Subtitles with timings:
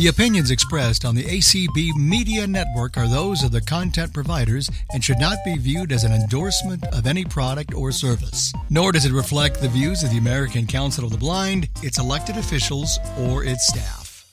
[0.00, 5.04] The opinions expressed on the ACB Media Network are those of the content providers and
[5.04, 8.50] should not be viewed as an endorsement of any product or service.
[8.70, 12.38] Nor does it reflect the views of the American Council of the Blind, its elected
[12.38, 14.24] officials, or its staff.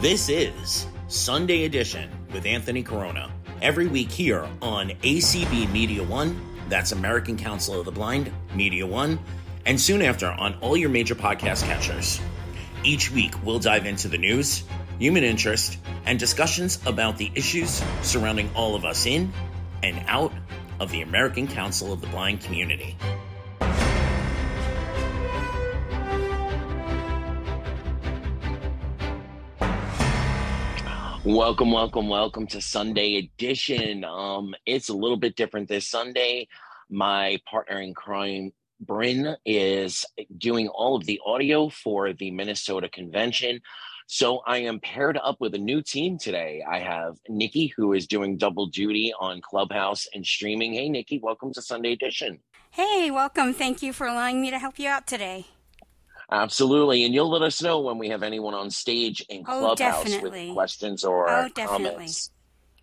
[0.00, 3.32] This is Sunday Edition with Anthony Corona.
[3.62, 6.36] Every week here on ACB Media One,
[6.68, 9.20] that's American Council of the Blind, Media One,
[9.64, 12.20] and soon after on all your major podcast catchers.
[12.82, 14.64] Each week, we'll dive into the news,
[14.98, 19.32] human interest, and discussions about the issues surrounding all of us in
[19.84, 20.32] and out
[20.80, 22.96] of the American Council of the Blind community.
[31.24, 34.02] Welcome, welcome, welcome to Sunday edition.
[34.02, 36.48] Um, it's a little bit different this Sunday.
[36.90, 40.04] My partner in crime, Bryn, is
[40.36, 43.60] doing all of the audio for the Minnesota convention.
[44.08, 46.64] So I am paired up with a new team today.
[46.68, 50.72] I have Nikki, who is doing double duty on Clubhouse and streaming.
[50.72, 52.40] Hey, Nikki, welcome to Sunday edition.
[52.72, 53.54] Hey, welcome.
[53.54, 55.46] Thank you for allowing me to help you out today.
[56.32, 57.04] Absolutely.
[57.04, 60.34] And you'll let us know when we have anyone on stage in Oh, Clubhouse with
[60.54, 61.90] questions or Oh, definitely.
[61.90, 62.31] comments.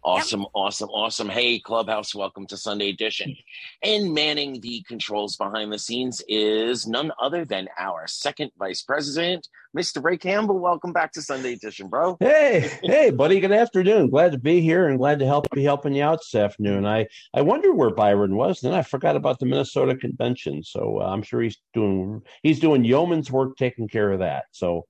[0.03, 1.27] Awesome, awesome, awesome.
[1.27, 3.35] Hey, Clubhouse, welcome to Sunday Edition.
[3.83, 9.49] And manning the controls behind the scenes is none other than our second vice president,
[9.77, 10.01] Mr.
[10.01, 10.57] Ray Campbell.
[10.57, 12.15] Welcome back to Sunday Edition, bro.
[12.21, 13.41] Hey, hey, buddy.
[13.41, 14.09] Good afternoon.
[14.09, 16.85] Glad to be here and glad to help be helping you out this afternoon.
[16.85, 18.61] I I wonder where Byron was.
[18.61, 20.63] Then I forgot about the Minnesota convention.
[20.63, 24.45] So uh, I'm sure he's doing he's doing yeoman's work taking care of that.
[24.51, 24.85] So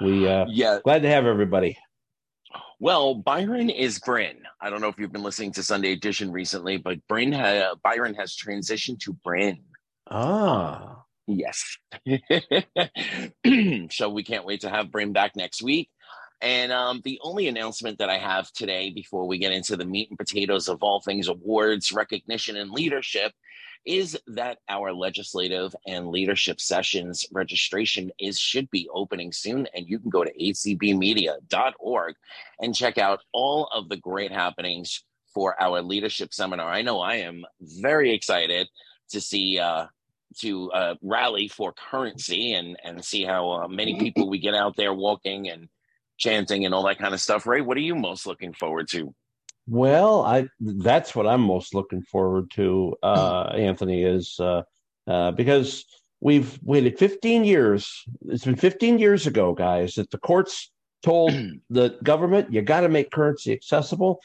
[0.00, 1.76] we uh Yeah, glad to have everybody.
[2.78, 4.36] Well, Byron is Bryn.
[4.60, 8.14] I don't know if you've been listening to Sunday Edition recently, but Bryn ha- Byron
[8.14, 9.58] has transitioned to Bryn.
[10.10, 11.76] Ah, Yes.
[13.90, 15.90] so we can't wait to have Bryn back next week.
[16.40, 20.08] And um, the only announcement that I have today before we get into the meat
[20.08, 23.32] and potatoes of all things awards, recognition, and leadership
[23.84, 29.98] is that our legislative and leadership sessions registration is should be opening soon and you
[29.98, 32.14] can go to acbmedia.org
[32.60, 36.68] and check out all of the great happenings for our leadership seminar.
[36.68, 38.68] I know i am very excited
[39.10, 39.86] to see uh,
[40.38, 44.76] to uh, rally for currency and and see how uh, many people we get out
[44.76, 45.68] there walking and
[46.18, 47.46] chanting and all that kind of stuff.
[47.46, 49.14] Ray, what are you most looking forward to?
[49.68, 54.62] well, I that's what I'm most looking forward to, uh, Anthony, is uh,
[55.06, 55.84] uh, because
[56.20, 58.04] we've waited 15 years.
[58.26, 61.32] It's been 15 years ago, guys, that the courts told
[61.70, 64.20] the government you got to make currency accessible.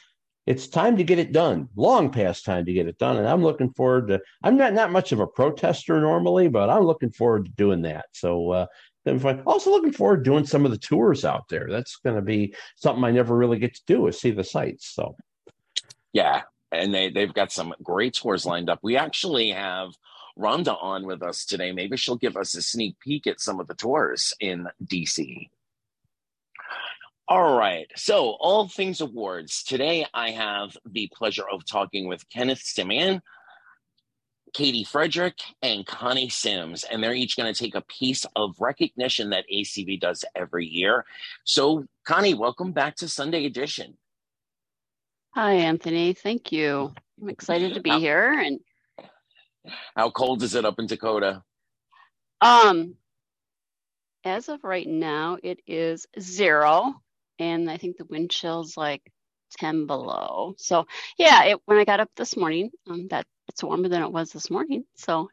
[0.46, 1.68] It's time to get it done.
[1.74, 4.20] Long past time to get it done, and I'm looking forward to.
[4.42, 8.06] I'm not not much of a protester normally, but I'm looking forward to doing that.
[8.12, 8.66] So.
[9.04, 9.42] Then fine.
[9.46, 11.68] Also looking forward to doing some of the tours out there.
[11.70, 14.94] That's going to be something I never really get to do is see the sites.
[14.94, 15.16] So
[16.12, 16.42] Yeah,
[16.72, 18.80] and they they've got some great tours lined up.
[18.82, 19.90] We actually have
[20.38, 21.72] Rhonda on with us today.
[21.72, 25.48] Maybe she'll give us a sneak peek at some of the tours in DC.
[27.26, 27.86] All right.
[27.96, 29.62] So, all things awards.
[29.62, 33.22] Today, I have the pleasure of talking with Kenneth Semien,
[34.54, 36.84] Katie Frederick, and Connie Sims.
[36.84, 41.04] And they're each going to take a piece of recognition that ACB does every year.
[41.44, 43.98] So, Connie, welcome back to Sunday Edition.
[45.34, 46.14] Hi, Anthony.
[46.14, 46.94] Thank you.
[47.20, 48.32] I'm excited to be How- here.
[48.32, 48.60] And
[49.96, 51.42] How cold is it up in Dakota?
[52.40, 52.94] um,
[54.24, 56.94] as of right now, it is zero,
[57.38, 59.02] and I think the wind chill's like
[59.58, 60.54] 10 below.
[60.58, 60.86] So
[61.18, 64.32] yeah, it, when I got up this morning, um, that it's warmer than it was
[64.32, 64.84] this morning.
[64.96, 65.30] So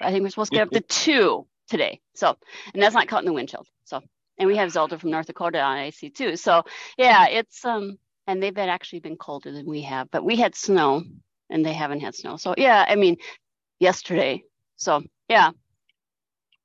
[0.00, 2.00] I think we're supposed to get up to two today.
[2.14, 2.36] So,
[2.72, 3.66] and that's not counting the wind chill.
[3.84, 4.00] So,
[4.38, 6.36] and we have Zelda from North Dakota on AC too.
[6.36, 6.62] So
[6.96, 7.98] yeah, it's um,
[8.28, 11.02] and they've been actually been colder than we have, but we had snow
[11.50, 12.36] and they haven't had snow.
[12.36, 13.16] So yeah, I mean,
[13.80, 14.44] yesterday.
[14.76, 15.50] So yeah.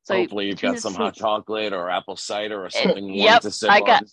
[0.04, 3.52] So Hopefully, you've got some hot chocolate or apple cider or something warm yep, to
[3.52, 4.04] sip I got-.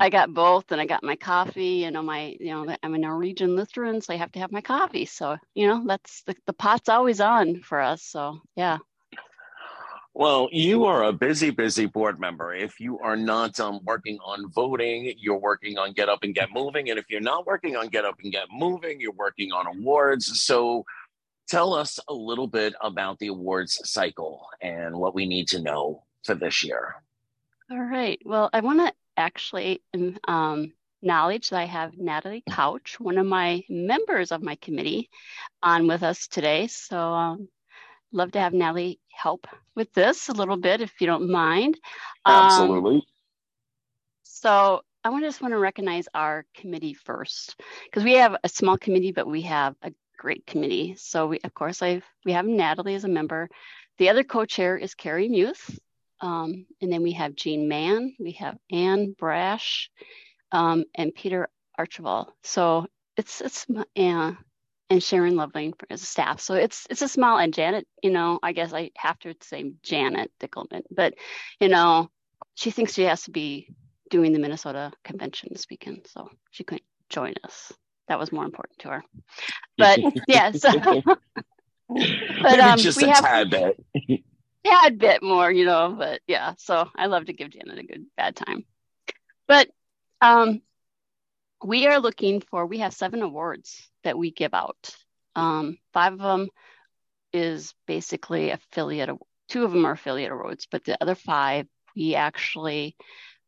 [0.00, 1.82] I got both, and I got my coffee.
[1.84, 4.62] You know, my you know, I'm a Norwegian Lutheran, so I have to have my
[4.62, 5.04] coffee.
[5.04, 8.02] So you know, that's the the pot's always on for us.
[8.02, 8.78] So yeah.
[10.12, 12.52] Well, you are a busy, busy board member.
[12.52, 16.48] If you are not um, working on voting, you're working on Get Up and Get
[16.52, 16.90] Moving.
[16.90, 20.42] And if you're not working on Get Up and Get Moving, you're working on awards.
[20.42, 20.84] So
[21.48, 26.02] tell us a little bit about the awards cycle and what we need to know
[26.24, 26.96] for this year.
[27.70, 28.20] All right.
[28.24, 29.82] Well, I want to actually
[30.26, 30.72] um,
[31.02, 35.08] knowledge that I have Natalie Couch, one of my members of my committee,
[35.62, 36.66] on with us today.
[36.66, 37.48] So, um,
[38.12, 41.78] love to have Natalie help with this a little bit, if you don't mind.
[42.26, 42.96] Absolutely.
[42.96, 43.02] Um,
[44.22, 48.48] so, I want to just want to recognize our committee first because we have a
[48.48, 50.94] small committee, but we have a great committee.
[50.98, 53.48] So we, of course, I we have Natalie as a member.
[53.96, 55.78] The other co-chair is Carrie Muth,
[56.20, 59.90] um, and then we have Jean Mann, we have Anne Brash,
[60.52, 62.32] um, and Peter Archibald.
[62.42, 62.86] So
[63.16, 64.32] it's it's uh,
[64.90, 66.40] and Sharon Lovering as a staff.
[66.40, 69.72] So it's it's a small and Janet, you know, I guess I have to say
[69.82, 71.14] Janet Dickelman, but
[71.60, 72.10] you know,
[72.54, 73.68] she thinks she has to be
[74.10, 77.72] doing the Minnesota convention this weekend, so she couldn't join us.
[78.08, 79.04] That was more important to her.
[79.78, 80.72] But yeah, so
[82.42, 83.54] but um, just a have,
[84.64, 85.22] tad bit.
[85.22, 85.94] more, you know.
[85.96, 88.64] But yeah, so I love to give Janet a good bad time.
[89.46, 89.68] But
[90.20, 90.62] um,
[91.64, 92.66] we are looking for.
[92.66, 94.94] We have seven awards that we give out.
[95.34, 96.48] Um, five of them
[97.32, 99.10] is basically affiliate.
[99.48, 101.66] Two of them are affiliate awards, but the other five
[101.96, 102.96] we actually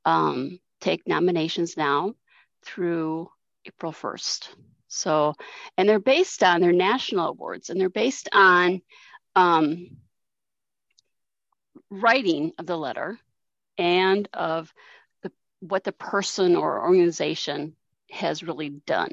[0.04, 2.14] um, take nominations now
[2.64, 3.28] through
[3.66, 4.48] April 1st.
[4.88, 5.34] So,
[5.78, 8.82] and they're based on their national awards and they're based on
[9.34, 9.96] um,
[11.90, 13.18] writing of the letter
[13.78, 14.72] and of
[15.22, 17.74] the, what the person or organization
[18.10, 19.10] has really done.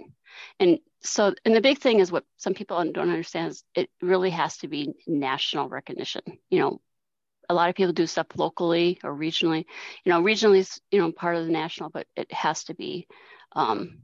[0.59, 4.29] And so, and the big thing is what some people don't understand is it really
[4.31, 6.21] has to be national recognition.
[6.49, 6.81] You know,
[7.47, 9.65] a lot of people do stuff locally or regionally.
[10.03, 13.07] You know, regionally is you know part of the national, but it has to be
[13.53, 13.99] um,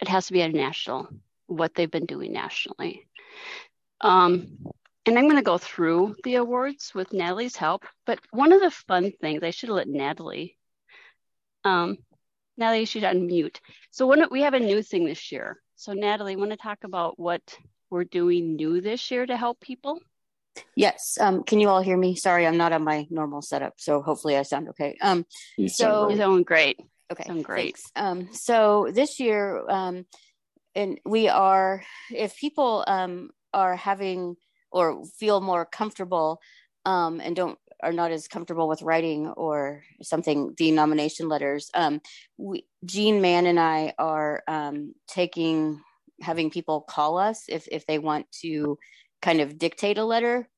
[0.00, 1.08] it has to be a national
[1.46, 3.06] what they've been doing nationally.
[4.00, 4.58] Um,
[5.06, 7.84] and I'm going to go through the awards with Natalie's help.
[8.06, 10.56] But one of the fun things I should have let Natalie.
[11.64, 11.98] Um,
[12.56, 13.58] Natalie, should unmute.
[13.90, 15.60] So one, we have a new thing this year.
[15.76, 17.42] So Natalie, want to talk about what
[17.90, 19.98] we're doing new this year to help people?
[20.76, 21.18] Yes.
[21.20, 22.14] Um, can you all hear me?
[22.14, 24.96] Sorry, I'm not on my normal setup, so hopefully I sound okay.
[25.00, 25.26] Um,
[25.56, 26.78] you so you sound great.
[27.10, 27.76] Okay, sound great.
[27.76, 27.82] Thanks.
[27.96, 30.06] Um, so this year, um,
[30.74, 34.36] and we are, if people um, are having
[34.72, 36.40] or feel more comfortable
[36.84, 42.00] um, and don't are not as comfortable with writing or something the nomination letters um,
[42.38, 45.80] we, jean mann and i are um, taking
[46.20, 48.78] having people call us if if they want to
[49.22, 50.48] kind of dictate a letter.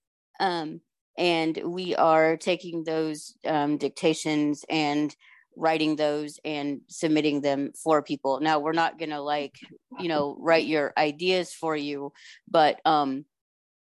[0.41, 0.81] Um,
[1.17, 5.15] and we are taking those um, dictations and
[5.57, 8.41] writing those and submitting them for people.
[8.41, 9.55] Now, we're not to like,
[10.01, 12.13] you know, write your ideas for you,
[12.51, 13.25] but um,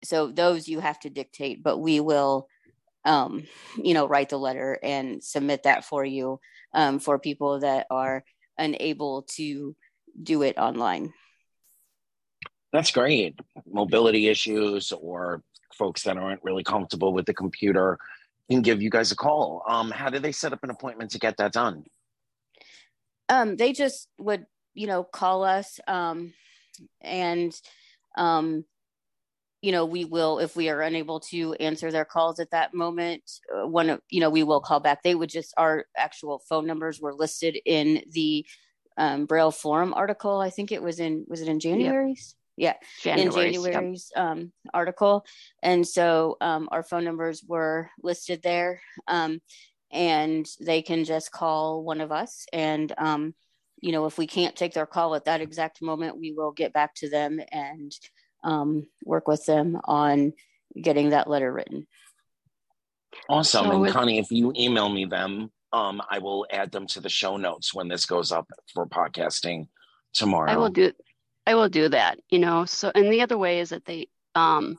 [0.04, 2.48] so those you have to dictate, but we will,
[3.04, 3.44] um,
[3.82, 6.40] you know, write the letter and submit that for you
[6.72, 8.24] um, for people that are
[8.56, 9.74] unable to
[10.22, 11.12] do it online.
[12.72, 13.38] That's great.
[13.66, 15.42] Mobility issues or
[15.74, 17.98] folks that aren't really comfortable with the computer
[18.50, 19.62] can give you guys a call.
[19.68, 21.84] Um, how do they set up an appointment to get that done?
[23.28, 26.32] Um, they just would, you know, call us um,
[27.00, 27.54] and,
[28.16, 28.64] um,
[29.62, 33.22] you know, we will, if we are unable to answer their calls at that moment,
[33.54, 35.02] uh, one, of you know, we will call back.
[35.02, 38.46] They would just, our actual phone numbers were listed in the
[38.96, 40.40] um, Braille Forum article.
[40.40, 44.24] I think it was in, was it in january's Yep yeah January's, in january's yep.
[44.24, 45.24] um, article
[45.62, 49.40] and so um, our phone numbers were listed there um,
[49.90, 53.34] and they can just call one of us and um,
[53.80, 56.72] you know if we can't take their call at that exact moment we will get
[56.72, 57.92] back to them and
[58.44, 60.32] um, work with them on
[60.80, 61.86] getting that letter written
[63.28, 66.86] awesome so and with- connie if you email me them um, i will add them
[66.86, 69.66] to the show notes when this goes up for podcasting
[70.12, 70.92] tomorrow i will do
[71.48, 72.66] I will do that, you know.
[72.66, 74.76] So, and the other way is that they um,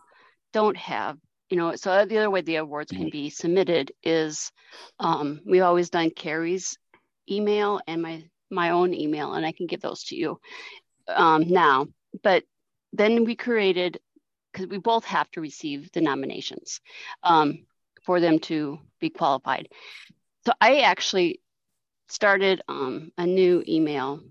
[0.54, 1.18] don't have,
[1.50, 3.10] you know, so the other way the awards can mm-hmm.
[3.10, 4.51] be submitted is
[5.00, 6.78] um, we've always done Carrie's
[7.28, 10.39] email and my my own email, and I can give those to you
[11.08, 11.88] um, now.
[12.22, 12.44] But
[12.93, 14.00] then we created
[14.51, 16.81] because we both have to receive the nominations
[17.24, 17.65] um,
[18.03, 19.69] for them to be qualified.
[20.46, 21.41] So I actually
[22.08, 24.22] started um, a new email.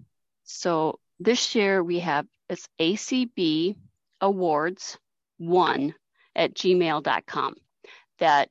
[0.45, 3.77] So this year we have it's ACB
[4.21, 4.99] awards
[5.39, 5.95] one
[6.35, 7.55] at gmail.com
[8.19, 8.51] that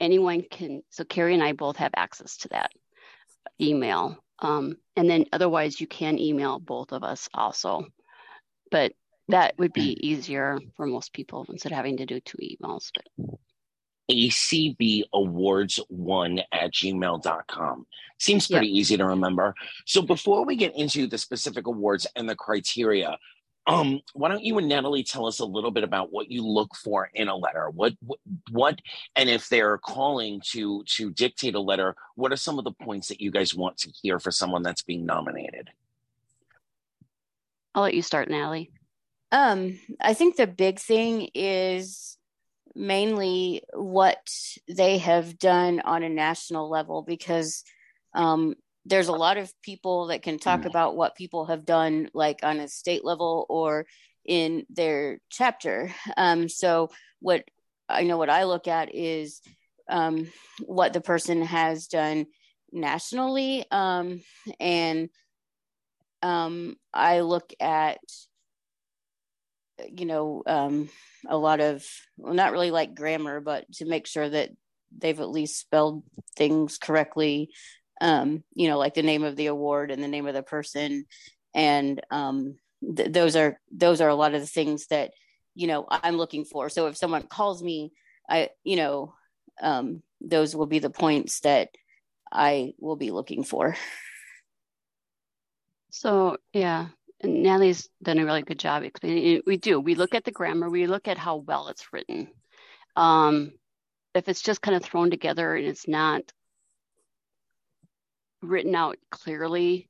[0.00, 2.70] anyone can so carrie and i both have access to that
[3.60, 7.86] email um, and then otherwise you can email both of us also
[8.70, 8.92] but
[9.28, 13.38] that would be easier for most people instead of having to do two emails but
[14.10, 17.86] acbawards1 at gmail.com.
[18.18, 18.76] Seems pretty yep.
[18.76, 19.54] easy to remember.
[19.86, 23.16] So before we get into the specific awards and the criteria,
[23.66, 26.76] um, why don't you and Natalie tell us a little bit about what you look
[26.76, 27.70] for in a letter?
[27.70, 28.18] What, what,
[28.50, 28.78] what,
[29.16, 33.08] and if they're calling to to dictate a letter, what are some of the points
[33.08, 35.70] that you guys want to hear for someone that's being nominated?
[37.74, 38.70] I'll let you start, Natalie.
[39.34, 42.16] Um, I think the big thing is
[42.76, 44.24] mainly what
[44.68, 47.64] they have done on a national level because
[48.14, 48.54] um,
[48.86, 50.66] there's a lot of people that can talk mm.
[50.66, 53.86] about what people have done like on a state level or
[54.24, 57.44] in their chapter um, so what
[57.88, 59.40] i know what i look at is
[59.90, 60.28] um,
[60.64, 62.26] what the person has done
[62.72, 64.22] nationally um,
[64.60, 65.08] and
[66.22, 67.98] um, i look at
[69.88, 70.88] you know um,
[71.28, 71.84] a lot of
[72.16, 74.50] well not really like grammar but to make sure that
[74.96, 76.02] they've at least spelled
[76.36, 77.50] things correctly
[78.00, 81.06] um, you know, like the name of the award and the name of the person.
[81.54, 82.56] And um,
[82.96, 85.12] th- those are those are a lot of the things that
[85.54, 86.68] you know I'm looking for.
[86.68, 87.92] So if someone calls me,
[88.28, 89.14] I you know
[89.62, 91.70] um, those will be the points that
[92.32, 93.76] I will be looking for.
[95.90, 96.88] So yeah,
[97.22, 99.42] Natalie's done a really good job explaining.
[99.46, 99.80] We do.
[99.80, 100.68] We look at the grammar.
[100.68, 102.28] We look at how well it's written.
[102.96, 103.52] Um,
[104.14, 106.22] if it's just kind of thrown together and it's not
[108.42, 109.88] written out clearly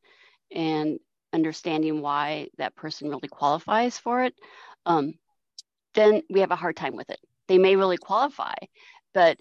[0.54, 0.98] and
[1.32, 4.34] understanding why that person really qualifies for it,
[4.86, 5.14] um,
[5.94, 7.18] then we have a hard time with it.
[7.48, 8.54] They may really qualify,
[9.12, 9.38] but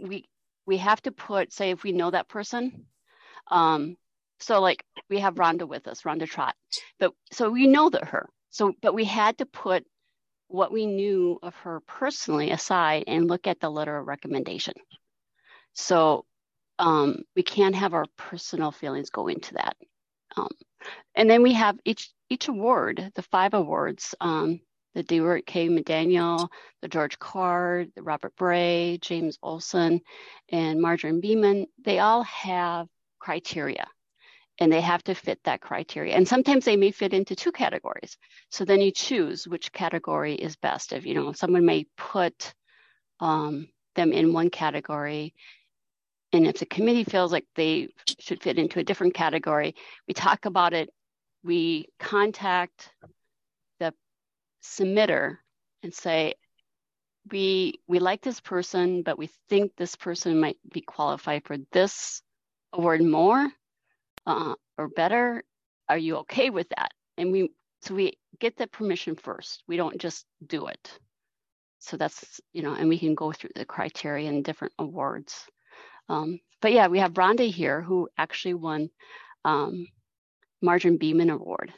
[0.00, 0.26] we
[0.66, 2.86] we have to put, say, if we know that person.
[3.48, 3.96] Um,
[4.40, 6.54] so like we have Rhonda with us, Rhonda Trot.
[6.98, 8.28] but so we know that her.
[8.50, 9.84] So, but we had to put
[10.48, 14.74] what we knew of her personally aside and look at the letter of recommendation.
[15.74, 16.24] So
[16.78, 19.76] um, we can't have our personal feelings go into that.
[20.36, 20.50] Um,
[21.14, 24.60] and then we have each each award, the five awards, um,
[24.94, 25.68] the Durward K.
[25.68, 26.48] McDaniel,
[26.80, 30.00] the George Card, the Robert Bray, James Olson,
[30.48, 31.66] and Marjorie Beeman.
[31.84, 33.86] They all have criteria
[34.60, 36.14] and they have to fit that criteria.
[36.14, 38.16] And sometimes they may fit into two categories.
[38.50, 40.92] So then you choose which category is best.
[40.92, 42.54] If you know, someone may put
[43.20, 45.34] um, them in one category
[46.32, 47.88] and if the committee feels like they
[48.18, 49.74] should fit into a different category,
[50.06, 50.90] we talk about it.
[51.42, 52.92] We contact
[53.80, 53.92] the
[54.62, 55.38] submitter
[55.82, 56.34] and say,
[57.30, 62.22] we we like this person, but we think this person might be qualified for this
[62.72, 63.50] award more
[64.26, 65.42] uh, or better.
[65.88, 66.92] Are you okay with that?
[67.16, 67.50] And we
[67.82, 69.62] so we get the permission first.
[69.66, 70.98] We don't just do it.
[71.78, 75.44] So that's you know, and we can go through the criteria and different awards.
[76.08, 78.90] Um, but yeah, we have Rhonda here who actually won
[79.44, 79.86] um,
[80.62, 81.72] Margarine Beeman Award.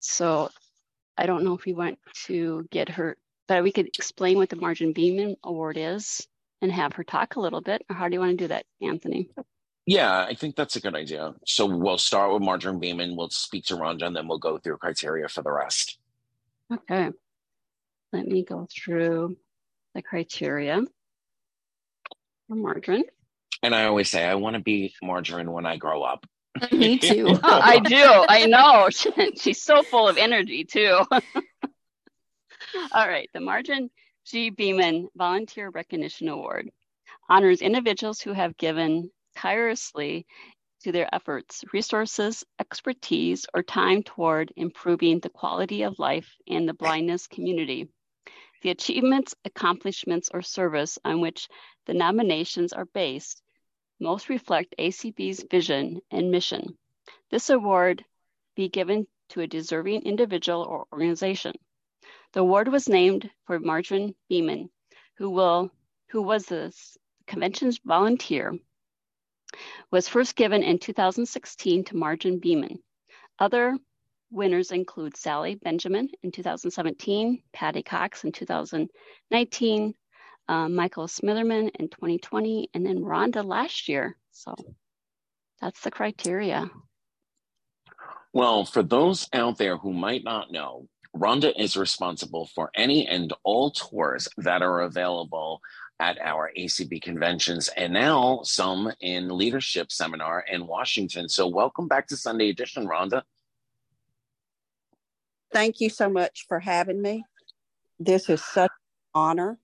[0.00, 0.50] So
[1.16, 4.56] I don't know if we want to get her, but we could explain what the
[4.56, 6.26] Margarine Beeman Award is
[6.60, 7.82] and have her talk a little bit.
[7.88, 9.30] How do you want to do that, Anthony?
[9.86, 11.34] Yeah, I think that's a good idea.
[11.44, 13.16] So we'll start with Margarine Beeman.
[13.16, 15.98] We'll speak to Rhonda, and then we'll go through criteria for the rest.
[16.72, 17.10] Okay.
[18.12, 19.36] Let me go through
[19.94, 20.82] the criteria
[22.48, 23.04] for Margarine.
[23.62, 26.26] And I always say, I want to be margarine when I grow up.
[26.72, 27.26] Me too.
[27.30, 27.96] oh, I do.
[27.96, 28.88] I know.
[29.36, 31.00] She's so full of energy, too.
[31.10, 33.28] All right.
[33.34, 33.90] The Margarine
[34.26, 34.50] G.
[34.50, 36.70] Beeman Volunteer Recognition Award
[37.28, 40.26] honors individuals who have given tirelessly
[40.82, 46.74] to their efforts, resources, expertise, or time toward improving the quality of life in the
[46.74, 47.88] blindness community.
[48.62, 51.48] The achievements, accomplishments, or service on which
[51.86, 53.42] the nominations are based
[54.00, 56.76] most reflect ACB's vision and mission.
[57.30, 58.04] This award
[58.54, 61.54] be given to a deserving individual or organization.
[62.32, 64.70] The award was named for Margarine Beeman,
[65.16, 65.70] who will
[66.10, 66.72] who was the
[67.26, 68.58] convention's volunteer,
[69.90, 72.78] was first given in 2016 to Margarine Beeman.
[73.38, 73.76] Other
[74.30, 79.94] winners include Sally Benjamin in 2017, Patty Cox in 2019,
[80.48, 84.16] uh, Michael Smitherman in 2020, and then Rhonda last year.
[84.32, 84.54] So
[85.60, 86.70] that's the criteria.
[88.32, 93.32] Well, for those out there who might not know, Rhonda is responsible for any and
[93.44, 95.60] all tours that are available
[96.00, 101.28] at our ACB conventions and now some in leadership seminar in Washington.
[101.28, 103.22] So welcome back to Sunday edition, Rhonda.
[105.52, 107.24] Thank you so much for having me.
[108.00, 109.58] This is such an honor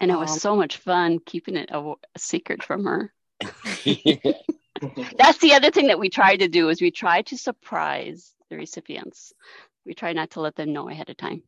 [0.00, 3.12] And it was um, so much fun keeping it a, a secret from her.
[5.18, 8.56] That's the other thing that we try to do is we try to surprise the
[8.56, 9.32] recipients.
[9.86, 11.42] We try not to let them know ahead of time.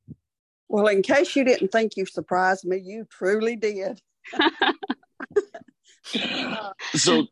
[0.69, 4.01] Well, in case you didn't think you surprised me, you truly did.
[6.95, 7.27] so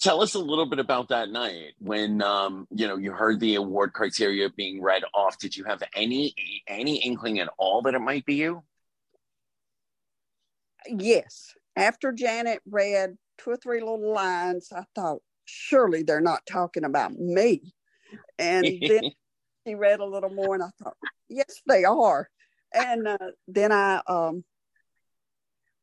[0.00, 3.54] tell us a little bit about that night when um, you know you heard the
[3.54, 5.38] award criteria being read off.
[5.38, 6.34] Did you have any
[6.66, 8.62] any inkling at all that it might be you?
[10.86, 11.54] Yes.
[11.76, 17.12] After janet read two or three little lines i thought surely they're not talking about
[17.12, 17.72] me.
[18.38, 19.10] And then
[19.66, 20.96] she read a little more and i thought
[21.28, 22.28] yes they are
[22.72, 24.44] and uh, then i um,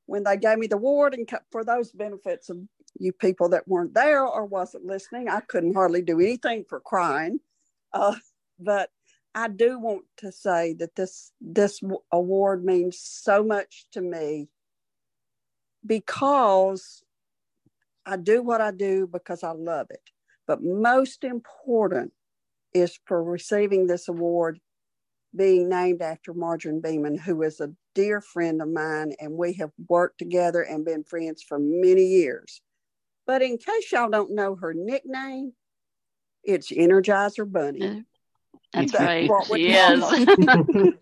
[0.06, 2.58] when they gave me the award and for those benefits of
[3.00, 7.40] you people that weren't there or wasn't listening, I couldn't hardly do anything for crying.
[7.94, 8.16] Uh,
[8.60, 8.90] but
[9.34, 14.48] I do want to say that this this award means so much to me
[15.86, 17.04] because
[18.06, 20.02] I do what I do because I love it.
[20.48, 22.14] But most important
[22.74, 24.60] is for receiving this award
[25.36, 29.72] being named after Margarine Beeman, who is a dear friend of mine, and we have
[29.90, 32.62] worked together and been friends for many years.
[33.28, 35.54] But in case y'all don't know her nickname,
[36.44, 37.86] it's Energizer Bunny.
[37.86, 37.96] Uh,
[38.74, 39.30] that's, That's right.
[39.56, 40.98] Yes.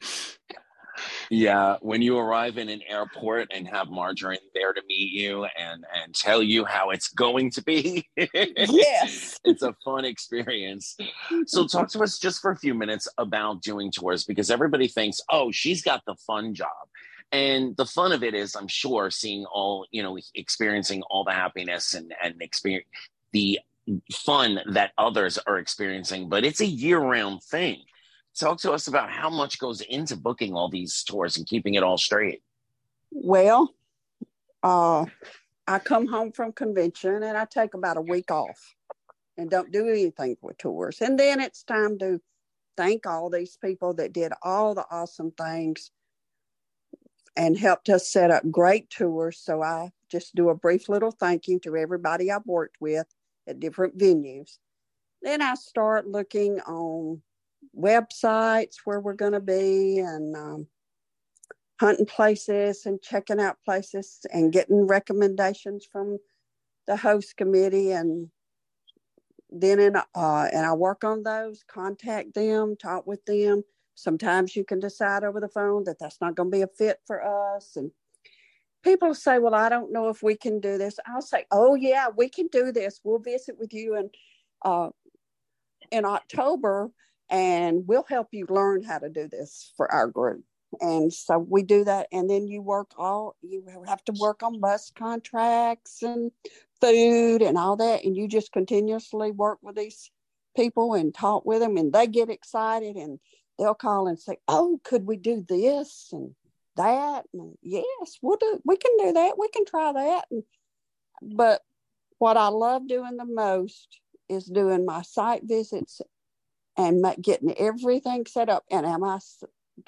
[1.30, 5.84] yeah, when you arrive in an airport and have Margarine there to meet you and
[5.94, 10.96] and tell you how it's going to be, yes, it's a fun experience.
[11.46, 15.20] So, talk to us just for a few minutes about doing tours because everybody thinks,
[15.30, 16.68] oh, she's got the fun job,
[17.32, 21.32] and the fun of it is, I'm sure, seeing all you know, experiencing all the
[21.32, 22.86] happiness and and experience
[23.32, 23.58] the
[24.12, 26.28] fun that others are experiencing.
[26.28, 27.82] But it's a year round thing
[28.38, 31.82] talk to us about how much goes into booking all these tours and keeping it
[31.82, 32.42] all straight.
[33.10, 33.74] Well,
[34.62, 35.06] uh,
[35.66, 38.74] I come home from convention and I take about a week off
[39.36, 41.00] and don't do anything with tours.
[41.00, 42.20] And then it's time to
[42.76, 45.90] thank all these people that did all the awesome things
[47.36, 49.38] and helped us set up great tours.
[49.38, 53.06] So I just do a brief little thank you to everybody I've worked with
[53.46, 54.58] at different venues.
[55.22, 57.22] Then I start looking on
[57.76, 60.66] websites where we're going to be and um,
[61.80, 66.18] hunting places and checking out places and getting recommendations from
[66.86, 68.30] the host committee and
[69.50, 73.62] then in uh, and I work on those, contact them, talk with them.
[73.94, 76.98] Sometimes you can decide over the phone that that's not going to be a fit
[77.06, 77.76] for us.
[77.76, 77.90] And
[78.82, 82.08] people say, "Well, I don't know if we can do this." I'll say, "Oh yeah,
[82.14, 83.00] we can do this.
[83.04, 84.10] We'll visit with you." And
[84.64, 84.90] uh,
[85.90, 86.90] in October,
[87.30, 90.44] and we'll help you learn how to do this for our group.
[90.80, 92.08] And so we do that.
[92.12, 96.30] And then you work all, you have to work on bus contracts and
[96.80, 98.04] food and all that.
[98.04, 100.10] And you just continuously work with these
[100.56, 103.18] people and talk with them, and they get excited and
[103.58, 106.34] they'll call and say, Oh, could we do this and
[106.76, 107.24] that?
[107.32, 109.38] And yes, we'll do, we can do that.
[109.38, 110.24] We can try that.
[110.30, 110.42] And,
[111.22, 111.60] but
[112.18, 116.00] what I love doing the most is doing my site visits
[116.76, 118.64] and getting everything set up.
[118.70, 119.18] And am I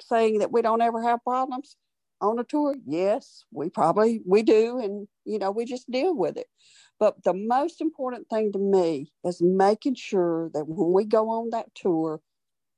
[0.01, 1.75] saying that we don't ever have problems
[2.21, 2.75] on a tour?
[2.85, 6.47] Yes, we probably we do, and you know we just deal with it.
[6.99, 11.51] But the most important thing to me is making sure that when we go on
[11.51, 12.21] that tour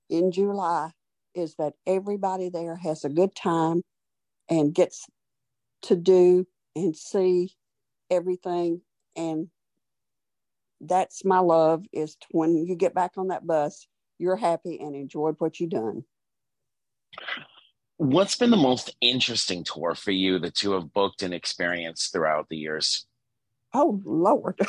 [0.10, 0.92] in July,
[1.34, 3.84] is that everybody there has a good time
[4.50, 5.08] and gets
[5.84, 6.46] to do
[6.76, 7.54] and see
[8.10, 8.82] everything
[9.16, 9.48] and
[10.82, 13.88] that's my love is when you get back on that bus
[14.22, 16.06] you're happy and enjoyed what you've done.
[17.98, 22.48] What's been the most interesting tour for you, that you have booked and experienced throughout
[22.50, 23.06] the years?
[23.74, 24.60] Oh, Lord.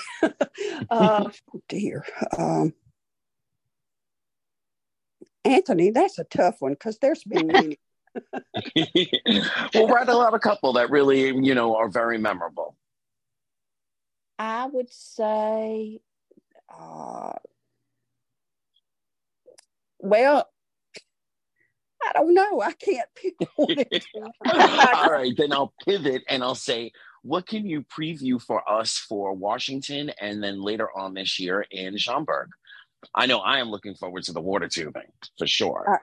[0.91, 1.31] uh,
[1.69, 2.05] dear.
[2.37, 2.75] Um,
[5.45, 7.79] Anthony, that's a tough one because there's been many.
[9.75, 12.77] well, rattle out a couple that really, you know, are very memorable.
[14.39, 16.01] I would say
[16.69, 17.33] uh,
[20.03, 20.49] well,
[22.05, 22.61] I don't know.
[22.61, 23.77] I can't pick one.
[24.95, 29.33] All right, then I'll pivot and I'll say, what can you preview for us for
[29.33, 32.51] Washington and then later on this year in Schaumburg?
[33.15, 36.01] I know I am looking forward to the water tubing for sure.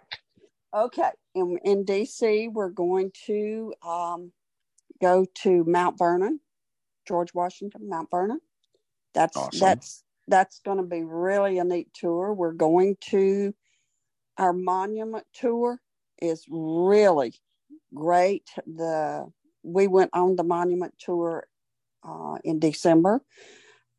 [0.73, 4.31] Okay, in, in DC, we're going to um,
[5.01, 6.39] go to Mount Vernon,
[7.07, 8.39] George Washington, Mount Vernon.
[9.13, 9.59] That's awesome.
[9.59, 12.33] that's that's going to be really a neat tour.
[12.33, 13.53] We're going to
[14.39, 15.79] our monument tour
[16.21, 17.35] is really
[17.93, 18.49] great.
[18.65, 19.31] The
[19.63, 21.47] we went on the monument tour
[22.07, 23.21] uh, in December,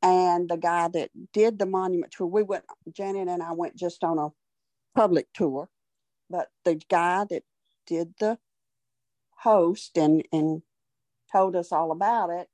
[0.02, 2.64] and the guy that did the monument tour, we went.
[2.92, 4.30] Janet and I went just on a
[4.96, 5.68] public tour,
[6.30, 7.44] but the guy that
[7.86, 8.38] did the
[9.38, 10.62] host and and
[11.32, 12.48] told us all about it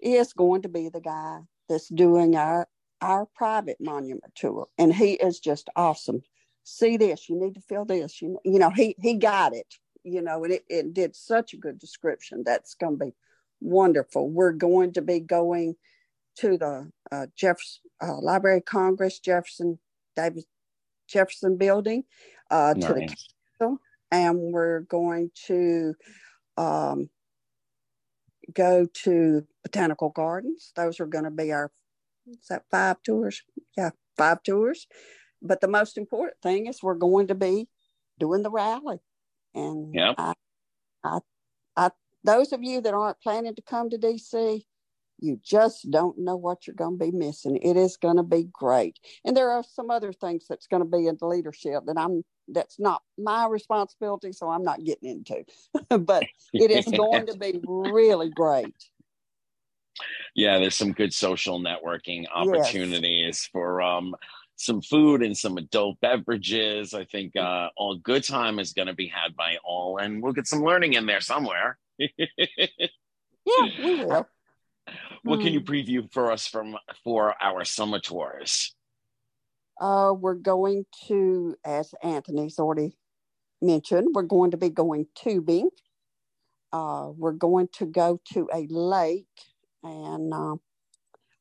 [0.00, 2.68] is going to be the guy that's doing our
[3.00, 6.22] our private monument tour and he is just awesome
[6.64, 10.20] see this you need to feel this you, you know he he got it you
[10.20, 13.12] know and it, it did such a good description that's going to be
[13.60, 15.74] wonderful we're going to be going
[16.36, 19.78] to the uh, Jeffs uh, Library of Congress Jefferson
[20.16, 20.44] David
[21.08, 22.04] Jefferson building
[22.50, 22.86] uh, nice.
[22.86, 23.78] to the Capitol
[24.10, 25.94] and we're going to
[26.56, 27.08] um,
[28.52, 30.72] go to botanical gardens.
[30.76, 31.70] Those are going to be our
[32.26, 33.42] is that five tours?
[33.76, 34.86] Yeah, five tours.
[35.44, 37.68] But the most important thing is we're going to be
[38.18, 38.98] doing the rally.
[39.54, 40.14] And yep.
[40.18, 40.32] I,
[41.04, 41.18] I,
[41.76, 41.90] I,
[42.24, 44.64] those of you that aren't planning to come to DC,
[45.20, 47.56] you just don't know what you're going to be missing.
[47.58, 48.98] It is going to be great.
[49.24, 52.24] And there are some other things that's going to be in the leadership that I'm
[52.48, 55.44] that's not my responsibility, so I'm not getting into.
[55.98, 58.74] but it is going to be really great.
[60.34, 63.48] Yeah, there's some good social networking opportunities yes.
[63.52, 64.16] for um
[64.56, 66.94] some food and some adult beverages.
[66.94, 70.32] I think uh, all good time is going to be had by all, and we'll
[70.32, 71.78] get some learning in there somewhere.
[71.98, 72.08] yeah,
[73.78, 74.26] we will.
[75.22, 75.72] What can you hmm.
[75.72, 78.74] preview for us from for our summer tours?
[79.80, 82.96] Uh, we're going to, as Anthony's already
[83.60, 85.68] mentioned, we're going to be going tubing.
[86.72, 89.26] Uh, we're going to go to a lake
[89.82, 90.56] and uh,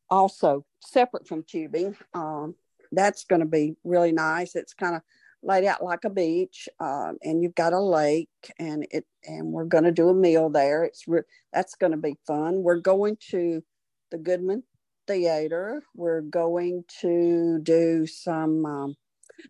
[0.09, 1.95] also separate from tubing.
[2.13, 2.55] Um,
[2.95, 4.55] that's going to be really nice.
[4.55, 5.01] It's kind of
[5.41, 9.65] laid out like a beach, um, and you've got a lake, and it and we're
[9.65, 10.83] going to do a meal there.
[10.83, 12.63] It's re- that's going to be fun.
[12.63, 13.63] We're going to
[14.11, 14.63] the Goodman
[15.07, 15.83] Theater.
[15.95, 18.95] We're going to do some um,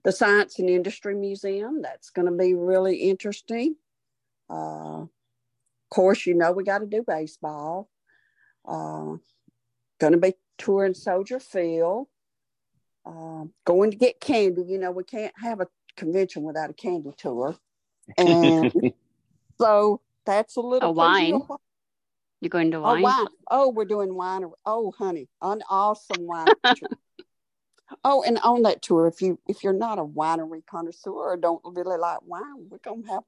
[0.03, 1.81] the Science and Industry Museum.
[1.81, 3.75] That's going to be really interesting.
[4.49, 5.09] Uh, of
[5.89, 7.89] course, you know we got to do baseball.
[8.65, 9.17] Uh,
[9.99, 12.07] going to be touring Soldier Field.
[13.05, 14.63] Uh, going to get candy.
[14.67, 17.55] You know, we can't have a convention without a candy tour.
[18.17, 18.73] And
[19.57, 21.41] so that's a little a wine.
[22.41, 22.99] You're going to wine?
[22.99, 23.27] Oh, wine.
[23.49, 24.43] Oh, we're doing wine.
[24.65, 26.47] Oh, honey, an awesome wine.
[28.03, 31.61] oh, and on that tour, if you if you're not a winery connoisseur or don't
[31.63, 33.23] really like wine, we're gonna have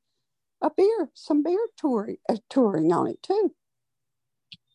[0.61, 3.53] a beer, some beer touring, uh, touring on it too.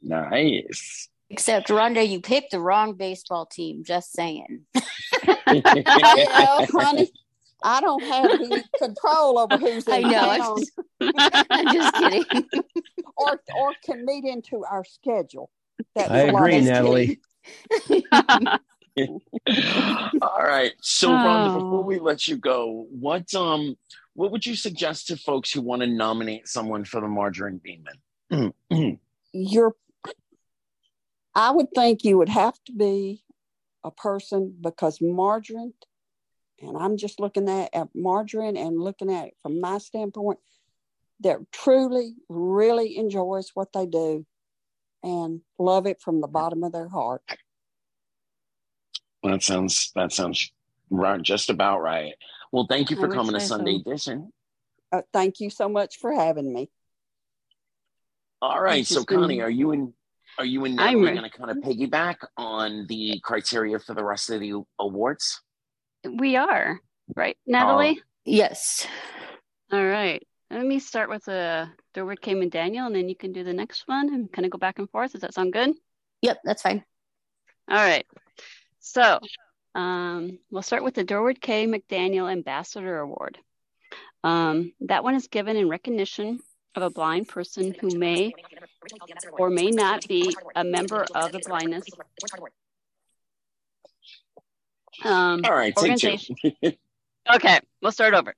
[0.03, 1.09] Nice.
[1.31, 3.85] Except Rhonda, you picked the wrong baseball team.
[3.85, 4.67] Just saying.
[5.47, 7.11] well, honey,
[7.63, 10.59] I don't have any control over who's in I know.
[11.51, 12.49] I'm just kidding.
[13.17, 15.51] or or can meet into our schedule.
[15.95, 17.21] That's I agree, Natalie.
[20.21, 20.73] All right.
[20.81, 21.17] So, oh.
[21.17, 23.77] Rhonda, before we let you go, what um
[24.15, 28.53] what would you suggest to folks who want to nominate someone for the Margarine Beeman?
[29.33, 29.75] You're
[31.35, 33.23] I would think you would have to be
[33.85, 35.75] a person because margarine,
[36.61, 40.39] and I'm just looking at, at margarine and looking at it from my standpoint,
[41.21, 44.27] that truly, really enjoys what they do
[45.03, 47.23] and love it from the bottom of their heart.
[49.23, 50.51] That sounds that sounds
[50.89, 52.15] right, just about right.
[52.53, 53.91] Well, thank you for coming to Sunday so.
[53.91, 54.33] Edition.
[54.93, 56.71] Uh, thank you so much for having me.
[58.43, 59.93] All right, so Connie, are you in
[60.41, 64.31] are you and Natalie going to kind of piggyback on the criteria for the rest
[64.31, 65.43] of the awards?
[66.03, 66.81] We are,
[67.15, 67.99] right, Natalie?
[67.99, 68.87] Uh, yes.
[69.71, 70.27] All right.
[70.51, 72.35] Let me start with the Durward K.
[72.35, 74.89] McDaniel, and then you can do the next one and kind of go back and
[74.89, 75.13] forth.
[75.13, 75.73] Does that sound good?
[76.23, 76.83] Yep, that's fine.
[77.71, 78.07] All right.
[78.79, 79.21] So
[79.75, 81.67] um, we'll start with the Durward K.
[81.67, 83.37] McDaniel Ambassador Award.
[84.25, 86.41] Um, that one is given in recognition
[86.75, 88.33] of a blind person who may
[89.33, 91.85] or may not be a member of the blindness
[95.05, 96.37] um, All right, organization.
[97.35, 98.35] okay, we'll start over.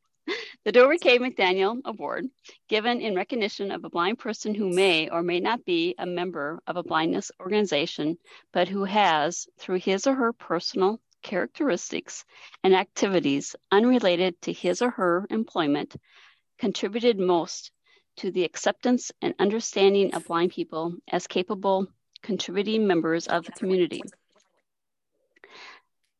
[0.64, 1.18] The Durward K.
[1.18, 2.26] McDaniel Award,
[2.68, 6.60] given in recognition of a blind person who may or may not be a member
[6.68, 8.16] of a blindness organization,
[8.52, 12.24] but who has, through his or her personal characteristics
[12.62, 15.96] and activities unrelated to his or her employment,
[16.58, 17.72] contributed most
[18.16, 21.86] to the acceptance and understanding of blind people as capable,
[22.22, 24.02] contributing members of the community.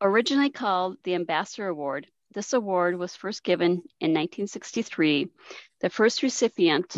[0.01, 5.29] Originally called the Ambassador Award, this award was first given in 1963.
[5.81, 6.97] The first recipient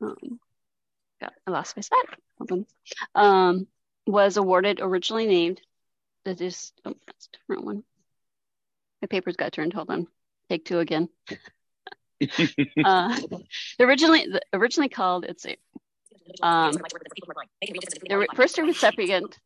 [0.00, 0.40] um,
[1.22, 2.06] I lost my spot.
[3.14, 3.66] Um,
[4.06, 5.60] was awarded originally named.
[6.24, 7.84] That is, oh, that's a different one.
[9.00, 9.72] My papers got turned.
[9.72, 10.06] Hold on.
[10.48, 11.08] Take two again.
[12.84, 13.18] Uh,
[13.80, 15.24] originally, originally called.
[15.24, 15.56] It's a.
[16.42, 16.72] Um,
[17.62, 19.38] the first recipient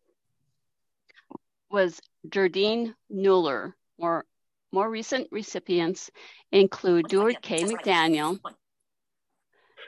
[1.71, 3.77] was Jardine Newler.
[3.99, 4.25] More
[4.73, 6.11] more recent recipients
[6.53, 7.65] include Durward K.
[7.65, 8.39] McDaniel,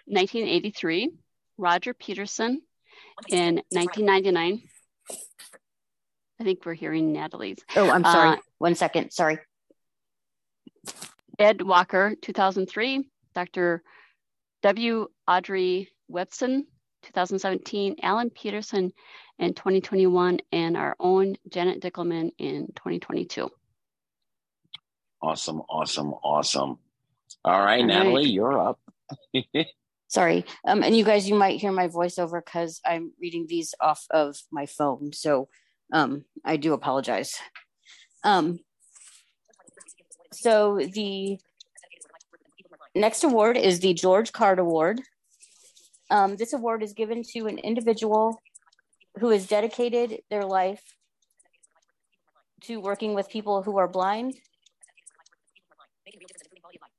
[0.07, 1.11] 1983,
[1.57, 2.61] Roger Peterson
[3.29, 4.62] in 1999.
[6.40, 7.59] I think we're hearing Natalie's.
[7.77, 8.31] Oh, I'm sorry.
[8.31, 9.12] Uh, One second.
[9.12, 9.38] Sorry.
[11.42, 13.05] Ed Walker, 2003.
[13.35, 13.83] Dr.
[14.62, 15.09] W.
[15.26, 16.68] Audrey Webson,
[17.02, 17.96] 2017.
[18.00, 18.92] Alan Peterson
[19.40, 20.38] in 2021.
[20.52, 23.50] And our own Janet Dickelman in 2022.
[25.20, 26.78] Awesome, awesome, awesome.
[27.44, 28.26] All right, All Natalie, right.
[28.26, 28.78] you're up.
[30.07, 30.44] Sorry.
[30.64, 34.37] Um, and you guys, you might hear my voiceover because I'm reading these off of
[34.52, 35.12] my phone.
[35.12, 35.48] So
[35.92, 37.35] um, I do apologize.
[38.22, 38.61] Um,
[40.33, 41.38] so the
[42.95, 45.01] next award is the George Card Award.
[46.11, 48.40] Um, this award is given to an individual
[49.18, 50.83] who has dedicated their life
[52.62, 54.35] to working with people who are blind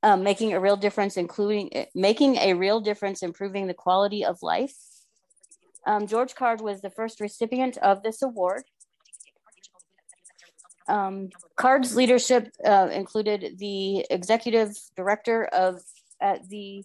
[0.03, 4.75] um, making a real difference, including making a real difference, improving the quality of life.
[5.87, 8.63] Um, George Card was the first recipient of this award.
[10.87, 15.81] Um, Card's leadership uh, included the executive director of
[16.21, 16.83] at the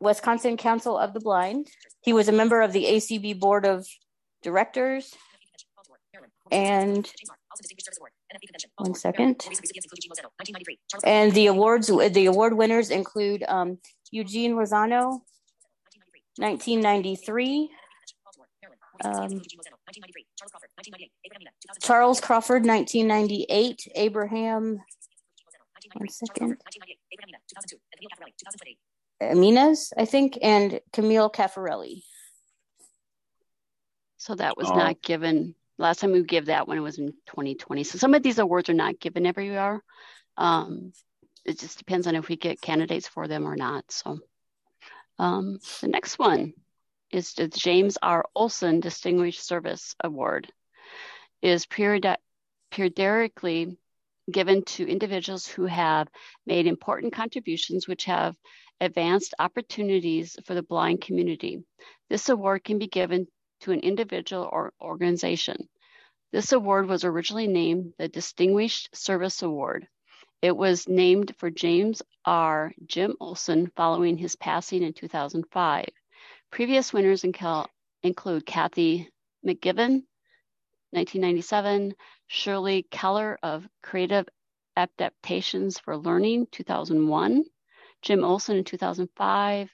[0.00, 1.68] Wisconsin Council of the Blind.
[2.02, 3.86] He was a member of the ACB Board of
[4.42, 5.14] Directors
[6.50, 7.10] and
[8.76, 9.46] one second.
[11.04, 13.78] And the awards, the award winners include um,
[14.10, 15.20] Eugene Rosano,
[16.38, 17.70] 1993.
[19.02, 19.42] Um,
[21.80, 23.88] Charles Crawford, 1998.
[23.94, 24.80] Abraham,
[25.94, 26.56] one second.
[29.22, 32.02] Aminas, I think, and Camille Caffarelli.
[34.16, 34.76] So that was oh.
[34.76, 37.84] not given Last time we gave that one it was in 2020.
[37.84, 39.82] So some of these awards are not given every year.
[40.36, 40.92] Um,
[41.46, 43.90] it just depends on if we get candidates for them or not.
[43.90, 44.18] So
[45.18, 46.52] um, the next one
[47.10, 48.24] is the James R.
[48.34, 50.52] Olson Distinguished Service Award.
[51.42, 51.66] Is
[52.70, 53.76] periodically
[54.30, 56.08] given to individuals who have
[56.46, 58.36] made important contributions which have
[58.80, 61.64] advanced opportunities for the blind community.
[62.08, 63.26] This award can be given
[63.60, 65.68] to an individual or organization.
[66.32, 69.88] This award was originally named the Distinguished Service Award.
[70.42, 72.72] It was named for James R.
[72.86, 75.86] Jim Olson following his passing in 2005.
[76.50, 79.08] Previous winners include Kathy
[79.46, 80.02] McGibbon,
[80.90, 81.94] 1997,
[82.26, 84.28] Shirley Keller of Creative
[84.76, 87.44] Adaptations for Learning, 2001,
[88.02, 89.70] Jim Olson in 2005,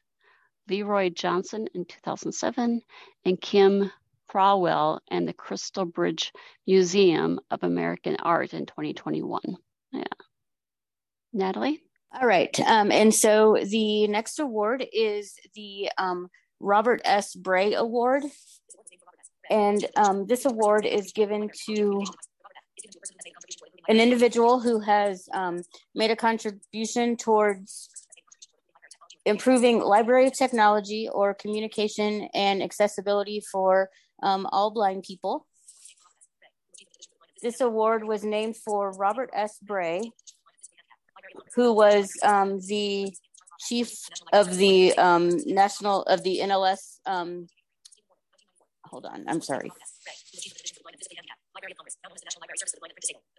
[0.69, 2.83] Leroy Johnson in 2007,
[3.25, 3.91] and Kim
[4.29, 6.33] Crowell and the Crystal Bridge
[6.67, 9.41] Museum of American Art in 2021.
[9.93, 10.05] Yeah.
[11.33, 11.83] Natalie?
[12.13, 12.59] All right.
[12.61, 16.29] Um, and so the next award is the um,
[16.61, 17.35] Robert S.
[17.35, 18.25] Bray Award.
[19.51, 22.03] And um, this award is given to
[23.89, 25.63] an individual who has um,
[25.95, 27.89] made a contribution towards
[29.25, 33.91] improving library technology or communication and accessibility for
[34.23, 35.47] um, all blind people.
[37.43, 39.59] This award was named for Robert S.
[39.63, 40.11] Bray,
[41.55, 43.13] who was um, the
[43.59, 43.93] chief
[44.33, 46.99] of the um, national of the NLS.
[47.07, 47.47] Um,
[48.85, 49.71] hold on, I'm sorry.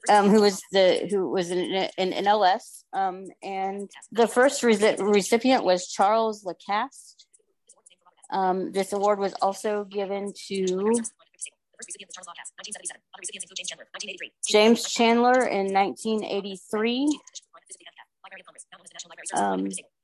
[0.10, 5.64] Um, who was the who was in, in NLS, um, and the first re- recipient
[5.64, 7.16] was Charles Lacasse.
[8.32, 11.02] Um, this award was also given to
[14.50, 17.20] James Chandler in 1983.
[19.34, 19.70] Um,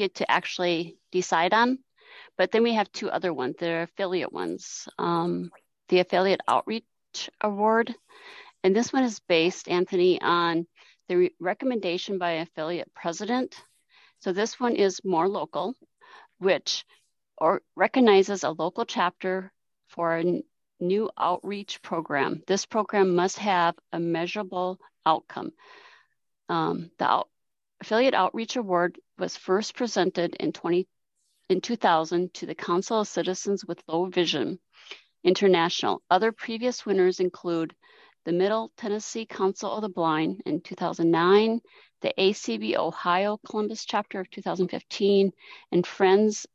[0.00, 1.78] get to actually decide on.
[2.38, 3.56] but then we have two other ones.
[3.58, 4.88] They're affiliate ones.
[4.98, 5.50] Um,
[5.88, 6.84] the Affiliate Outreach
[7.42, 7.94] Award,
[8.62, 10.66] and this one is based, Anthony, on
[11.08, 13.54] the re- recommendation by affiliate president.
[14.20, 15.74] So this one is more local,
[16.38, 16.84] which
[17.36, 19.52] or recognizes a local chapter
[19.88, 20.42] for a
[20.78, 22.42] new outreach program.
[22.46, 25.52] This program must have a measurable outcome.
[26.48, 27.28] Um, the out,
[27.80, 30.86] Affiliate Outreach Award was first presented in 20
[31.48, 34.60] in 2000 to the Council of Citizens with Low Vision
[35.24, 36.02] International.
[36.10, 37.74] Other previous winners include
[38.24, 41.60] the Middle Tennessee Council of the Blind in 2009,
[42.02, 45.32] the ACB Ohio Columbus chapter of 2015,
[45.72, 46.46] and Friends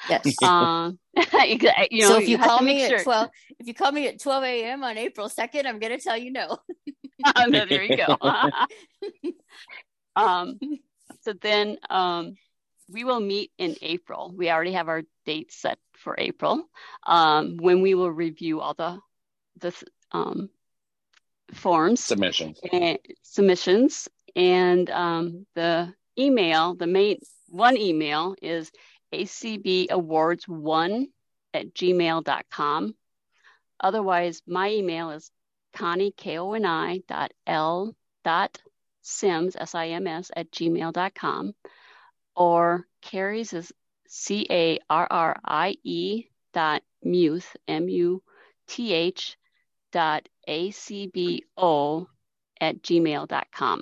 [0.10, 0.36] Yes.
[0.44, 1.00] Um,
[1.46, 1.58] you
[2.02, 2.98] know, so if you, have call me sure.
[2.98, 4.84] at 12, if you call me at 12 a.m.
[4.84, 6.58] on April 2nd, I'm going to tell you no.
[7.48, 8.18] No, there you go.
[10.16, 10.60] Um,
[11.22, 12.36] so then um,
[12.90, 14.34] we will meet in April.
[14.36, 16.70] We already have our date set for April
[17.06, 19.00] um, when we will review all the
[19.60, 19.74] the
[20.12, 20.50] um,
[21.54, 22.56] forms Submission.
[22.72, 28.72] and submissions and um, the email the main one email is
[29.14, 31.06] acbawards1
[31.54, 32.96] at gmail.com
[33.80, 35.32] otherwise my email is
[35.74, 38.60] connie k-o-n-i dot l dot
[39.06, 41.54] sims s-i-m-s at gmail.com
[42.36, 43.72] or carrie's is
[44.08, 44.80] c-a-r-r-i-e
[46.54, 49.38] dot muth m-u-t-h
[49.92, 52.08] dot a-c-b-o
[52.62, 53.82] at gmail.com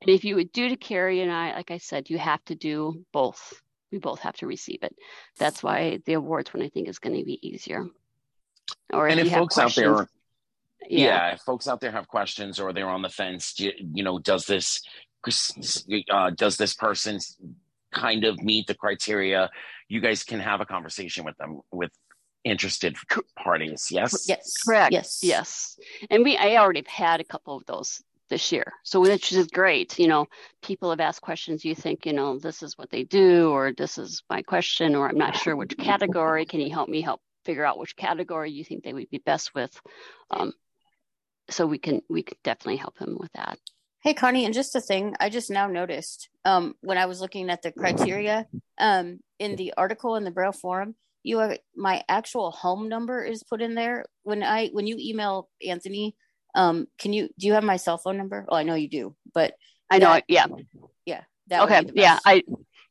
[0.00, 2.54] and if you would do to Carrie and I, like I said, you have to
[2.54, 3.60] do both.
[3.90, 4.94] We both have to receive it.
[5.38, 7.86] That's why the awards one I think is going to be easier.
[8.92, 10.08] Or and you if folks out there,
[10.88, 11.06] yeah.
[11.06, 14.02] yeah, if folks out there have questions or they're on the fence, do you, you
[14.02, 14.82] know, does this
[16.10, 17.18] uh, does this person
[17.92, 19.50] kind of meet the criteria?
[19.88, 21.90] You guys can have a conversation with them with
[22.44, 22.96] interested
[23.36, 23.88] parties.
[23.90, 24.26] Yes.
[24.28, 24.56] Yes.
[24.66, 24.92] correct.
[24.92, 25.20] Yes.
[25.22, 25.78] yes.
[26.10, 29.46] And we, I already have had a couple of those this year, so which is
[29.48, 29.98] great.
[29.98, 30.26] You know,
[30.62, 31.64] people have asked questions.
[31.64, 35.08] You think, you know, this is what they do, or this is my question, or
[35.08, 36.46] I'm not sure which category.
[36.46, 39.54] Can you help me help figure out which category you think they would be best
[39.54, 39.78] with?
[40.30, 40.52] Um,
[41.52, 43.58] so we can we can definitely help him with that.
[44.02, 47.50] Hey, Connie, and just a thing, I just now noticed um, when I was looking
[47.50, 48.46] at the criteria
[48.78, 53.44] um, in the article in the Braille Forum, you are my actual home number is
[53.44, 54.06] put in there.
[54.24, 56.16] When I when you email Anthony,
[56.54, 58.44] um, can you do you have my cell phone number?
[58.48, 59.54] Oh, I know you do, but
[59.90, 60.20] I know.
[60.26, 60.46] yeah.
[61.06, 61.82] yeah, that okay.
[61.94, 62.18] Yeah.
[62.24, 62.42] I.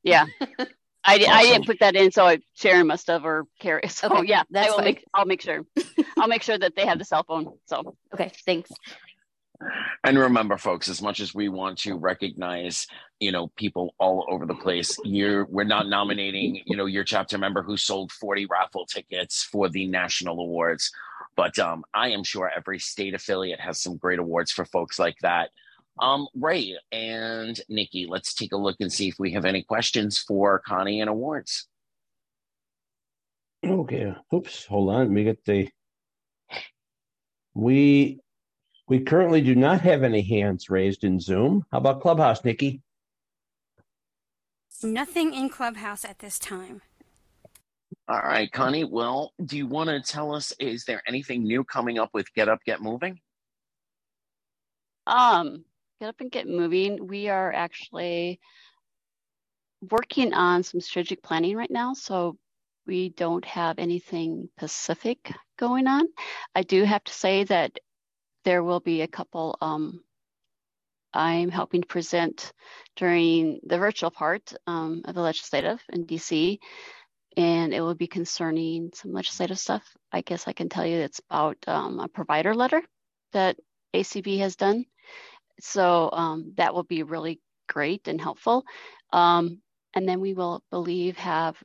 [0.03, 0.25] Yeah.
[1.03, 3.81] I, di- I didn't put that in, so I, Sharon must have or Carrie.
[3.89, 4.85] So Okay, yeah, I will fine.
[4.85, 5.05] make.
[5.13, 5.65] I'll make sure.
[6.17, 7.53] I'll make sure that they have the cell phone.
[7.65, 8.69] So okay, thanks.
[10.03, 12.87] And remember, folks, as much as we want to recognize,
[13.19, 17.37] you know, people all over the place, you're we're not nominating, you know, your chapter
[17.37, 20.91] member who sold 40 raffle tickets for the national awards.
[21.35, 25.17] But um, I am sure every state affiliate has some great awards for folks like
[25.21, 25.51] that.
[25.99, 30.19] Um, Ray and Nikki, let's take a look and see if we have any questions
[30.19, 31.67] for Connie and awards.
[33.65, 34.13] Okay.
[34.33, 34.65] Oops.
[34.65, 35.13] Hold on.
[35.13, 35.69] We get the.
[37.53, 38.19] We
[38.87, 41.63] we currently do not have any hands raised in Zoom.
[41.71, 42.81] How about Clubhouse, Nikki?
[44.83, 46.81] Nothing in Clubhouse at this time.
[48.07, 48.83] All right, Connie.
[48.83, 50.51] Well, do you want to tell us?
[50.59, 53.19] Is there anything new coming up with Get Up, Get Moving?
[55.05, 55.65] Um,
[56.01, 57.05] Get Up and Get Moving.
[57.05, 58.39] We are actually
[59.91, 61.93] working on some strategic planning right now.
[61.93, 62.39] So
[62.87, 66.07] we don't have anything specific going on.
[66.55, 67.77] I do have to say that
[68.45, 69.55] there will be a couple.
[69.61, 70.03] Um,
[71.13, 72.51] I'm helping present
[72.95, 76.57] during the virtual part um, of the legislative in DC
[77.37, 79.83] and it will be concerning some legislative stuff.
[80.11, 82.81] I guess I can tell you it's about um, a provider letter
[83.33, 83.57] that
[83.93, 84.85] ACB has done.
[85.61, 88.63] So um, that will be really great and helpful.
[89.13, 89.61] Um,
[89.93, 91.55] and then we will, believe, have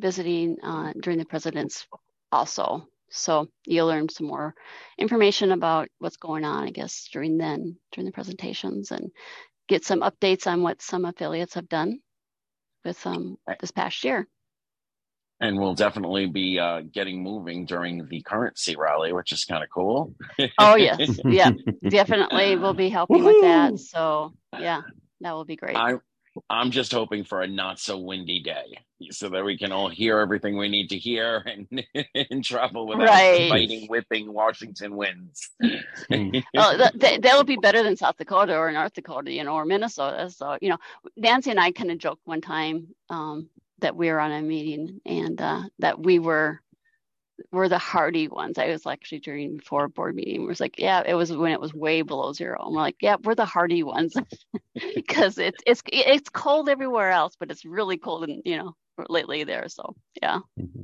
[0.00, 1.86] visiting uh, during the president's
[2.30, 2.86] also.
[3.10, 4.54] So you'll learn some more
[4.98, 9.10] information about what's going on, I guess, during then, during the presentations and
[9.68, 12.00] get some updates on what some affiliates have done
[12.84, 14.26] with um, this past year
[15.40, 19.70] and we'll definitely be uh, getting moving during the currency rally, which is kind of
[19.70, 20.14] cool.
[20.58, 21.50] oh yes, yeah,
[21.88, 23.34] definitely we'll be helping Woo-hoo!
[23.34, 23.78] with that.
[23.78, 24.82] So yeah,
[25.20, 25.76] that will be great.
[25.76, 25.94] I,
[26.50, 28.78] I'm just hoping for a not so windy day,
[29.10, 31.84] so that we can all hear everything we need to hear and,
[32.30, 33.48] and travel without right.
[33.48, 35.50] fighting, whipping Washington winds.
[35.60, 40.30] well, that, that'll be better than South Dakota or North Dakota, you know, or Minnesota.
[40.30, 40.78] So you know,
[41.16, 42.88] Nancy and I kind of joked one time.
[43.08, 43.48] Um,
[43.80, 46.60] that we were on a meeting and uh, that we were
[47.52, 48.58] were the hardy ones.
[48.58, 50.40] I was actually during before a board meeting.
[50.42, 52.60] We was like, yeah, it was when it was way below zero.
[52.64, 54.14] And we're like, yeah, we're the hardy ones
[54.94, 58.74] because it's it's it's cold everywhere else, but it's really cold and you know
[59.08, 59.68] lately there.
[59.68, 60.40] So yeah.
[60.58, 60.82] Mm-hmm.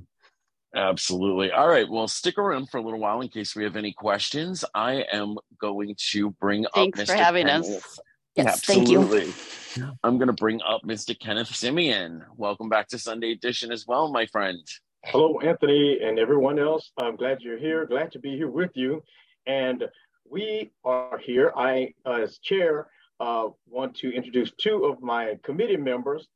[0.76, 1.52] Absolutely.
[1.52, 1.88] All right.
[1.88, 4.64] Well, stick around for a little while in case we have any questions.
[4.74, 7.10] I am going to bring Thanks up Mr.
[7.10, 8.00] for having us.
[8.34, 9.30] Yes, Absolutely.
[9.30, 9.92] thank you.
[10.02, 11.18] I'm going to bring up Mr.
[11.18, 12.22] Kenneth Semien.
[12.36, 14.58] Welcome back to Sunday Edition as well, my friend.
[15.04, 16.90] Hello, Anthony, and everyone else.
[17.00, 17.86] I'm glad you're here.
[17.86, 19.04] Glad to be here with you.
[19.46, 19.84] And
[20.28, 21.52] we are here.
[21.56, 22.88] I, as chair,
[23.20, 26.26] uh, want to introduce two of my committee members.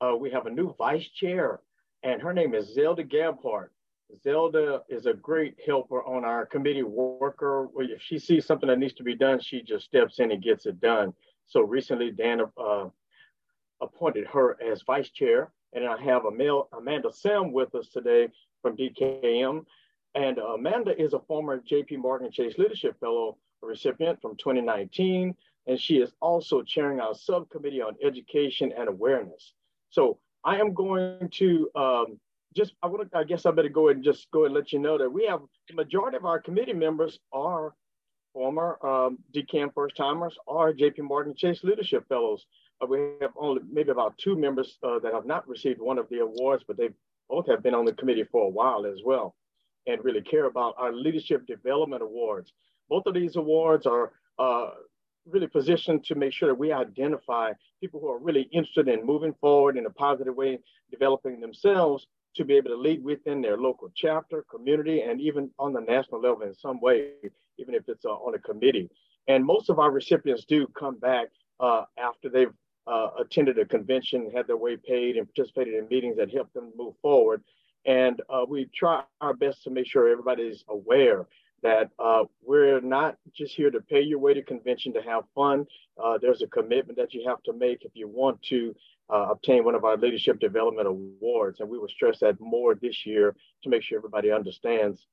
[0.00, 1.58] Uh, we have a new vice chair,
[2.04, 3.70] and her name is Zelda Gabhart.
[4.22, 7.68] Zelda is a great helper on our committee worker.
[7.78, 10.64] If she sees something that needs to be done, she just steps in and gets
[10.66, 11.12] it done.
[11.48, 12.88] So recently, Dan uh,
[13.80, 15.50] appointed her as vice chair.
[15.72, 18.28] And I have Amanda Selm with us today
[18.62, 19.64] from DKM.
[20.14, 25.34] And Amanda is a former JP Morgan Chase Leadership Fellow recipient from 2019.
[25.66, 29.54] And she is also chairing our subcommittee on education and awareness.
[29.90, 32.20] So I am going to um,
[32.54, 34.72] just, I, want to, I guess I better go and just go ahead and let
[34.72, 37.74] you know that we have the majority of our committee members are
[38.38, 42.46] former um, DKM first timers or JP Morgan Chase Leadership Fellows.
[42.80, 46.08] Uh, we have only maybe about two members uh, that have not received one of
[46.08, 46.90] the awards, but they
[47.28, 49.34] both have been on the committee for a while as well
[49.88, 52.52] and really care about our Leadership Development Awards.
[52.88, 54.70] Both of these awards are uh,
[55.26, 59.34] really positioned to make sure that we identify people who are really interested in moving
[59.40, 60.60] forward in a positive way,
[60.92, 65.72] developing themselves to be able to lead within their local chapter, community, and even on
[65.72, 67.14] the national level in some way
[67.58, 68.88] even if it's uh, on a committee.
[69.26, 71.28] And most of our recipients do come back
[71.60, 72.52] uh, after they've
[72.86, 76.72] uh, attended a convention, had their way paid, and participated in meetings that help them
[76.76, 77.42] move forward.
[77.84, 81.26] And we try our best to make sure everybody's aware
[81.62, 85.66] that uh, we're not just here to pay your way to convention to have fun.
[86.02, 88.74] Uh, there's a commitment that you have to make if you want to
[89.12, 91.60] uh, obtain one of our leadership development awards.
[91.60, 95.06] And we will stress that more this year to make sure everybody understands.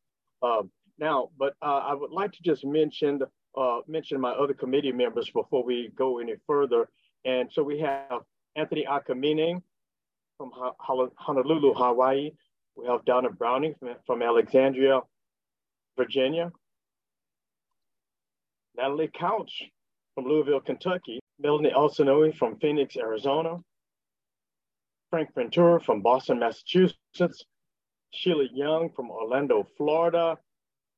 [0.43, 3.21] Um, now, but uh, I would like to just mention
[3.57, 6.89] uh, mention my other committee members before we go any further.
[7.23, 8.21] And so we have
[8.55, 9.61] Anthony Akamine
[10.37, 12.31] from Honolulu, Hawaii.
[12.75, 15.01] We have Donna Browning from, from Alexandria,
[15.97, 16.51] Virginia.
[18.75, 19.63] Natalie Couch
[20.13, 21.19] from Louisville, Kentucky.
[21.39, 23.57] Melanie Alcinoe from Phoenix, Arizona.
[25.09, 27.45] Frank Ventura from Boston, Massachusetts.
[28.11, 30.37] Sheila Young from Orlando, Florida.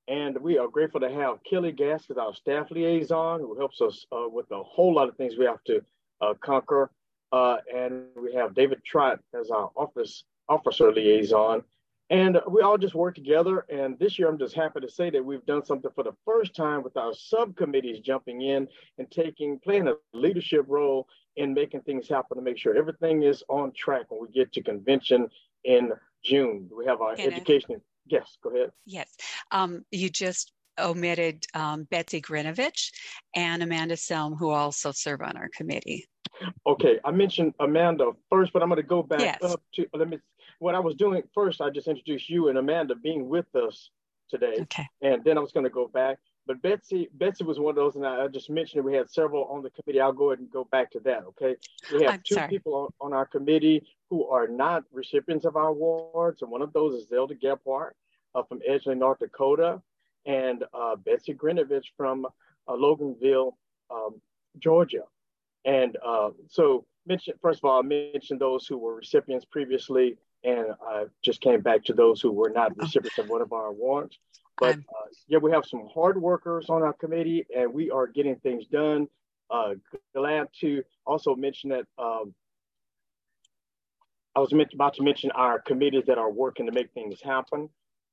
[0.07, 4.27] And we are grateful to have Kelly Gaskins, our staff liaison, who helps us uh,
[4.29, 5.81] with a whole lot of things we have to
[6.21, 6.91] uh, conquer.
[7.33, 11.61] Uh, and we have David Trott as our office officer liaison.
[12.09, 13.65] And we all just work together.
[13.69, 16.55] And this year, I'm just happy to say that we've done something for the first
[16.55, 22.07] time with our subcommittees jumping in and taking, playing a leadership role in making things
[22.07, 25.27] happen to make sure everything is on track when we get to convention
[25.65, 25.91] in
[26.23, 26.69] June.
[26.75, 28.71] We have our education Yes, go ahead.
[28.85, 29.09] Yes.
[29.51, 32.91] Um, you just omitted um, Betsy Grinovich
[33.35, 36.05] and Amanda Selm, who also serve on our committee.
[36.65, 39.43] Okay, I mentioned Amanda first, but I'm going to go back Yes.
[39.43, 40.19] up to let me.
[40.59, 43.89] What I was doing first, I just introduced you and Amanda being with us
[44.29, 44.85] today, Okay.
[45.01, 46.17] and then I was going to go back.
[46.45, 49.45] But Betsy, Betsy was one of those, and I I just mentioned we had several
[49.45, 49.99] on the committee.
[49.99, 51.23] I'll go ahead and go back to that.
[51.29, 51.55] Okay,
[51.93, 52.49] we have I'm two sorry.
[52.49, 56.73] people on, on our committee who are not recipients of our awards, and one of
[56.73, 57.91] those is Zelda Gephardt
[58.35, 59.81] uh, from Edgeland, North Dakota,
[60.25, 62.25] and uh, Betsy Grinovich from
[62.67, 63.53] uh, Loganville,
[63.89, 64.21] um,
[64.59, 65.03] Georgia.
[65.65, 70.67] And uh, so, mention first of all, I mentioned those who were recipients previously, and
[70.85, 74.17] I just came back to those who were not recipients of one of our awards.
[74.59, 78.37] But uh, yeah, we have some hard workers on our committee, and we are getting
[78.37, 79.07] things done.
[79.49, 79.75] Uh,
[80.15, 82.33] glad to also mention that um,
[84.37, 87.67] I was about to mention our committees that are working to make things happen.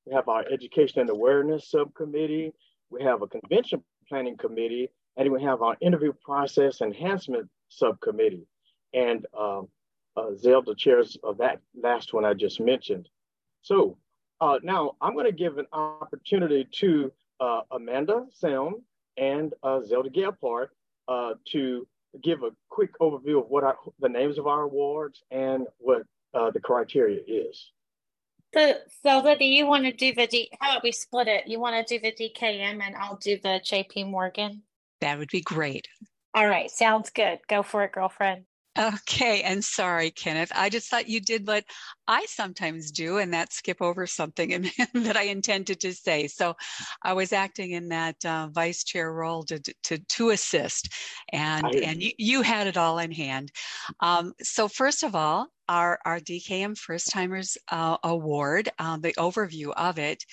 [0.07, 2.55] We have our Education and Awareness Subcommittee.
[2.89, 8.47] We have a Convention Planning Committee, and we have our Interview Process Enhancement Subcommittee.
[8.95, 9.69] And um,
[10.17, 13.11] uh, Zelda chairs of that last one I just mentioned.
[13.61, 13.99] So
[14.41, 18.81] uh, now I'm going to give an opportunity to uh, Amanda Selm
[19.19, 20.69] and uh, Zelda Gephardt
[21.07, 21.87] uh, to
[22.23, 26.05] give a quick overview of what our, the names of our awards and what
[26.35, 27.71] uh, the criteria is.
[28.55, 30.49] So, Zelda, do you want to do the D?
[30.61, 31.49] How about we split it?
[31.49, 34.63] You want to do the DKM and I'll do the JP Morgan?
[35.01, 35.89] That would be great.
[36.35, 37.41] All right, sounds good.
[37.49, 38.45] Go for it, girlfriend.
[38.77, 40.51] Okay, and sorry, Kenneth.
[40.53, 41.65] I just thought you did what
[42.09, 46.27] I sometimes do, and that skip over something that I intended to say.
[46.27, 46.57] So
[47.01, 50.93] I was acting in that uh, vice chair role to to to assist,
[51.33, 53.53] and I and you, you had it all in hand.
[54.01, 59.73] Um, so first of all, our our DKM First Timers uh, Award, uh, the overview
[59.77, 60.25] of it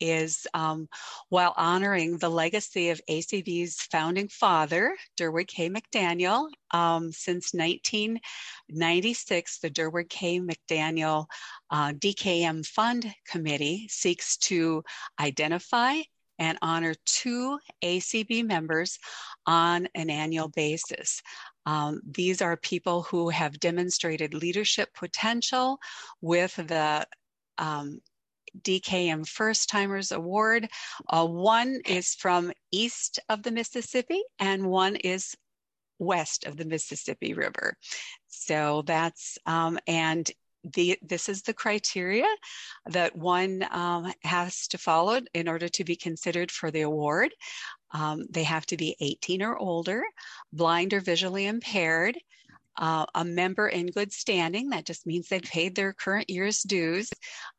[0.00, 0.88] is um,
[1.28, 5.68] while honoring the legacy of ACB's founding father, Durward K.
[5.68, 6.48] McDaniel.
[6.72, 10.40] Um, since 1996, the Durward K.
[10.40, 11.26] McDaniel
[11.70, 14.82] uh, DKM Fund Committee seeks to
[15.20, 16.00] identify
[16.40, 18.98] and honor two ACB members
[19.46, 21.22] on an annual basis.
[21.66, 25.78] Um, these are people who have demonstrated leadership potential
[26.20, 27.06] with the
[27.58, 28.00] um,
[28.62, 30.68] DKM First Timers Award.
[31.08, 35.36] Uh, one is from east of the Mississippi, and one is
[35.98, 37.76] west of the Mississippi River.
[38.28, 40.28] So that's, um, and
[40.74, 42.26] the, this is the criteria
[42.86, 47.34] that one um, has to follow in order to be considered for the award.
[47.92, 50.02] Um, they have to be 18 or older,
[50.52, 52.16] blind or visually impaired,
[52.76, 54.70] uh, a member in good standing.
[54.70, 57.10] That just means they've paid their current year's dues,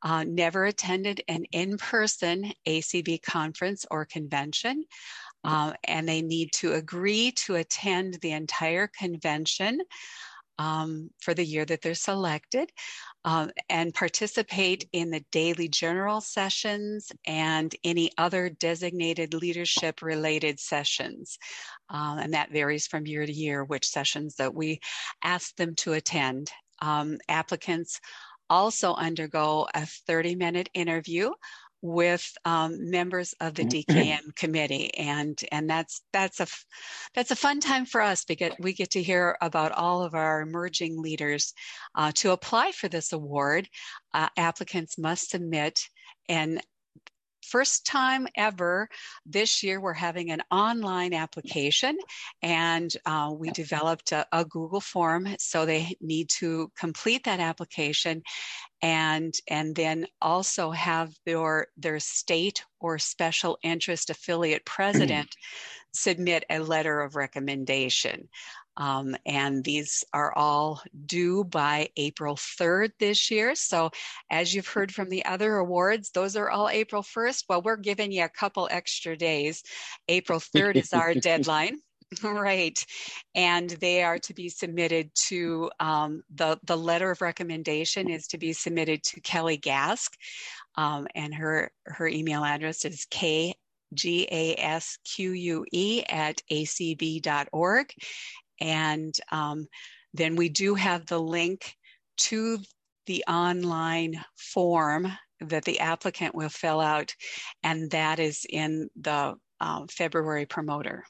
[0.02, 4.86] uh, never attended an in person ACB conference or convention.
[5.44, 9.80] Uh, and they need to agree to attend the entire convention
[10.62, 12.72] um, for the year that they're selected
[13.26, 21.40] um, and participate in the daily general sessions and any other designated leadership related sessions.
[21.90, 24.80] Um, and that varies from year to year which sessions that we
[25.24, 26.52] ask them to attend.
[26.80, 28.00] Um, applicants
[28.48, 31.32] also undergo a 30 minute interview
[31.82, 36.48] with um, members of the DKM committee, and and that's that's a
[37.16, 40.42] that's a fun time for us because we get to hear about all of our
[40.42, 41.54] emerging leaders.
[41.96, 43.68] Uh, to apply for this award,
[44.14, 45.80] uh, applicants must submit
[46.30, 46.60] an
[47.44, 48.88] first time ever
[49.26, 51.98] this year we're having an online application
[52.42, 58.22] and uh, we developed a, a google form so they need to complete that application
[58.82, 65.36] and and then also have their their state or special interest affiliate president
[65.94, 68.30] submit a letter of recommendation
[68.78, 73.56] um, and these are all due by April 3rd this year.
[73.56, 73.92] So,
[74.30, 77.46] as you've heard from the other awards, those are all April 1st.
[77.50, 79.64] Well, we're giving you a couple extra days.
[80.08, 81.78] April 3rd is our deadline.
[82.24, 82.86] Right.
[83.36, 88.38] And they are to be submitted to um, the, the letter of recommendation is to
[88.38, 90.14] be submitted to Kelly Gasque.
[90.76, 93.56] Um, and her, her email address is K
[93.94, 97.94] G A S Q U E at acb.org.
[98.62, 99.68] And um,
[100.14, 101.76] then we do have the link
[102.18, 102.60] to
[103.08, 107.14] the online form that the applicant will fill out,
[107.64, 111.04] and that is in the um, February promoter.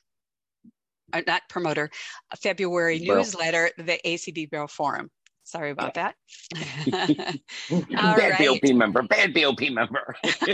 [1.14, 1.90] Uh, not promoter,
[2.32, 5.10] uh, February newsletter, the ACB Braille Forum.
[5.44, 6.16] Sorry about that.
[6.86, 7.40] Bad
[7.70, 8.62] right.
[8.62, 10.16] BOP member, bad BOP member.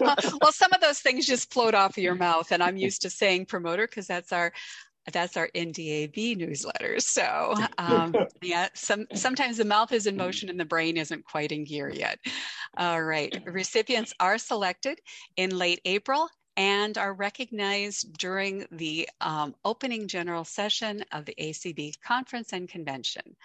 [0.00, 3.10] well, some of those things just float off of your mouth, and I'm used to
[3.10, 4.52] saying promoter because that's our
[5.12, 6.98] that's our NDAB newsletter.
[7.00, 11.52] So um, yeah, some sometimes the mouth is in motion and the brain isn't quite
[11.52, 12.18] in gear yet.
[12.76, 15.00] All right, recipients are selected
[15.36, 22.00] in late April and are recognized during the um, opening general session of the ACB
[22.00, 23.36] conference and convention.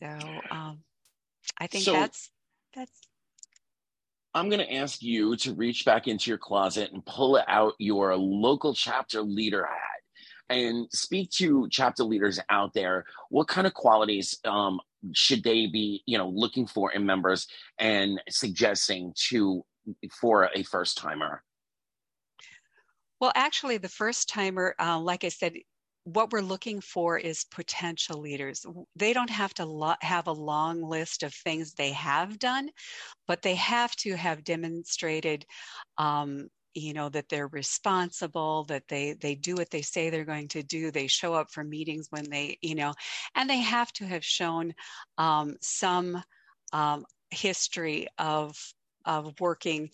[0.00, 0.06] So
[0.50, 0.80] um,
[1.58, 2.30] I think so, that's
[2.74, 2.92] that's.
[4.34, 8.14] I'm going to ask you to reach back into your closet and pull out your
[8.16, 9.95] local chapter leader hat
[10.48, 13.04] and speak to chapter leaders out there.
[13.30, 14.80] What kind of qualities um,
[15.12, 17.46] should they be, you know, looking for in members
[17.78, 19.64] and suggesting to
[20.20, 21.42] for a first timer?
[23.20, 25.54] Well, actually, the first timer, uh, like I said,
[26.04, 28.64] what we're looking for is potential leaders.
[28.94, 32.70] They don't have to lo- have a long list of things they have done,
[33.26, 35.44] but they have to have demonstrated
[35.98, 40.48] um, you know that they're responsible that they they do what they say they're going
[40.48, 42.92] to do they show up for meetings when they you know
[43.34, 44.74] and they have to have shown
[45.18, 46.22] um, some
[46.72, 48.56] um, history of
[49.04, 49.90] of working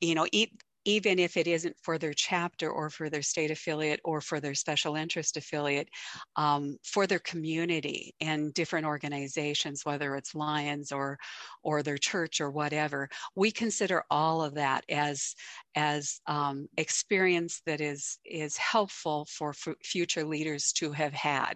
[0.00, 0.52] you know eat,
[0.90, 4.54] even if it isn't for their chapter or for their state affiliate or for their
[4.54, 5.88] special interest affiliate,
[6.34, 11.16] um, for their community and different organizations, whether it's Lions or
[11.62, 15.34] or their church or whatever, we consider all of that as
[15.76, 21.54] as um, experience that is is helpful for f- future leaders to have had,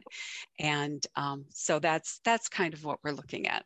[0.61, 3.64] and um, so that's that's kind of what we're looking at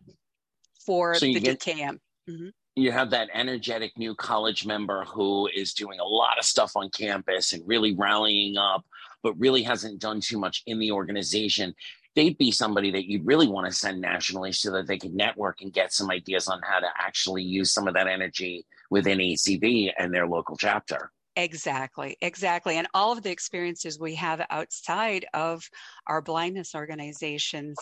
[0.87, 1.99] for so the get- DKM.
[2.29, 2.49] Mm-hmm
[2.81, 6.91] you have that energetic new college member who is doing a lot of stuff on
[6.91, 8.85] campus and really rallying up,
[9.23, 11.75] but really hasn't done too much in the organization.
[12.15, 15.61] They'd be somebody that you'd really want to send nationally so that they could network
[15.61, 19.93] and get some ideas on how to actually use some of that energy within ACB
[19.99, 21.13] and their local chapter.
[21.37, 22.79] Exactly, exactly.
[22.79, 25.69] And all of the experiences we have outside of
[26.09, 27.77] our blindness organizations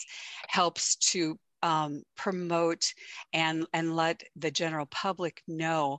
[0.49, 2.93] helps to um, promote
[3.33, 5.99] and and let the general public know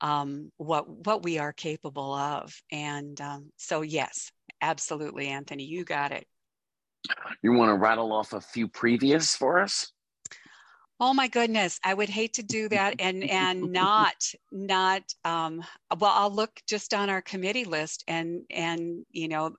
[0.00, 2.54] um, what what we are capable of.
[2.70, 4.30] And um, so, yes,
[4.60, 6.26] absolutely, Anthony, you got it.
[7.42, 9.92] You want to rattle off a few previous for us?
[10.98, 14.14] Oh my goodness, I would hate to do that and and not
[14.50, 15.62] not um
[15.98, 19.56] well I'll look just on our committee list and and you know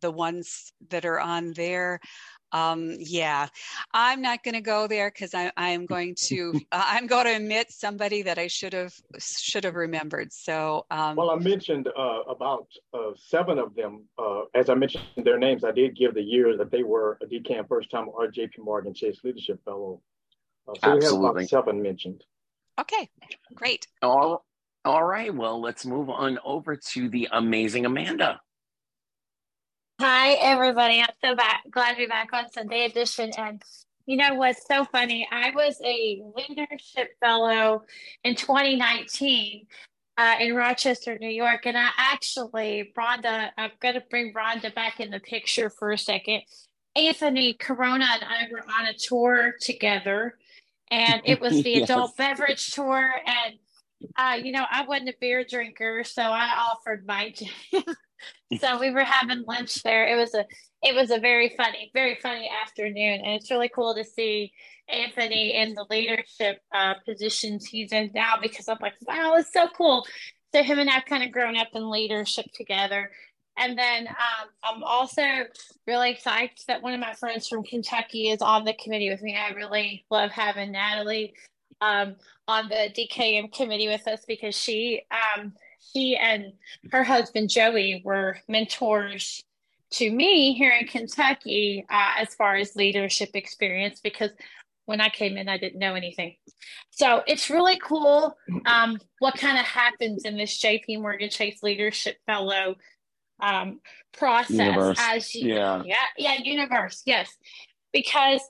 [0.00, 1.98] the ones that are on there
[2.52, 3.48] um, yeah,
[3.92, 7.26] I'm not going to go there because I, I, am going to uh, I'm going
[7.26, 10.32] to admit somebody that I should have should have remembered.
[10.32, 14.04] So um, well, I mentioned uh, about uh, seven of them.
[14.18, 17.26] Uh, as I mentioned their names, I did give the year that they were a
[17.26, 20.00] DKM first time or JP Morgan Chase Leadership Fellow.
[20.68, 21.18] Uh, so Absolutely.
[21.18, 22.24] we have about seven mentioned.
[22.80, 23.08] Okay,
[23.54, 23.86] great.
[24.02, 24.44] All,
[24.84, 25.34] all right.
[25.34, 28.40] Well, let's move on over to the amazing Amanda.
[30.00, 30.98] Hi, everybody.
[30.98, 33.32] I'm so back, glad to be back on Sunday edition.
[33.36, 33.62] And
[34.06, 35.28] you know what's so funny?
[35.30, 37.82] I was a leadership fellow
[38.24, 39.66] in 2019
[40.16, 41.66] uh, in Rochester, New York.
[41.66, 45.98] And I actually, Rhonda, I'm going to bring Rhonda back in the picture for a
[45.98, 46.44] second.
[46.96, 50.38] Anthony Corona and I were on a tour together,
[50.90, 51.90] and it was the yes.
[51.90, 53.16] adult beverage tour.
[53.26, 53.56] And,
[54.16, 57.34] uh, you know, I wasn't a beer drinker, so I offered my
[58.58, 60.06] so we were having lunch there.
[60.06, 60.44] It was a
[60.82, 64.52] it was a very funny, very funny afternoon, and it's really cool to see
[64.88, 69.68] Anthony in the leadership uh, positions he's in now because I'm like, wow, it's so
[69.76, 70.06] cool.
[70.54, 73.10] So him and I've kind of grown up in leadership together.
[73.56, 75.22] And then um, I'm also
[75.86, 79.36] really excited that one of my friends from Kentucky is on the committee with me.
[79.36, 81.34] I really love having Natalie
[81.80, 82.16] um,
[82.46, 85.52] on the DKM committee with us because she um,
[85.92, 86.52] she and
[86.92, 89.42] her husband Joey were mentors
[89.92, 94.30] to me here in Kentucky uh, as far as leadership experience because
[94.84, 96.36] when I came in, I didn't know anything.
[96.90, 102.16] So it's really cool um, what kind of happens in this JP Morgan Chase Leadership
[102.26, 102.74] Fellow
[103.40, 103.80] um,
[104.12, 104.98] process universe.
[105.00, 107.28] as you, yeah, yeah, yeah, universe, yes,
[107.92, 108.40] because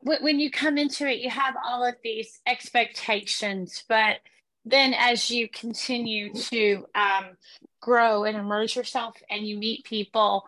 [0.00, 4.16] when you come into it, you have all of these expectations, but
[4.64, 7.36] then as you continue to um,
[7.80, 10.46] grow and immerse yourself and you meet people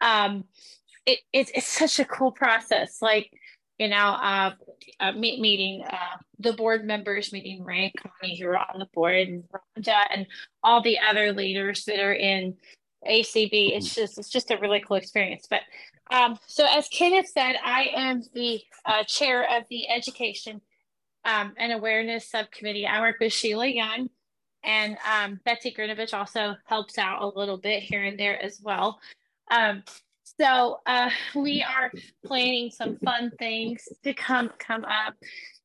[0.00, 0.44] um,
[1.06, 3.00] it, it, it's such a cool process.
[3.00, 3.32] Like
[3.78, 4.50] you know uh,
[5.00, 8.88] uh, meet, meeting uh, the board members meeting ray and connie who are on the
[8.92, 9.44] board and
[9.78, 10.26] Rhonda and
[10.62, 12.56] all the other leaders that are in
[13.08, 15.46] acb it's just it's just a really cool experience.
[15.48, 15.60] But
[16.10, 20.60] um, so as kenneth said i am the uh, chair of the education
[21.28, 22.86] um, an awareness subcommittee.
[22.86, 24.08] I work with Sheila Young,
[24.64, 28.98] and um, Betsy Grinovich also helps out a little bit here and there as well.
[29.50, 29.82] Um,
[30.38, 31.90] so uh, we are
[32.24, 35.14] planning some fun things to come come up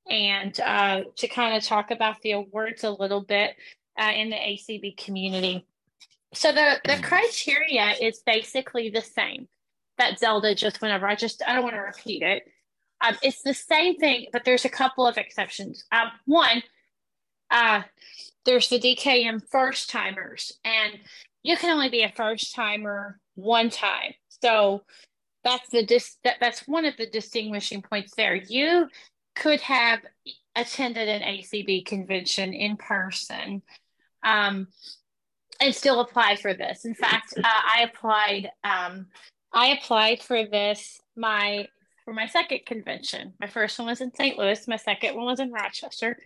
[0.09, 3.55] and uh, to kind of talk about the awards a little bit
[3.99, 5.65] uh, in the ACB community.
[6.33, 9.47] So the the criteria is basically the same
[10.03, 11.07] that Zelda just went over.
[11.07, 12.43] I just I don't want to repeat it.
[13.01, 15.83] Um, it's the same thing, but there's a couple of exceptions.
[15.91, 16.63] Um, one,
[17.51, 17.83] uh,
[18.45, 20.99] there's the DKM first timers, and
[21.41, 24.13] you can only be a first timer one time.
[24.41, 24.83] So
[25.43, 28.35] that's the dis- that, that's one of the distinguishing points there.
[28.35, 28.87] You
[29.35, 29.99] could have
[30.55, 33.61] attended an ACB convention in person
[34.23, 34.67] um,
[35.59, 36.85] and still apply for this.
[36.85, 38.49] In fact, uh, I applied.
[38.63, 39.07] Um,
[39.53, 41.67] I applied for this my
[42.05, 43.33] for my second convention.
[43.39, 44.37] My first one was in St.
[44.37, 44.67] Louis.
[44.67, 46.17] My second one was in Rochester,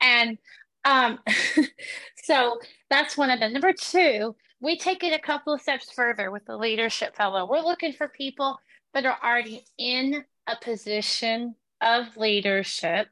[0.00, 0.38] and
[0.84, 1.18] um,
[2.22, 2.58] so
[2.88, 3.52] that's one of them.
[3.52, 7.48] Number two, we take it a couple of steps further with the leadership fellow.
[7.48, 8.58] We're looking for people
[8.94, 13.08] that are already in a position of leadership,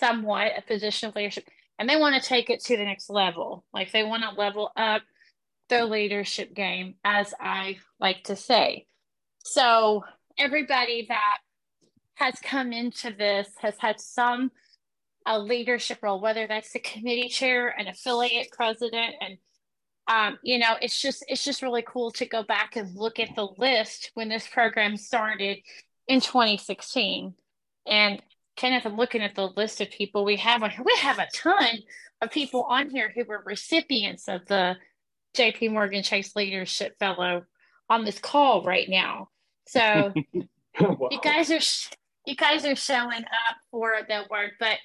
[0.00, 3.64] somewhat a position of leadership, and they want to take it to the next level.
[3.72, 5.02] Like they want to level up
[5.68, 8.86] their leadership game, as I like to say.
[9.44, 10.04] So
[10.38, 11.38] everybody that
[12.14, 14.50] has come into this has had some
[15.26, 19.38] a leadership role, whether that's the committee chair, an affiliate president, and
[20.08, 23.34] um, you know, it's just it's just really cool to go back and look at
[23.36, 25.58] the list when this program started
[26.08, 27.34] in 2016.
[27.86, 28.22] And
[28.56, 30.82] Kenneth, I'm looking at the list of people we have on here.
[30.84, 31.80] We have a ton
[32.22, 34.76] of people on here who were recipients of the
[35.36, 37.44] JP Morgan Chase Leadership Fellow
[37.88, 39.28] on this call right now.
[39.66, 40.12] So
[40.80, 41.08] wow.
[41.10, 41.60] you guys are
[42.26, 44.78] you guys are showing up for the work, but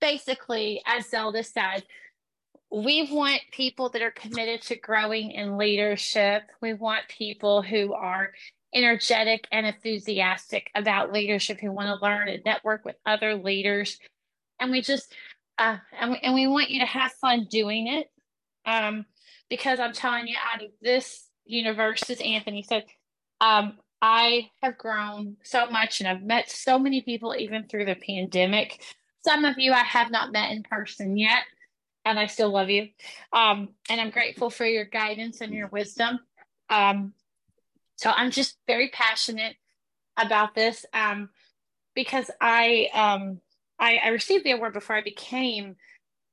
[0.00, 1.84] basically, as Zelda said,
[2.70, 6.42] we want people that are committed to growing in leadership.
[6.60, 8.32] We want people who are
[8.74, 13.98] energetic and enthusiastic about leadership, who want to learn and network with other leaders.
[14.60, 15.12] And we just,
[15.58, 18.10] uh, and, we, and we want you to have fun doing it.
[18.64, 19.06] Um,
[19.50, 22.84] because I'm telling you, out of this universe, as Anthony said,
[23.40, 27.96] um, I have grown so much and I've met so many people even through the
[27.96, 28.82] pandemic.
[29.22, 31.42] Some of you I have not met in person yet,
[32.06, 32.88] and I still love you.
[33.32, 36.20] Um, and I'm grateful for your guidance and your wisdom.
[36.70, 37.12] Um,
[37.96, 39.56] so I'm just very passionate
[40.16, 41.28] about this um,
[41.94, 43.40] because I, um,
[43.78, 45.76] I, I received the award before I became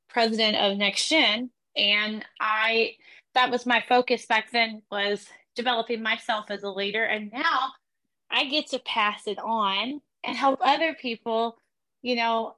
[0.10, 2.96] president of Next Gen, and I
[3.34, 7.70] that was my focus back then was developing myself as a leader, and now
[8.30, 11.58] I get to pass it on and help other people,
[12.02, 12.56] you know,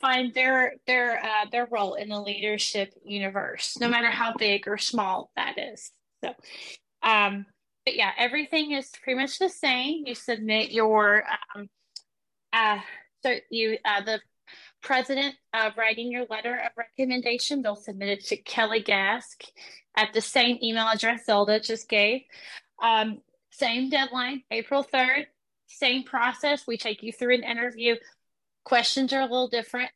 [0.00, 4.78] find their their uh, their role in the leadership universe, no matter how big or
[4.78, 5.90] small that is.
[6.24, 6.32] So,
[7.02, 7.46] um,
[7.84, 10.04] but yeah, everything is pretty much the same.
[10.06, 11.68] You submit your um,
[12.52, 12.78] uh,
[13.24, 14.20] so you uh, the
[14.82, 15.34] president
[15.76, 17.62] writing your letter of recommendation.
[17.62, 19.44] They'll submit it to Kelly Gasque
[19.96, 22.22] at the same email address Zelda just gave.
[22.82, 23.20] Um,
[23.50, 25.26] same deadline, April 3rd,
[25.66, 26.66] same process.
[26.66, 27.96] We take you through an interview
[28.64, 29.90] questions are a little different,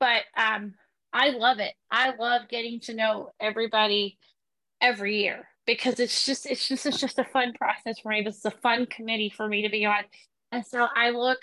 [0.00, 0.74] but um,
[1.12, 1.74] I love it.
[1.90, 4.18] I love getting to know everybody
[4.80, 8.22] every year because it's just it's just it's just a fun process for me.
[8.22, 10.04] This is a fun committee for me to be on,
[10.52, 11.40] and so I look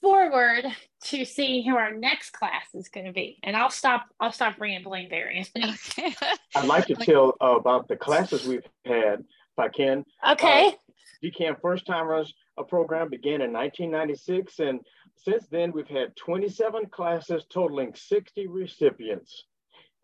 [0.00, 0.64] forward
[1.04, 3.38] to seeing who our next class is going to be.
[3.42, 4.06] And I'll stop.
[4.20, 5.74] I'll stop rambling there, Anthony.
[6.54, 10.04] I'd like to tell uh, about the classes we've had, if I can.
[10.28, 10.68] Okay.
[10.68, 10.72] Uh,
[11.24, 14.80] DKM First Timers a program began in 1996, and
[15.16, 19.44] since then, we've had 27 classes totaling 60 recipients.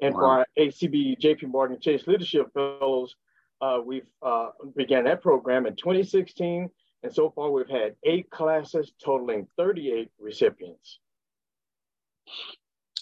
[0.01, 0.21] And wow.
[0.21, 3.15] for our ACB JP Morgan Chase Leadership Fellows,
[3.61, 6.69] uh, we've uh, began that program in 2016.
[7.05, 11.01] And so far, we've had eight classes totaling 38 recipients.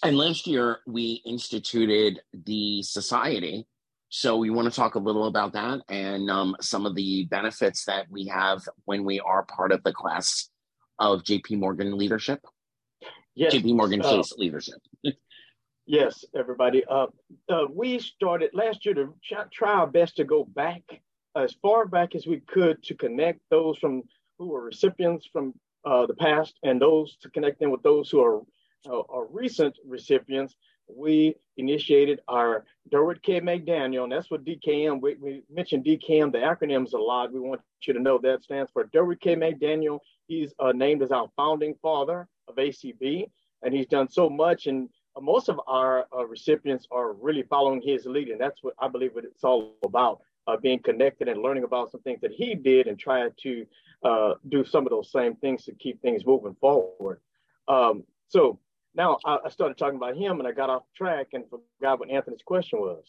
[0.03, 3.65] And last year, we instituted the society.
[4.09, 7.85] So we want to talk a little about that and um, some of the benefits
[7.85, 10.49] that we have when we are part of the class
[10.99, 12.41] of JP Morgan leadership?
[13.35, 13.53] Yes.
[13.53, 14.81] JP Morgan uh, Chase leadership.
[15.85, 16.83] yes, everybody.
[16.85, 17.07] Uh,
[17.47, 19.13] uh, we started last year to
[19.53, 20.81] try our best to go back
[21.35, 24.03] as far back as we could to connect those from
[24.37, 25.53] who were recipients from
[25.85, 28.41] uh, the past and those to connect them with those who are,
[28.89, 30.55] uh, are recent recipients
[30.87, 33.39] we initiated our Durward K.
[33.39, 37.31] McDaniel, and that's what DKM, we, we mentioned DKM, the acronyms a lot.
[37.31, 39.35] We want you to know that stands for Durward K.
[39.35, 39.99] McDaniel.
[40.27, 43.29] He's uh, named as our founding father of ACB,
[43.61, 44.67] and he's done so much.
[44.67, 48.87] And most of our uh, recipients are really following his lead, and that's what I
[48.87, 50.21] believe what it's all about.
[50.45, 53.65] Uh, being connected and learning about some things that he did and trying to
[54.03, 57.21] uh, do some of those same things to keep things moving forward.
[57.69, 58.59] Um, so
[58.93, 62.09] now I, I, started talking about him and I got off track and forgot what
[62.09, 63.05] Anthony's question was.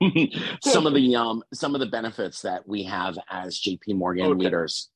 [0.62, 4.44] some of the um, some of the benefits that we have as JP Morgan okay.
[4.44, 4.90] leaders.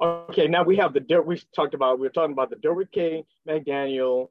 [0.00, 3.24] Okay, now we have the we talked about we are talking about the Durward K.
[3.48, 4.28] McDaniel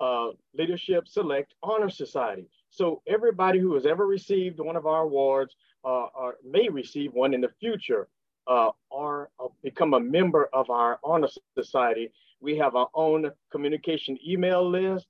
[0.00, 2.48] uh, Leadership Select Honor Society.
[2.70, 7.34] So everybody who has ever received one of our awards uh, or may receive one
[7.34, 8.08] in the future
[8.46, 12.10] uh, or uh, become a member of our honor society.
[12.40, 15.06] We have our own communication email list,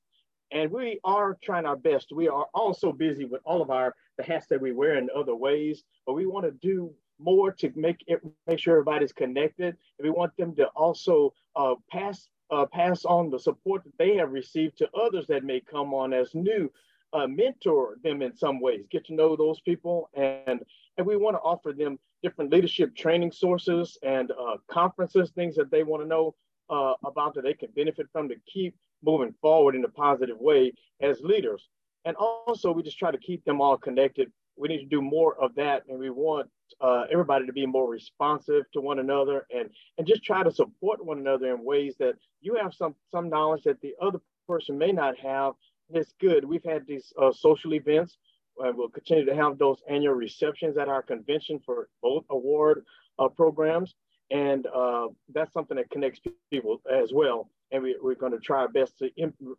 [0.53, 2.13] and we are trying our best.
[2.13, 5.35] We are also busy with all of our the hats that we wear in other
[5.35, 9.77] ways, but we want to do more to make it make sure everybody's connected.
[9.99, 14.17] And we want them to also uh, pass uh, pass on the support that they
[14.17, 16.71] have received to others that may come on as new
[17.13, 20.61] uh, mentor them in some ways, get to know those people, and
[20.97, 25.71] and we want to offer them different leadership training sources and uh, conferences, things that
[25.71, 26.35] they want to know
[26.69, 30.73] uh, about that they can benefit from to keep moving forward in a positive way
[31.01, 31.69] as leaders.
[32.05, 34.31] And also, we just try to keep them all connected.
[34.57, 36.49] We need to do more of that, and we want
[36.81, 41.05] uh, everybody to be more responsive to one another and and just try to support
[41.05, 44.93] one another in ways that you have some some knowledge that the other person may
[44.93, 45.55] not have
[45.93, 46.45] it's good.
[46.45, 48.17] We've had these uh, social events.
[48.59, 52.85] and we'll continue to have those annual receptions at our convention for both award
[53.19, 53.95] uh, programs.
[54.31, 56.21] And uh, that's something that connects
[56.51, 57.51] people as well.
[57.73, 59.11] And we, are going to try our best to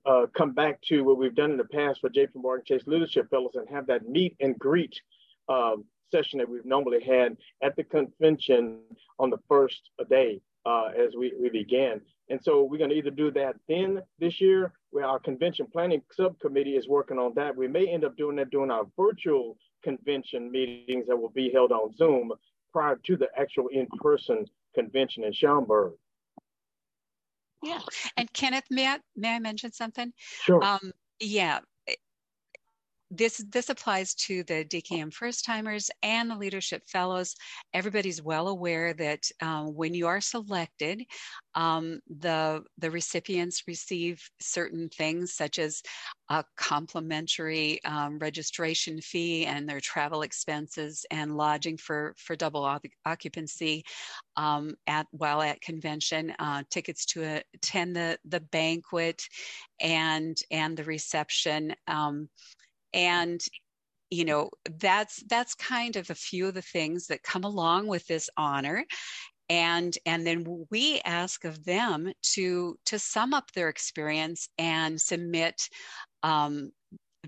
[0.06, 3.30] uh, come back to what we've done in the past for JP Morgan Chase Leadership
[3.30, 5.00] Fellows and have that meet and greet
[5.50, 8.80] um, session that we've normally had at the convention
[9.20, 12.02] on the first day uh, as we, we began.
[12.30, 16.02] And so we're going to either do that then this year, where our convention planning
[16.12, 17.56] subcommittee is working on that.
[17.56, 21.72] We may end up doing that during our virtual convention meetings that will be held
[21.72, 22.32] on Zoom
[22.72, 25.94] prior to the actual in-person convention in Schaumburg.
[27.64, 27.80] Yeah,
[28.18, 30.12] and Kenneth, may I, may I mention something?
[30.18, 30.64] Sure.
[30.64, 31.60] Um, yeah,
[33.12, 37.36] this this applies to the DKM first timers and the leadership fellows.
[37.74, 41.03] Everybody's well aware that um, when you are selected,
[41.53, 45.82] um, the the recipients receive certain things such as
[46.30, 53.84] a complimentary um, registration fee and their travel expenses and lodging for for double occupancy
[54.38, 59.22] um, at while at convention, uh, tickets to attend the the banquet
[59.82, 62.30] and and the reception um,
[62.94, 63.42] and
[64.10, 68.06] you know that's that's kind of a few of the things that come along with
[68.08, 68.86] this honor.
[69.50, 75.68] And and then we ask of them to to sum up their experience and submit
[76.24, 76.72] um,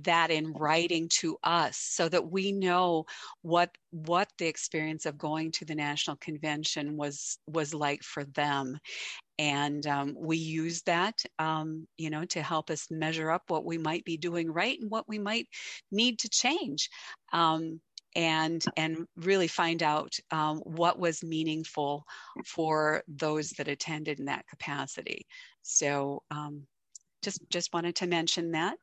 [0.02, 3.06] that in writing to us so that we know
[3.42, 8.80] what what the experience of going to the national convention was was like for them.
[9.40, 13.78] And um, we use that um, you know to help us measure up what we
[13.78, 15.48] might be doing right and what we might
[15.92, 16.90] need to change
[17.32, 17.80] um,
[18.16, 22.04] and and really find out um, what was meaningful
[22.46, 25.28] for those that attended in that capacity.
[25.62, 26.64] So um,
[27.22, 28.78] just just wanted to mention that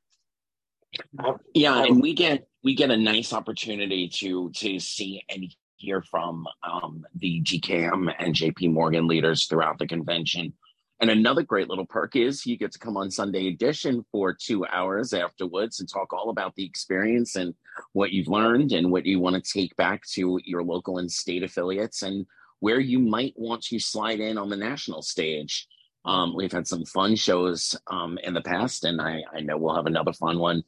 [1.55, 6.47] yeah and we get we get a nice opportunity to to see and hear from
[6.63, 10.53] um, the DKM and JP Morgan leaders throughout the convention.
[11.01, 14.67] And another great little perk is you get to come on Sunday edition for two
[14.67, 17.55] hours afterwards and talk all about the experience and
[17.95, 21.43] what you've learned and what you want to take back to your local and state
[21.43, 22.27] affiliates and
[22.59, 25.67] where you might want to slide in on the national stage.
[26.05, 29.75] Um, we've had some fun shows um, in the past, and I, I, know we'll
[29.75, 30.63] have another fun one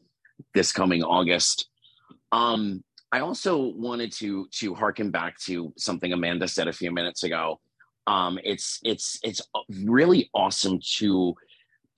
[0.55, 1.69] this coming August.
[2.33, 2.83] Um,
[3.13, 7.61] I also wanted to to harken back to something Amanda said a few minutes ago.
[8.07, 9.43] Um, it's it's it's
[9.85, 11.35] really awesome to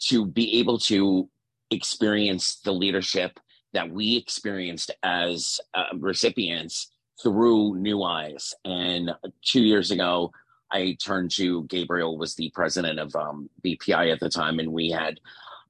[0.09, 1.29] to be able to
[1.71, 3.39] experience the leadership
[3.73, 6.93] that we experienced as uh, recipients
[7.23, 8.55] through new eyes.
[8.65, 10.33] And two years ago,
[10.73, 14.91] I turned to Gabriel was the president of um, BPI at the time, and we
[14.91, 15.21] had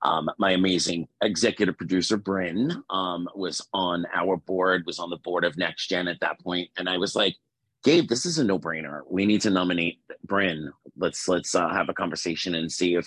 [0.02, 5.44] um, my amazing executive producer, Bryn, um, was on our board, was on the board
[5.44, 7.36] of Next Gen at that point, and I was like,
[7.84, 9.02] Gabe, this is a no-brainer.
[9.10, 10.72] We need to nominate Bryn.
[10.96, 13.06] Let's let's uh, have a conversation and see if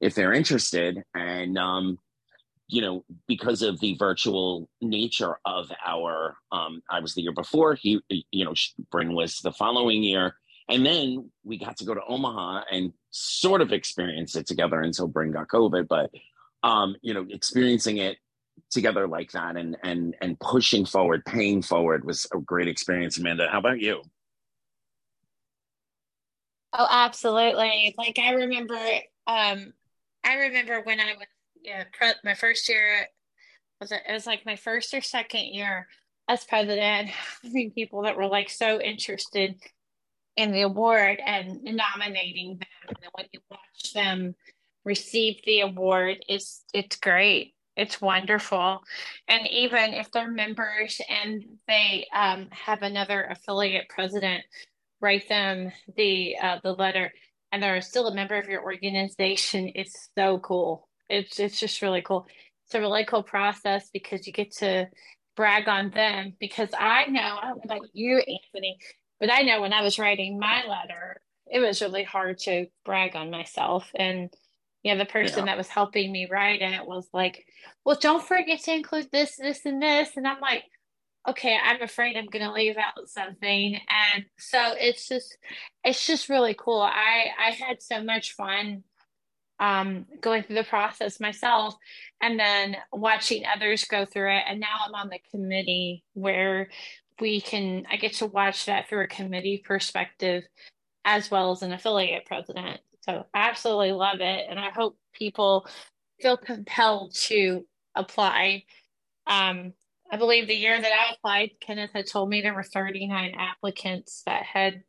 [0.00, 1.02] if they're interested.
[1.14, 1.98] And um,
[2.68, 7.74] you know, because of the virtual nature of our, um, I was the year before.
[7.74, 8.54] He, you know,
[8.90, 10.36] Bryn was the following year.
[10.68, 15.08] And then we got to go to Omaha and sort of experience it together until
[15.08, 15.88] Bryn got COVID.
[15.88, 16.10] But
[16.62, 18.16] um, you know, experiencing it
[18.70, 23.18] together like that and and and pushing forward, paying forward was a great experience.
[23.18, 24.02] Amanda, how about you?
[26.72, 27.94] Oh, absolutely.
[27.96, 28.78] Like I remember,
[29.26, 29.72] um,
[30.24, 31.26] I remember when I was
[31.62, 31.84] yeah,
[32.24, 33.06] my first year
[33.80, 35.88] was it, it was like my first or second year
[36.28, 37.10] as president,
[37.42, 39.56] having people that were like so interested
[40.36, 42.68] in the award and nominating them.
[42.88, 44.34] And when you watch them
[44.84, 47.54] receive the award, it's it's great.
[47.76, 48.82] It's wonderful.
[49.28, 54.44] And even if they're members and they um, have another affiliate president
[55.00, 57.12] write them the uh, the letter
[57.52, 60.88] and they're still a member of your organization, it's so cool.
[61.08, 62.26] It's it's just really cool.
[62.66, 64.88] It's a really cool process because you get to
[65.36, 68.78] brag on them because I know, I don't know about you, Anthony,
[69.20, 73.16] but I know when I was writing my letter, it was really hard to brag
[73.16, 73.90] on myself.
[73.94, 74.30] And
[74.82, 75.44] yeah, the person yeah.
[75.46, 77.44] that was helping me write it was like,
[77.84, 80.16] well, don't forget to include this, this, and this.
[80.16, 80.64] And I'm like,
[81.28, 83.78] okay, I'm afraid I'm going to leave out something.
[84.14, 85.38] And so it's just,
[85.82, 86.82] it's just really cool.
[86.82, 88.84] I, I had so much fun
[89.58, 91.76] um, going through the process myself
[92.20, 94.44] and then watching others go through it.
[94.48, 96.68] And now I'm on the committee where
[97.20, 100.44] we can, I get to watch that through a committee perspective
[101.04, 102.80] as well as an affiliate president.
[103.02, 104.46] So I absolutely love it.
[104.48, 105.66] And I hope people
[106.20, 108.64] feel compelled to apply.
[109.26, 109.74] Um,
[110.10, 114.22] I believe the year that I applied, Kenneth had told me there were 39 applicants
[114.26, 114.82] that had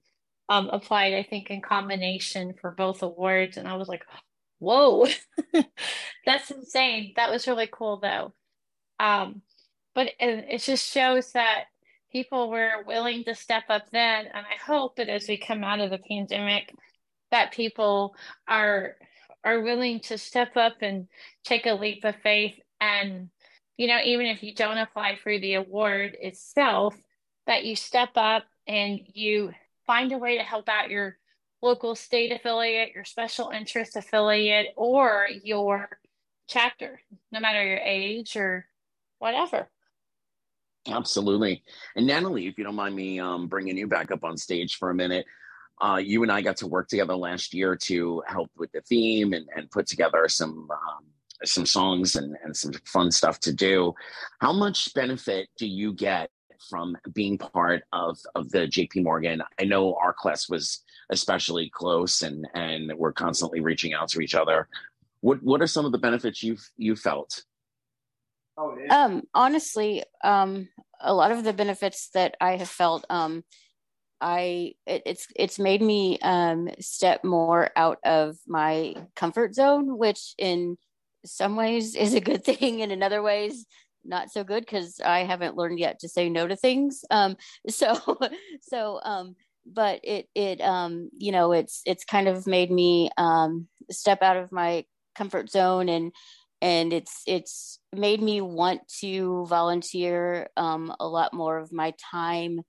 [0.50, 3.58] um, applied, I think, in combination for both awards.
[3.58, 4.06] And I was like,
[4.60, 5.08] whoa,
[6.26, 7.14] that's insane.
[7.16, 8.34] That was really cool though.
[9.00, 9.42] Um,
[9.94, 11.66] but it, it just shows that
[12.16, 14.28] people were willing to step up then.
[14.34, 16.74] And I hope that as we come out of the pandemic,
[17.32, 18.16] that people
[18.48, 18.96] are
[19.44, 21.10] are willing to step up and
[21.44, 23.30] take a leap of faith and
[23.78, 26.96] you know even if you don't apply for the award itself
[27.46, 29.52] that you step up and you
[29.86, 31.18] find a way to help out your
[31.62, 35.90] local state affiliate, your special interest affiliate, or your
[36.48, 37.02] chapter,
[37.32, 38.66] no matter your age or
[39.20, 39.70] whatever.
[40.88, 41.64] Absolutely.
[41.96, 44.92] And Natalie, if you don't mind me um, bringing you back up on stage for
[44.92, 45.26] a minute,
[45.82, 49.34] uh, you and I got to work together last year to help with the theme
[49.34, 51.06] and, and put together some um,
[51.44, 53.94] some songs and, and some fun stuff to do.
[54.40, 56.30] How much benefit do you get
[56.70, 59.42] from being part of of the JP Morgan.
[59.60, 64.36] I know our class was especially close and and we're constantly reaching out to each
[64.36, 64.68] other.
[65.22, 67.44] What what are some of the benefits you've you felt?
[68.90, 70.70] Um honestly, um
[71.02, 73.44] a lot of the benefits that I have felt um
[74.22, 80.34] I it, it's it's made me um step more out of my comfort zone, which
[80.38, 80.78] in
[81.26, 83.66] some ways is a good thing and in other ways
[84.06, 87.04] not so good because I haven't learned yet to say no to things.
[87.12, 87.38] Um,
[87.70, 87.96] so,
[88.62, 89.36] so, um,
[89.66, 94.38] but it, it, um, you know, it's, it's kind of made me, um, step out
[94.38, 94.86] of my
[95.16, 96.12] comfort zone and,
[96.62, 102.62] and it's, it's made me want to volunteer, um, a lot more of my time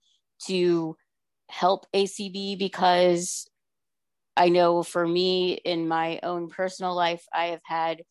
[0.47, 0.95] to
[1.49, 3.47] help ACB because
[4.35, 8.03] I know for me in my own personal life, I have had,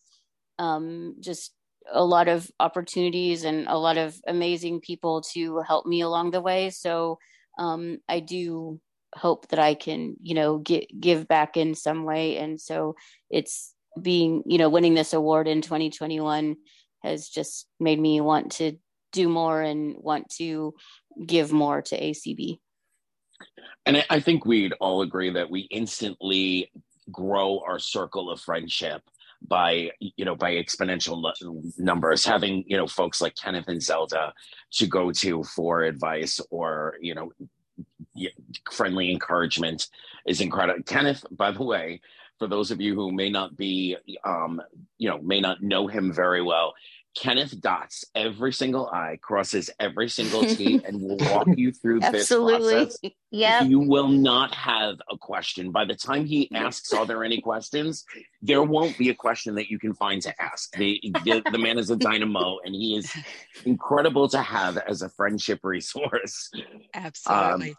[0.59, 1.55] um, just
[1.93, 6.41] a lot of opportunities and a lot of amazing people to help me along the
[6.41, 6.71] way.
[6.71, 7.19] So
[7.59, 8.81] um, I do
[9.15, 12.39] hope that I can, you know, get, give back in some way.
[12.39, 12.97] And so
[13.31, 16.57] it's being, you know, winning this award in 2021
[17.03, 18.77] has just made me want to
[19.13, 20.75] do more and want to
[21.25, 22.59] give more to ACB.
[23.85, 26.71] And I think we'd all agree that we instantly
[27.11, 29.03] grow our circle of friendship
[29.43, 31.23] by you know by exponential
[31.79, 34.33] numbers having you know folks like kenneth and zelda
[34.73, 37.31] to go to for advice or you know
[38.73, 39.89] friendly encouragement
[40.27, 42.01] is incredible kenneth by the way
[42.39, 44.61] for those of you who may not be um,
[44.99, 46.75] you know may not know him very well
[47.17, 52.29] Kenneth dots every single I, crosses every single T, and will walk you through this
[52.29, 52.99] process.
[53.31, 53.63] Yeah.
[53.63, 55.73] You will not have a question.
[55.73, 58.05] By the time he asks, are there any questions?
[58.43, 60.77] There won't be a question that you can find to ask.
[60.77, 63.11] The, the, the man is a dynamo, and he is
[63.65, 66.51] incredible to have as a friendship resource.
[66.95, 67.71] Absolutely.
[67.71, 67.77] Um,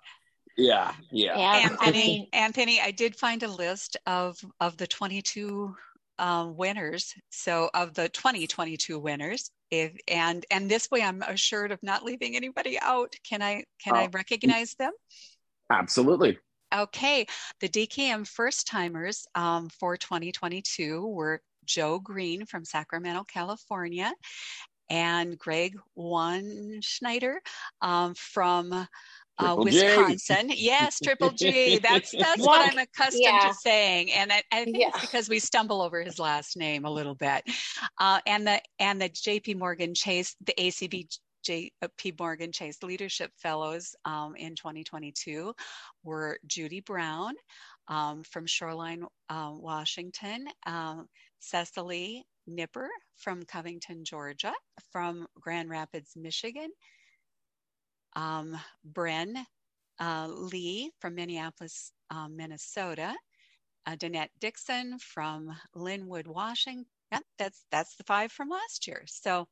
[0.58, 1.38] yeah, yeah.
[1.38, 5.76] Anthony, Anthony, I did find a list of of the 22
[6.20, 7.14] um, winners.
[7.30, 12.36] So of the 2022 winners, if and and this way I'm assured of not leaving
[12.36, 13.14] anybody out.
[13.28, 14.00] Can I can oh.
[14.00, 14.92] I recognize them?
[15.70, 16.40] Absolutely.
[16.76, 17.26] Okay,
[17.62, 24.12] the DKM first timers um, for 2022 were Joe Green from Sacramento, California,
[24.90, 25.76] and Greg
[26.82, 27.42] Schneider
[27.82, 28.88] um, from
[29.40, 30.52] uh, Wisconsin.
[30.56, 31.80] Yes, Triple G.
[31.80, 33.48] That's that's what I'm accustomed yeah.
[33.48, 34.90] to saying, and I, I think yeah.
[34.90, 37.44] it's because we stumble over his last name a little bit.
[38.00, 39.56] Uh, and the and the J.P.
[39.56, 41.08] Morgan Chase, the ACB
[41.44, 42.14] J.P.
[42.20, 45.54] Morgan Chase Leadership Fellows um, in 2022
[46.04, 47.34] were Judy Brown
[47.88, 51.08] um, from Shoreline, uh, Washington, um,
[51.40, 54.54] Cecily Nipper from Covington, Georgia,
[54.92, 56.70] from Grand Rapids, Michigan,
[58.18, 58.60] um,
[58.92, 59.36] Bren
[60.00, 63.16] uh, Lee from Minneapolis, um, Minnesota,
[63.86, 66.86] uh, Danette Dixon from Lynnwood, Washington.
[67.12, 69.04] Yep, that's that's the five from last year.
[69.06, 69.48] So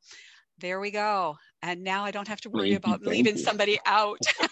[0.60, 1.38] there we go.
[1.62, 4.20] And now I don't have to worry about leaving somebody out.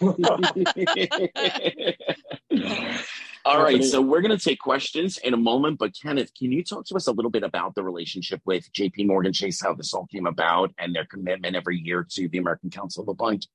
[3.46, 6.64] All right, so we're going to take questions in a moment, but Kenneth, can you
[6.64, 9.92] talk to us a little bit about the relationship with JP Morgan Chase, how this
[9.92, 13.46] all came about, and their commitment every year to the American Council of the Blind?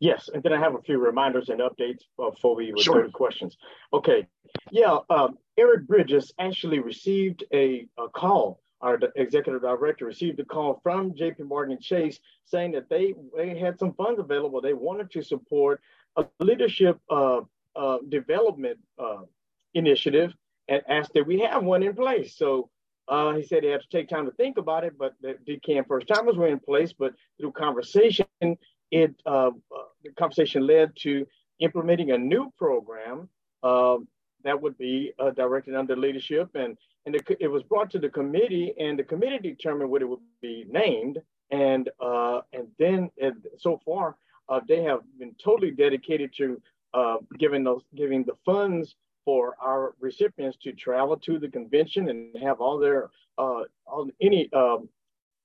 [0.00, 3.02] Yes, and then I have a few reminders and updates before we return sure.
[3.02, 3.56] to questions.
[3.92, 4.26] Okay,
[4.70, 8.60] yeah, um, Eric Bridges actually received a, a call.
[8.80, 11.44] Our executive director received a call from J.P.
[11.44, 14.60] Morgan Chase saying that they they had some funds available.
[14.60, 15.80] They wanted to support
[16.16, 17.40] a leadership uh,
[17.74, 19.22] uh, development uh,
[19.72, 20.34] initiative
[20.68, 22.36] and asked that we have one in place.
[22.36, 22.70] So
[23.08, 25.86] uh, he said he had to take time to think about it, but the DKM
[25.86, 26.92] first timers were in place.
[26.92, 28.26] But through conversation,
[28.94, 29.50] it uh,
[30.04, 31.26] the conversation led to
[31.58, 33.28] implementing a new program
[33.62, 34.06] um,
[34.44, 36.76] that would be uh, directed under leadership, and
[37.06, 40.20] and it, it, was brought to the committee, and the committee determined what it would
[40.40, 41.20] be named,
[41.50, 44.16] and uh, and then and so far
[44.48, 46.60] uh, they have been totally dedicated to
[46.94, 52.36] uh, giving those giving the funds for our recipients to travel to the convention and
[52.40, 54.88] have all their uh, all any um,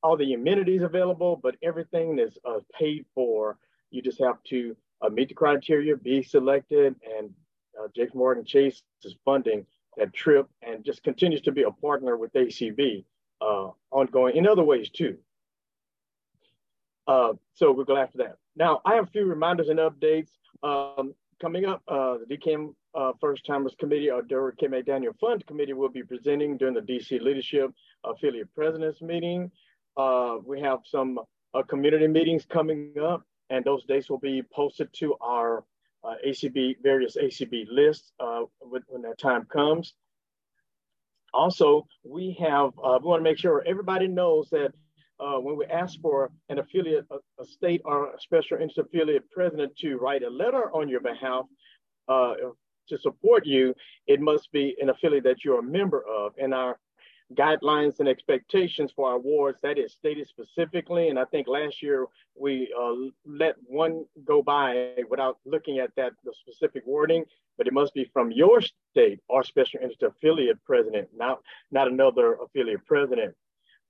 [0.04, 3.58] all the amenities available, but everything is uh, paid for.
[3.92, 7.32] You just have to uh, meet the criteria, be selected, and
[7.80, 9.66] uh, JP Morgan Chase is funding
[9.98, 13.04] that trip and just continues to be a partner with ACB
[13.42, 15.18] uh, ongoing in other ways too.
[17.08, 18.38] Uh, so we're glad for that.
[18.56, 20.30] Now, I have a few reminders and updates.
[20.62, 24.68] Um, coming up, uh, the DKM uh, First Timers Committee or Durward K.
[24.68, 27.72] McDaniel Fund Committee will be presenting during the DC Leadership
[28.04, 29.52] Affiliate Presidents Meeting.
[29.98, 31.20] Uh, we have some
[31.54, 35.64] uh, community meetings coming up, and those dates will be posted to our
[36.04, 39.94] uh, ACB, various ACB lists uh, when, when, that time comes.
[41.34, 44.72] Also, we have, uh, we want to make sure everybody knows that
[45.20, 49.30] uh, when we ask for an affiliate, a, a, state or a special interest affiliate
[49.32, 51.46] president to write a letter on your behalf
[52.08, 53.74] to support you,
[54.08, 56.34] it must be an affiliate that you're a member of.
[56.42, 56.80] And our
[57.36, 61.10] guidelines and expectations for awards that is stated specifically.
[61.10, 62.94] And I think last year we uh,
[63.26, 67.26] let one go by without looking at that the specific wording,
[67.58, 71.40] but it must be from your state or special interest affiliate president, not
[71.72, 73.36] not another affiliate president.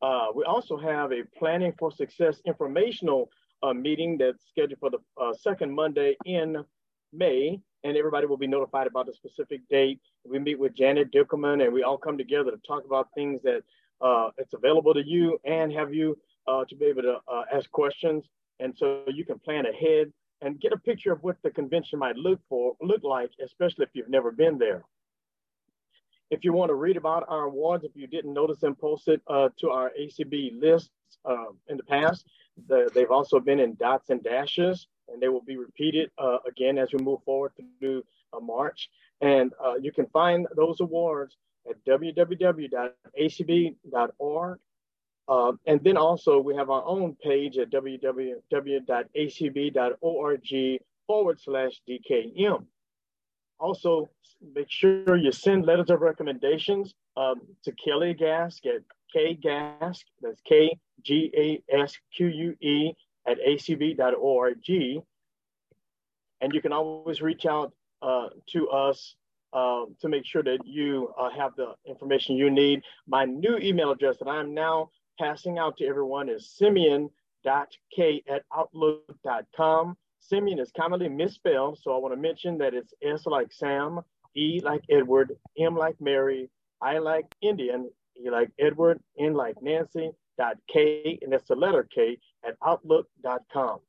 [0.01, 3.29] Uh, we also have a planning for success informational
[3.63, 6.63] uh, meeting that's scheduled for the uh, second Monday in
[7.11, 9.99] May and everybody will be notified about the specific date.
[10.25, 13.63] We meet with Janet Dickelman and we all come together to talk about things that
[14.01, 16.17] uh, it's available to you and have you
[16.47, 18.25] uh, to be able to uh, ask questions.
[18.59, 20.11] And so you can plan ahead
[20.41, 23.89] and get a picture of what the convention might look for, look like, especially if
[23.93, 24.83] you've never been there.
[26.29, 29.49] If you want to read about our awards, if you didn't notice them posted uh,
[29.59, 30.91] to our ACB lists
[31.25, 32.25] uh, in the past,
[32.67, 36.77] the, they've also been in dots and dashes and they will be repeated uh, again
[36.77, 38.03] as we move forward through
[38.33, 38.89] uh, March.
[39.21, 41.35] And uh, you can find those awards
[41.69, 42.89] at www.acb.org.
[45.27, 48.49] Um, and then also we have our own page at www.acb.org
[51.05, 52.65] forward slash DKM.
[53.59, 54.09] Also,
[54.55, 58.81] make sure you send letters of recommendations um, to Kelly Gasque at
[59.11, 59.37] K
[60.21, 62.93] that's K G A S Q U E
[63.27, 64.69] at acb.org.
[66.41, 69.15] And you can always reach out uh, to us
[69.51, 72.81] uh, to make sure that you uh, have the information you need.
[73.07, 79.97] My new email address that I'm now passing out to everyone is semien.k at outlook.com.
[80.31, 84.01] Semien is commonly misspelled, so I want to mention that it's S like Sam,
[84.35, 86.49] E like Edward, M like Mary,
[86.81, 91.87] I like Indian, E like Edward, N like Nancy, dot K, and that's the letter
[91.93, 93.79] K, at outlook.com.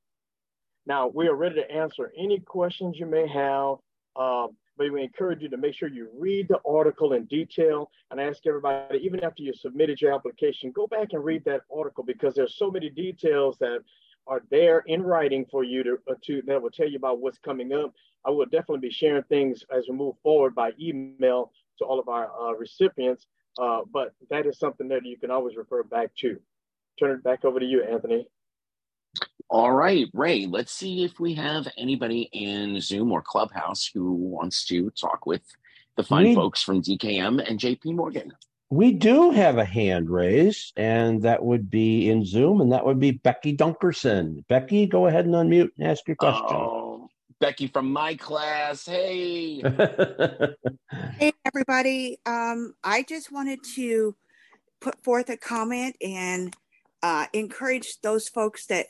[0.86, 3.76] Now, we are ready to answer any questions you may have,
[4.16, 7.90] uh, but we encourage you to make sure you read the article in detail.
[8.10, 11.62] And I ask everybody, even after you submitted your application, go back and read that
[11.74, 13.80] article because there's so many details that
[14.26, 17.38] are there in writing for you to, uh, to that will tell you about what's
[17.38, 17.92] coming up.
[18.24, 22.08] I will definitely be sharing things as we move forward by email to all of
[22.08, 23.26] our uh, recipients.
[23.58, 26.40] Uh, but that is something that you can always refer back to.
[26.98, 28.26] Turn it back over to you, Anthony.
[29.50, 34.64] All right, Ray, let's see if we have anybody in Zoom or Clubhouse who wants
[34.66, 35.42] to talk with
[35.96, 38.32] the fine we, folks from DKM and JP Morgan.
[38.70, 43.00] We do have a hand raised, and that would be in Zoom, and that would
[43.00, 44.46] be Becky Dunkerson.
[44.46, 46.44] Becky, go ahead and unmute and ask your question.
[46.48, 47.08] Oh,
[47.40, 48.86] Becky from my class.
[48.86, 49.62] Hey.
[51.18, 52.20] hey, everybody.
[52.24, 54.14] Um, I just wanted to
[54.80, 56.54] put forth a comment and
[57.02, 58.86] uh, encourage those folks that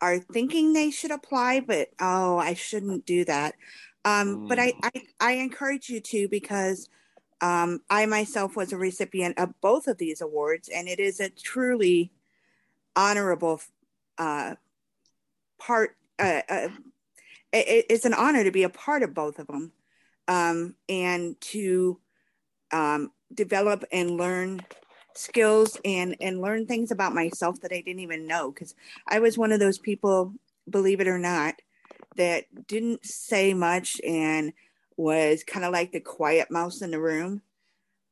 [0.00, 3.54] are thinking they should apply, but oh, I shouldn't do that.
[4.04, 4.48] Um, mm.
[4.48, 4.90] But I, I,
[5.20, 6.88] I encourage you to because
[7.40, 11.30] um, I myself was a recipient of both of these awards, and it is a
[11.30, 12.12] truly
[12.96, 13.60] honorable
[14.18, 14.54] uh,
[15.58, 15.96] part.
[16.18, 16.68] Uh, uh,
[17.52, 19.72] it, it's an honor to be a part of both of them
[20.28, 22.00] um, and to
[22.72, 24.60] um, develop and learn
[25.14, 28.74] skills and and learn things about myself that I didn't even know because
[29.06, 30.34] I was one of those people,
[30.68, 31.56] believe it or not,
[32.16, 34.52] that didn't say much and
[34.96, 37.42] was kind of like the quiet mouse in the room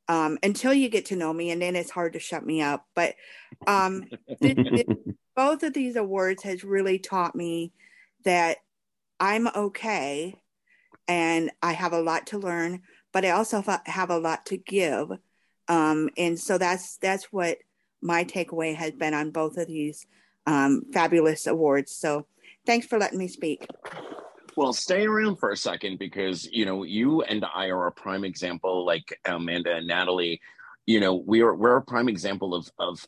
[0.09, 2.85] um, until you get to know me, and then it's hard to shut me up.
[2.95, 3.15] But
[3.67, 4.05] um,
[5.37, 7.73] both of these awards has really taught me
[8.25, 8.59] that
[9.21, 10.43] I'm okay,
[11.07, 12.83] and I have a lot to learn,
[13.13, 15.13] but I also have a lot to give
[15.71, 17.59] um, and so that's that's what
[18.03, 20.05] my takeaway has been on both of these
[20.47, 21.95] um, fabulous awards.
[21.95, 22.27] So
[22.67, 23.67] thanks for letting me speak.
[24.57, 28.25] Well, stay around for a second because you know you and I are a prime
[28.25, 30.41] example, like Amanda and Natalie.
[30.87, 33.07] You know, we are we're a prime example of of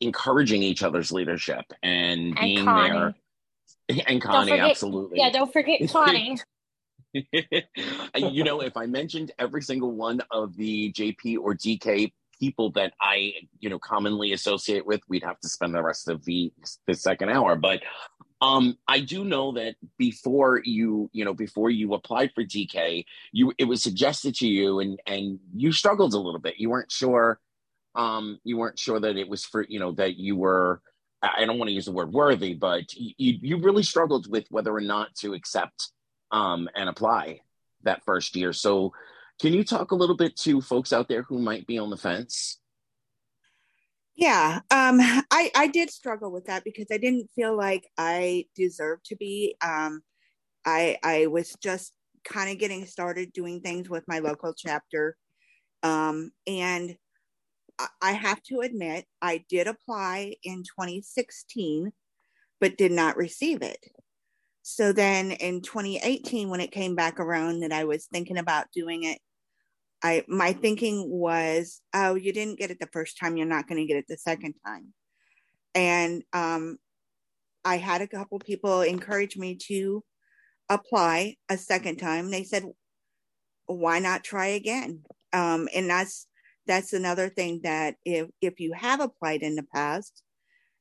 [0.00, 2.90] encouraging each other's leadership and, and being Connie.
[2.90, 3.14] there.
[4.08, 5.20] And Connie, forget, absolutely.
[5.20, 6.36] Yeah, don't forget Connie.
[8.16, 12.92] you know, if I mentioned every single one of the JP or DK people that
[13.00, 16.52] I, you know, commonly associate with, we'd have to spend the rest of the
[16.86, 17.54] the second hour.
[17.56, 17.82] But
[18.40, 23.52] um, I do know that before you, you know, before you applied for DK, you
[23.58, 26.58] it was suggested to you, and and you struggled a little bit.
[26.58, 27.38] You weren't sure,
[27.94, 30.82] um, you weren't sure that it was for, you know, that you were.
[31.22, 34.74] I don't want to use the word worthy, but you you really struggled with whether
[34.74, 35.92] or not to accept
[36.32, 37.40] um, and apply
[37.84, 38.52] that first year.
[38.52, 38.92] So,
[39.40, 41.96] can you talk a little bit to folks out there who might be on the
[41.96, 42.58] fence?
[44.14, 44.98] Yeah, um,
[45.30, 49.56] I I did struggle with that because I didn't feel like I deserved to be.
[49.62, 50.02] Um,
[50.64, 51.92] I I was just
[52.24, 55.16] kind of getting started doing things with my local chapter,
[55.82, 56.96] um, and
[58.00, 61.92] I have to admit I did apply in 2016,
[62.60, 63.84] but did not receive it.
[64.62, 69.02] So then in 2018, when it came back around that I was thinking about doing
[69.02, 69.18] it,
[70.02, 73.80] I my thinking was, oh, you didn't get it the first time, you're not going
[73.80, 74.94] to get it the second time.
[75.74, 76.78] And um,
[77.64, 80.04] I had a couple people encourage me to
[80.68, 82.30] apply a second time.
[82.30, 82.64] They said,
[83.66, 85.02] why not try again?
[85.32, 86.26] Um, and that's
[86.66, 90.22] that's another thing that if if you have applied in the past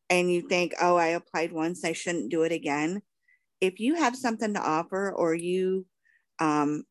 [0.09, 3.01] and you think, oh, I applied once, I shouldn't do it again
[3.61, 5.85] if you have something to offer or you
[6.39, 6.83] um,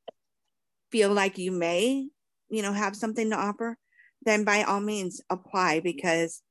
[0.93, 2.09] feel like you may,
[2.49, 3.77] you know, have something to offer,
[4.25, 6.43] then by all means apply because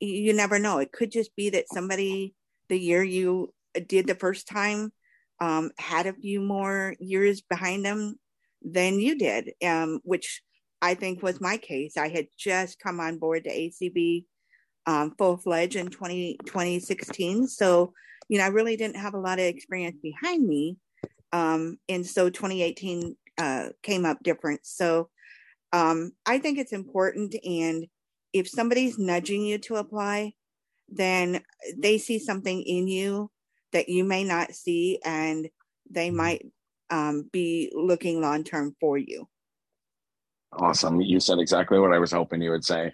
[0.00, 0.78] you never know.
[0.78, 2.34] It could just be that somebody
[2.68, 3.54] the year you
[3.86, 4.92] did the first time
[5.40, 8.16] um, had a few more years behind them
[8.62, 10.42] than you did, um, which
[10.82, 11.96] I think was my case.
[11.96, 14.24] I had just come on board to ACB
[14.86, 17.48] um, full fledged in 20, 2016.
[17.48, 17.92] So
[18.28, 20.76] you know, I really didn't have a lot of experience behind me.
[21.32, 24.60] Um, and so 2018 uh, came up different.
[24.64, 25.08] So
[25.72, 27.34] um, I think it's important.
[27.44, 27.86] And
[28.32, 30.32] if somebody's nudging you to apply,
[30.88, 31.42] then
[31.76, 33.30] they see something in you
[33.72, 35.48] that you may not see, and
[35.90, 36.16] they mm-hmm.
[36.16, 36.46] might
[36.90, 39.28] um, be looking long term for you.
[40.52, 41.00] Awesome.
[41.00, 42.92] You said exactly what I was hoping you would say.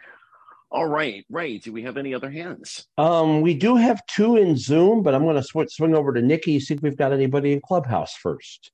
[0.75, 2.89] All right, Ray, do we have any other hands?
[2.99, 6.21] Um, we do have two in Zoom, but I'm going to sw- swing over to
[6.21, 8.73] Nikki, see if we've got anybody in Clubhouse first.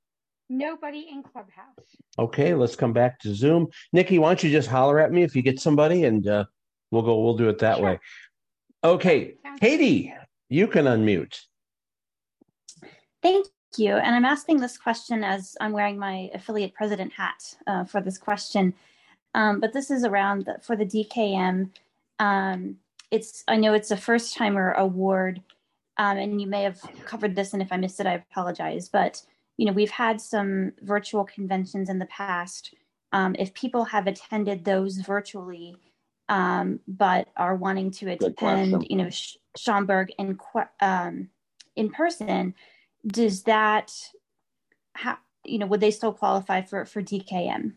[0.49, 1.77] Nobody in Clubhouse.
[2.19, 3.69] Okay, let's come back to Zoom.
[3.93, 6.47] Nikki, why don't you just holler at me if you get somebody and uh,
[6.91, 7.85] we'll go, we'll do it that sure.
[7.85, 8.01] way.
[8.83, 10.27] Okay, Sounds Katie, good.
[10.49, 11.39] you can unmute.
[13.23, 13.47] Thank
[13.77, 13.97] you.
[13.97, 18.17] And I'm asking this question as I'm wearing my affiliate president hat uh, for this
[18.17, 18.73] question.
[19.35, 21.69] Um, but this is around the, for the DKM.
[22.21, 22.77] Um,
[23.11, 25.43] it's I know it's a first timer award,
[25.97, 28.89] um, and you may have covered this, and if I missed it, I apologize.
[28.89, 29.21] But
[29.57, 32.75] you know we've had some virtual conventions in the past.
[33.13, 35.75] Um, if people have attended those virtually,
[36.29, 40.39] um, but are wanting to attend, you know, Sch- Schaumburg in
[40.81, 41.29] um,
[41.75, 42.55] in person,
[43.05, 43.93] does that
[44.93, 47.73] how you know would they still qualify for for DKM?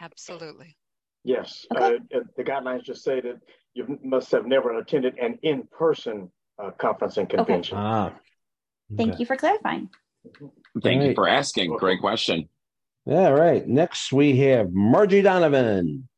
[0.00, 0.76] Absolutely.
[1.24, 1.96] Yes, okay.
[2.14, 3.40] uh, the guidelines just say that
[3.74, 6.30] you must have never attended an in-person
[6.62, 7.78] uh, conference and convention.
[7.78, 7.86] Okay.
[7.86, 8.12] Ah,
[8.96, 9.88] Thank you for clarifying.
[10.82, 11.08] Thank right.
[11.08, 11.76] you for asking.
[11.76, 12.48] Great question.
[13.06, 13.66] All right.
[13.66, 16.08] Next we have Margie Donovan.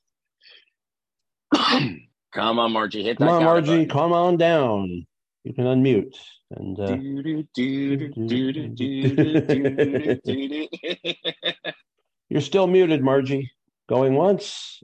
[1.55, 3.05] come on, Margie.
[3.05, 3.33] Hit come that.
[3.33, 3.87] Come on, Margie.
[3.87, 5.07] Come on down.
[5.45, 6.17] You can unmute.
[6.51, 6.97] And uh...
[12.29, 13.53] you're still muted, Margie.
[13.89, 14.83] Going once,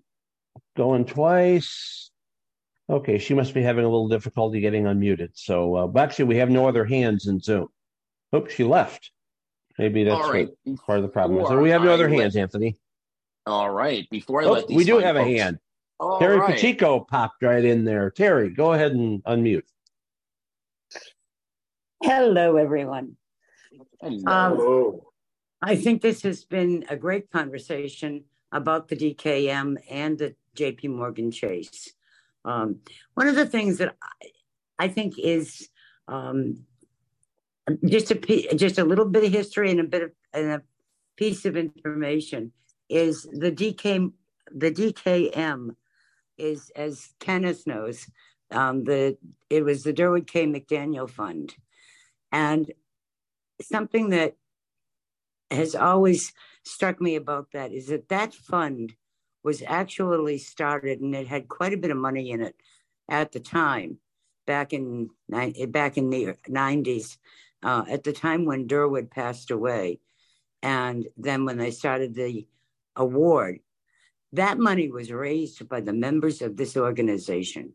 [0.77, 2.08] going twice.
[2.91, 5.31] Okay, she must be having a little difficulty getting unmuted.
[5.35, 7.69] So, uh, actually, we have no other hands in Zoom.
[8.35, 9.11] Oops, she left.
[9.79, 10.49] Maybe that's right.
[10.85, 11.47] part of the problem.
[11.47, 12.77] So we have no other hands, Anthony.
[13.47, 14.09] All right.
[14.11, 15.29] Before I oh, let we do have folks...
[15.29, 15.59] a hand.
[16.01, 16.55] All Terry right.
[16.55, 18.11] Pacheco popped right in there.
[18.11, 19.63] Terry, go ahead and unmute.
[22.03, 23.17] Hello, everyone.
[24.01, 24.93] Hello.
[24.93, 25.01] Um,
[25.63, 31.31] I think this has been a great conversation about the DKM and the JP Morgan
[31.31, 31.93] Chase.
[32.49, 32.81] Um,
[33.15, 35.69] one of the things that I, I think is
[36.07, 36.65] um,
[37.85, 38.17] just a
[38.55, 40.63] just a little bit of history and a bit of and a
[41.17, 42.53] piece of information
[42.89, 44.11] is the DK
[44.51, 45.77] the DKM
[46.39, 48.07] is as Kenneth knows
[48.51, 49.19] um, the
[49.51, 50.47] it was the Durward K.
[50.47, 51.55] McDaniel Fund.
[52.33, 52.73] And
[53.61, 54.37] something that
[55.51, 56.33] has always
[56.65, 58.95] struck me about that is that that fund
[59.49, 62.55] was actually started and it had quite a bit of money in it
[63.09, 63.97] at the time
[64.47, 65.09] back in
[65.69, 67.17] back in the 90s
[67.63, 70.01] uh, at the time when Durward passed away
[70.63, 72.47] and then when they started the
[72.95, 73.61] award
[74.35, 77.73] that money was raised by the members of this organization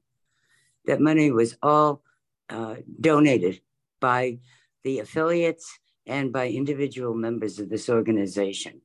[0.85, 2.03] that money was all
[2.49, 3.61] uh, donated
[3.99, 4.37] by
[4.83, 8.81] the affiliates and by individual members of this organization.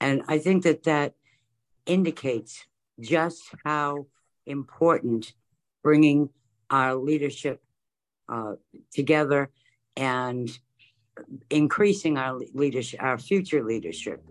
[0.00, 1.14] And I think that that
[1.86, 2.64] indicates
[3.00, 4.06] just how
[4.46, 5.32] important
[5.82, 6.30] bringing
[6.70, 7.62] our leadership
[8.28, 8.54] uh,
[8.92, 9.50] together
[9.96, 10.58] and
[11.50, 14.22] increasing our leadership, our future leadership,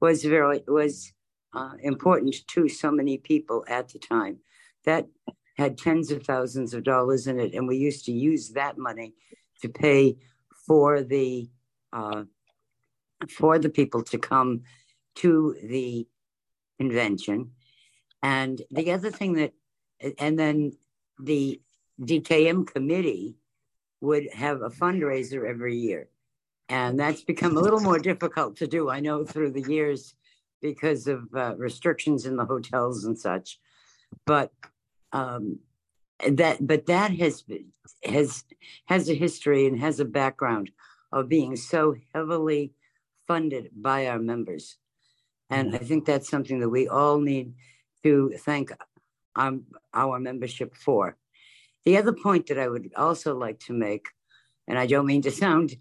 [0.00, 1.12] was very was
[1.54, 4.38] uh, important to so many people at the time.
[4.84, 5.06] That
[5.56, 9.14] had tens of thousands of dollars in it, and we used to use that money
[9.62, 10.16] to pay
[10.66, 11.48] for the
[11.92, 12.24] uh,
[13.30, 14.62] for the people to come
[15.16, 16.06] to the
[16.78, 17.52] convention.
[18.22, 19.52] And the other thing that,
[20.18, 20.72] and then
[21.18, 21.60] the
[22.00, 23.36] DKM committee
[24.00, 26.08] would have a fundraiser every year.
[26.68, 30.14] And that's become a little more difficult to do, I know, through the years
[30.60, 33.60] because of uh, restrictions in the hotels and such.
[34.26, 34.52] But
[35.12, 35.60] um,
[36.28, 37.44] that, but that has
[38.04, 38.44] has
[38.86, 40.70] has a history and has a background
[41.12, 42.72] of being so heavily
[43.26, 44.76] funded by our members.
[45.50, 47.54] And I think that's something that we all need
[48.02, 48.72] to thank
[49.36, 49.64] um,
[49.94, 51.16] our membership for.
[51.84, 54.08] The other point that I would also like to make,
[54.66, 55.76] and I don't mean to sound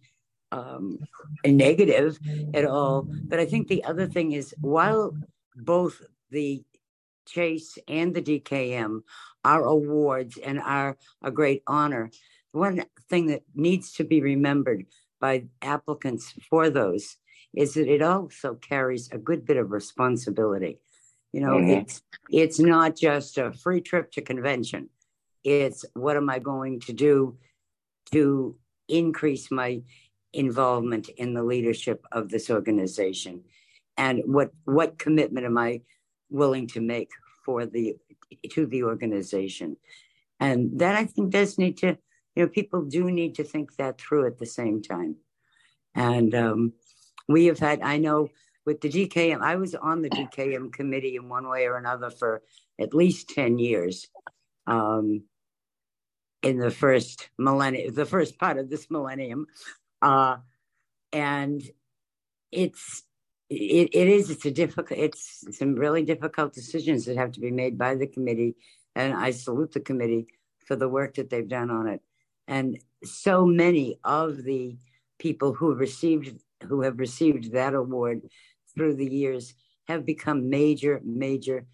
[0.52, 1.00] um,
[1.46, 2.20] negative
[2.54, 5.18] at all, but I think the other thing is while
[5.56, 6.64] both the
[7.28, 9.02] Chase and the DKM
[9.44, 12.12] are awards and are a great honor,
[12.52, 14.86] one thing that needs to be remembered
[15.20, 17.18] by applicants for those
[17.56, 20.80] is that it also carries a good bit of responsibility.
[21.32, 21.82] You know, mm-hmm.
[21.82, 24.90] it's it's not just a free trip to convention.
[25.44, 27.38] It's what am I going to do
[28.11, 28.56] to
[28.88, 29.82] increase my
[30.34, 33.44] involvement in the leadership of this organization
[33.98, 35.82] and what what commitment am I
[36.30, 37.10] willing to make
[37.45, 37.95] for the
[38.52, 39.77] to the organization
[40.40, 41.98] and that I think does need to
[42.36, 45.15] you know, people do need to think that through at the same time.
[45.95, 46.73] And um,
[47.27, 48.30] we have had, I know
[48.65, 52.41] with the DKM, I was on the DKM committee in one way or another for
[52.80, 54.07] at least 10 years
[54.68, 55.23] um,
[56.41, 59.47] in the first millennium, the first part of this millennium.
[60.02, 60.38] Uh,
[61.14, 61.64] and
[62.52, 63.03] it's,
[63.49, 67.52] it, it is, it's a difficult, it's some really difficult decisions that have to be
[67.52, 68.56] made by the committee.
[68.95, 70.27] And I salute the committee
[70.65, 72.02] for the work that they've done on it
[72.47, 74.77] and so many of the
[75.19, 78.22] people who received who have received that award
[78.73, 79.53] through the years
[79.88, 81.65] have become major, major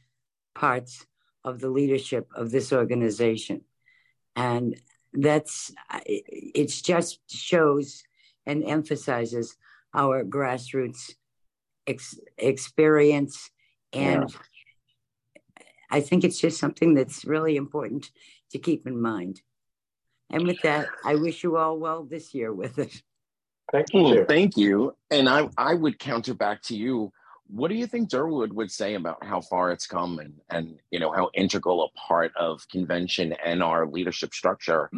[0.53, 1.05] parts
[1.43, 3.61] of the leadership of this organization.
[4.35, 4.79] And
[5.13, 5.71] that's,
[6.05, 8.03] it just shows
[8.45, 9.55] and emphasizes
[9.93, 11.13] our grassroots
[11.87, 13.49] ex- experience.
[13.93, 15.63] And yeah.
[15.89, 18.09] I think it's just something that's really important
[18.51, 19.41] to keep in mind.
[20.29, 23.01] And with that, I wish you all well this year with it.
[23.72, 24.03] Thank you.
[24.03, 24.95] Well, thank you.
[25.10, 27.11] And I, I would counter back to you.
[27.48, 30.99] What do you think Durward would say about how far it's come and, and you
[30.99, 34.89] know how integral a part of convention and our leadership structure,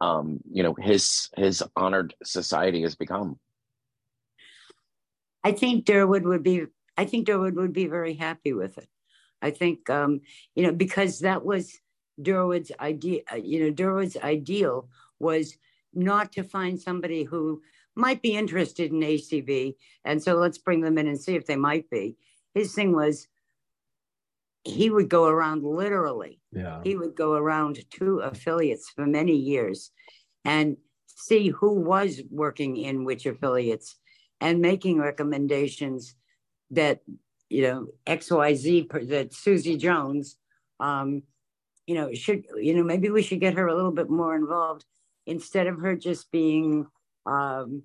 [0.00, 3.38] um, you know, his his honored society has become?
[5.44, 6.66] I think Durward would be.
[6.96, 8.88] I think Durward would be very happy with it.
[9.42, 10.20] I think um,
[10.54, 11.78] you know because that was
[12.20, 13.20] Durward's idea.
[13.36, 15.56] You know, Durward's ideal was
[15.94, 17.60] not to find somebody who
[17.94, 19.74] might be interested in ACB.
[20.04, 22.16] And so let's bring them in and see if they might be.
[22.54, 23.28] His thing was
[24.64, 26.40] he would go around literally.
[26.52, 26.80] Yeah.
[26.84, 29.90] He would go around to affiliates for many years
[30.44, 33.96] and see who was working in which affiliates
[34.40, 36.14] and making recommendations
[36.70, 37.00] that,
[37.48, 40.36] you know, XYZ, that Susie Jones,
[40.80, 41.22] um,
[41.86, 44.84] you know, should, you know, maybe we should get her a little bit more involved
[45.26, 46.86] instead of her just being
[47.26, 47.82] um,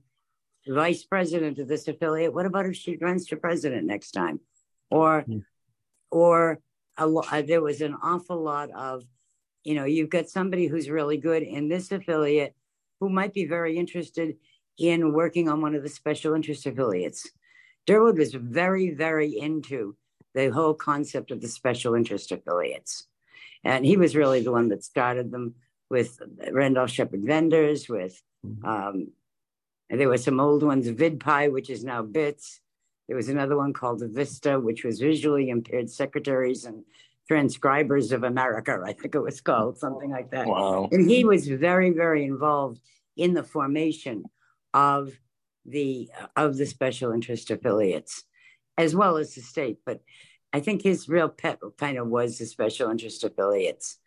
[0.68, 2.34] vice president of this affiliate.
[2.34, 4.40] What about if she runs for president next time?
[4.90, 5.44] Or, mm.
[6.12, 6.60] or
[6.98, 9.04] a uh, there was an awful lot of,
[9.64, 12.56] you know, you've got somebody who's really good in this affiliate
[13.00, 14.36] who might be very interested
[14.78, 17.30] in working on one of the special interest affiliates.
[17.86, 19.96] Durward was very, very into
[20.34, 23.08] the whole concept of the special interest affiliates.
[23.64, 25.56] And he was really the one that started them
[25.90, 26.20] with
[26.52, 28.66] Randolph Sheppard vendors, with mm-hmm.
[28.66, 29.08] um,
[29.90, 32.60] and there were some old ones, VidPi, which is now BITS.
[33.08, 36.84] There was another one called the Vista, which was visually impaired secretaries and
[37.28, 40.48] transcribers of America, I think it was called, something like that.
[40.48, 40.90] Wow.
[40.92, 42.80] And he was very, very involved
[43.16, 44.24] in the formation
[44.74, 45.12] of
[45.66, 48.24] the of the special interest affiliates,
[48.78, 49.80] as well as the state.
[49.86, 50.02] But
[50.54, 53.98] I think his real pet kind of was the special interest affiliates.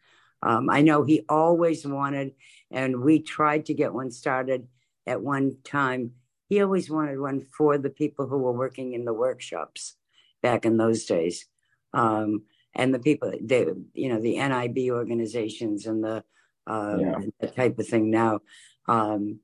[0.42, 2.32] Um, I know he always wanted,
[2.70, 4.66] and we tried to get one started
[5.06, 6.12] at one time.
[6.48, 9.96] He always wanted one for the people who were working in the workshops
[10.42, 11.46] back in those days.
[11.92, 12.42] Um,
[12.74, 16.24] and the people, they, you know, the NIB organizations and the
[16.66, 17.18] um, yeah.
[17.40, 18.40] that type of thing now.
[18.86, 19.40] Um,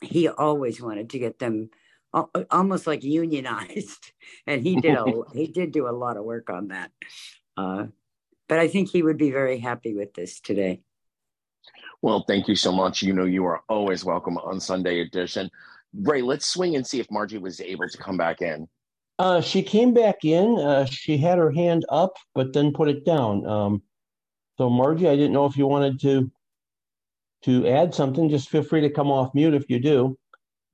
[0.00, 1.70] he always wanted to get them
[2.50, 4.12] almost like unionized,
[4.46, 5.04] and he did a
[5.34, 6.90] he did do a lot of work on that.
[7.56, 7.86] Uh,
[8.48, 10.82] but I think he would be very happy with this today.
[12.02, 13.02] Well, thank you so much.
[13.02, 15.48] You know, you are always welcome on Sunday edition.
[15.94, 18.68] Ray, let's swing and see if Margie was able to come back in.
[19.20, 20.58] Uh, she came back in.
[20.58, 23.46] Uh, she had her hand up, but then put it down.
[23.46, 23.82] Um,
[24.58, 26.30] so, Margie, I didn't know if you wanted to
[27.44, 28.28] to add something.
[28.28, 30.18] Just feel free to come off mute if you do.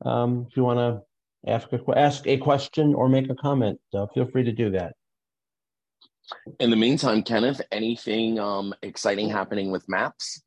[0.05, 4.07] Um, if you want to ask a ask a question or make a comment, uh,
[4.15, 4.95] feel free to do that.
[6.61, 10.43] In the meantime, Kenneth, anything um, exciting happening with MAPS?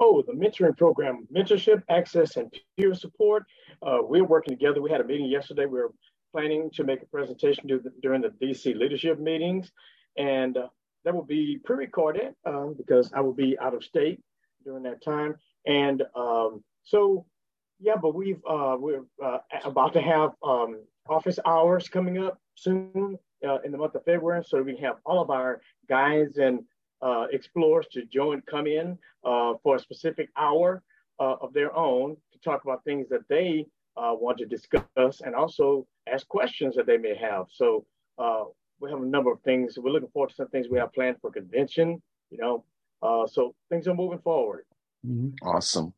[0.00, 3.44] Oh, the mentoring program, mentorship, access, and peer support.
[3.86, 4.82] Uh, we're working together.
[4.82, 5.66] We had a meeting yesterday.
[5.66, 5.90] We are
[6.32, 7.68] planning to make a presentation
[8.02, 9.70] during the DC leadership meetings,
[10.16, 10.68] and uh,
[11.04, 14.20] that will be pre-recorded um, because I will be out of state
[14.64, 15.36] during that time.
[15.66, 17.26] And um, so,
[17.78, 23.18] yeah, but we've uh, we're uh, about to have um, office hours coming up soon
[23.46, 26.60] uh, in the month of February, so we have all of our guides and
[27.02, 30.82] uh, explorers to join, come in uh, for a specific hour
[31.20, 33.66] uh, of their own to talk about things that they
[33.96, 37.46] uh, want to discuss and also ask questions that they may have.
[37.50, 37.84] So
[38.18, 38.44] uh,
[38.80, 39.78] we have a number of things.
[39.78, 42.00] We're looking forward to some things we have planned for convention,
[42.30, 42.64] you know.
[43.02, 44.64] Uh, so things are moving forward.
[45.06, 45.46] Mm-hmm.
[45.46, 45.92] Awesome.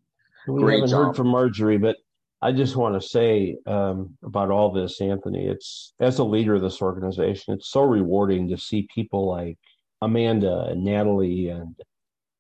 [0.47, 1.07] We Great haven't job.
[1.07, 1.97] heard from Marjorie, but
[2.43, 5.47] I just want to say um, about all this, Anthony.
[5.47, 9.59] It's as a leader of this organization, it's so rewarding to see people like
[10.05, 11.75] Amanda and Natalie and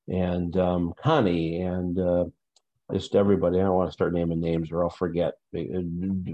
[0.07, 2.24] and um, Connie and uh,
[2.93, 3.59] just everybody.
[3.59, 5.35] I don't want to start naming names or I'll forget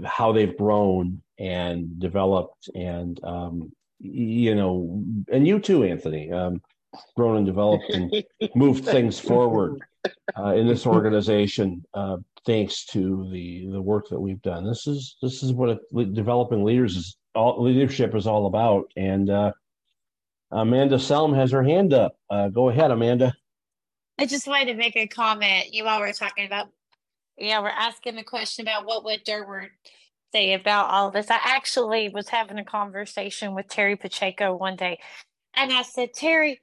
[0.05, 6.61] how they've grown and developed and um, you know, and you too, Anthony, um,
[7.15, 8.11] grown and developed and
[8.55, 9.79] moved things forward
[10.37, 14.65] uh, in this organization uh, thanks to the the work that we've done.
[14.65, 15.79] This is this is what
[16.13, 19.51] developing leaders is all leadership is all about, and uh,
[20.51, 22.15] Amanda Selm has her hand up.
[22.29, 23.33] Uh, go ahead, Amanda.
[24.17, 25.73] I just wanted to make a comment.
[25.73, 26.67] You all were talking about
[27.37, 29.69] yeah, we're asking the question about what would Durward
[30.31, 31.31] say about all this.
[31.31, 34.99] I actually was having a conversation with Terry Pacheco one day,
[35.55, 36.59] and I said, Terry,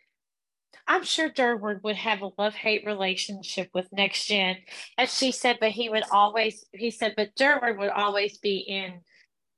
[0.87, 4.57] I'm sure Durward would have a love hate relationship with Next Gen.
[4.97, 9.01] And she said, but he would always, he said, but Durward would always be in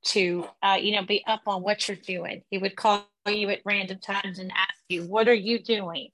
[0.05, 2.41] to, uh, you know, be up on what you're doing.
[2.49, 6.09] He would call you at random times and ask you, what are you doing?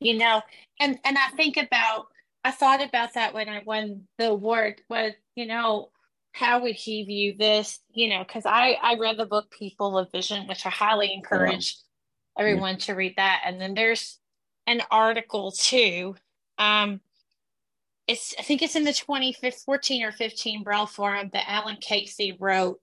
[0.00, 0.40] You know,
[0.78, 2.06] and, and I think about,
[2.42, 5.90] I thought about that when I won the award was, you know,
[6.32, 7.80] how would he view this?
[7.92, 11.76] You know, because I, I read the book People of Vision, which I highly encourage
[12.38, 13.42] everyone to read that.
[13.44, 14.18] And then there's
[14.66, 16.14] an article too.
[16.58, 17.00] Um,
[18.06, 22.80] it's I think it's in the 2014 or 15 Braille Forum that Alan Casey wrote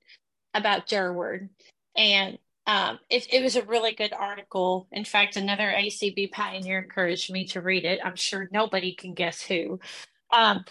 [0.53, 1.49] about Durward.
[1.95, 2.37] And
[2.67, 4.87] um, it, it was a really good article.
[4.91, 8.01] In fact, another ACB pioneer encouraged me to read it.
[8.03, 9.79] I'm sure nobody can guess who
[10.31, 10.65] um,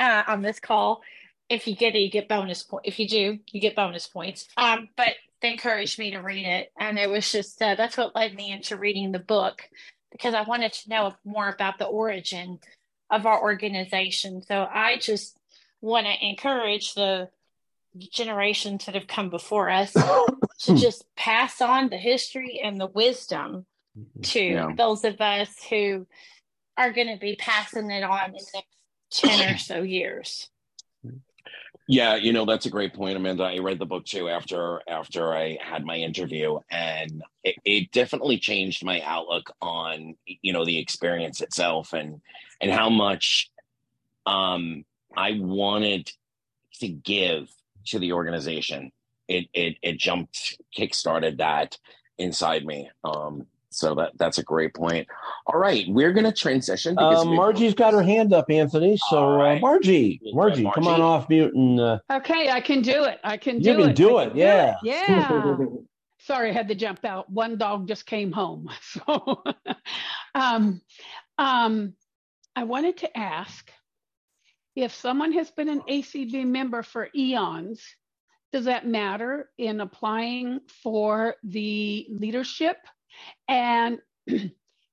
[0.00, 1.02] uh, on this call.
[1.48, 2.86] If you get it, you get bonus point.
[2.86, 4.48] If you do, you get bonus points.
[4.56, 8.16] Um, but they encouraged me to read it, and it was just uh, that's what
[8.16, 9.62] led me into reading the book
[10.10, 12.58] because I wanted to know more about the origin
[13.08, 14.42] of our organization.
[14.42, 15.38] So I just
[15.80, 17.28] want to encourage the
[17.98, 19.92] generations that have come before us
[20.60, 23.66] to just pass on the history and the wisdom
[24.22, 24.72] to Yeah.
[24.76, 26.06] those of us who
[26.76, 28.76] are going to be passing it on in the next
[29.12, 30.48] 10 or so years.
[31.88, 33.42] Yeah, you know that's a great point, Amanda.
[33.42, 38.38] I read the book too after after I had my interview, and it, it definitely
[38.38, 42.20] changed my outlook on you know the experience itself and
[42.60, 43.50] and how much
[44.24, 44.84] um,
[45.16, 46.12] I wanted
[46.74, 47.48] to give
[47.86, 48.92] to the organization.
[49.28, 51.78] It it it jumped, kickstarted that
[52.18, 52.90] inside me.
[53.04, 55.06] Um, so that that's a great point.
[55.46, 58.96] All right, we're gonna transition because Uh, Margie's got her hand up, Anthony.
[59.08, 63.20] So, uh, Margie, Margie, come on off mute and uh, Okay, I can do it.
[63.22, 63.96] I can You do can it.
[63.96, 64.76] do I it, can yeah.
[64.82, 65.56] Yeah.
[66.18, 67.30] Sorry, I had to jump out.
[67.30, 68.68] One dog just came home.
[68.82, 69.42] So,
[70.34, 70.80] um,
[71.38, 71.94] um,
[72.56, 73.70] I wanted to ask
[74.76, 77.82] if someone has been an ACB member for eons,
[78.52, 82.76] does that matter in applying for the leadership?
[83.48, 83.98] And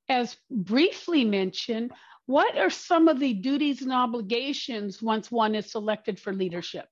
[0.09, 1.91] as briefly mentioned,
[2.25, 6.87] what are some of the duties and obligations once one is selected for leadership?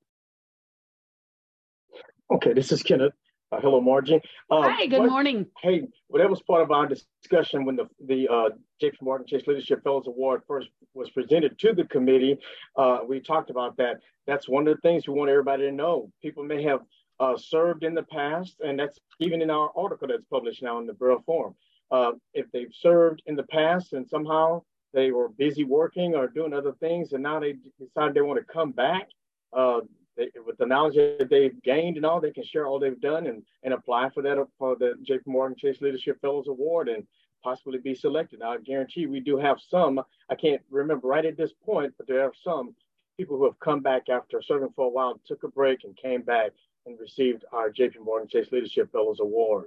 [2.34, 3.14] Okay, this is Kenneth.
[3.56, 4.20] Uh, hello, Margie.
[4.50, 5.46] Um, Hi, good what- morning.
[5.62, 8.50] Hey, well, that was part of our discussion when the the uh,
[8.82, 8.98] J.P.
[9.02, 12.38] Morgan Chase Leadership Fellows Award first was presented to the committee.
[12.76, 14.02] Uh, we talked about that.
[14.28, 16.12] That's one of the things we want everybody to know.
[16.22, 16.82] People may have
[17.22, 20.86] uh, served in the past, and that's even in our article that's published now in
[20.86, 21.56] the Braille Forum.
[21.92, 24.62] Uh, if they've served in the past and somehow
[24.94, 28.54] they were busy working or doing other things, and now they decide they want to
[28.54, 29.08] come back,
[29.54, 29.80] uh,
[30.18, 33.28] they, with the knowledge that they've gained and all, they can share all they've done
[33.28, 37.06] and, and apply for that for the JP Morgan Chase Leadership Fellows Award and
[37.44, 38.40] possibly be selected.
[38.40, 40.02] Now, I guarantee we do have some.
[40.30, 42.76] I can't remember right at this point, but there are some
[43.18, 46.22] people who have come back after serving for a while, took a break, and came
[46.22, 46.52] back
[46.86, 49.66] and received our JP Morgan Chase Leadership Fellows Award.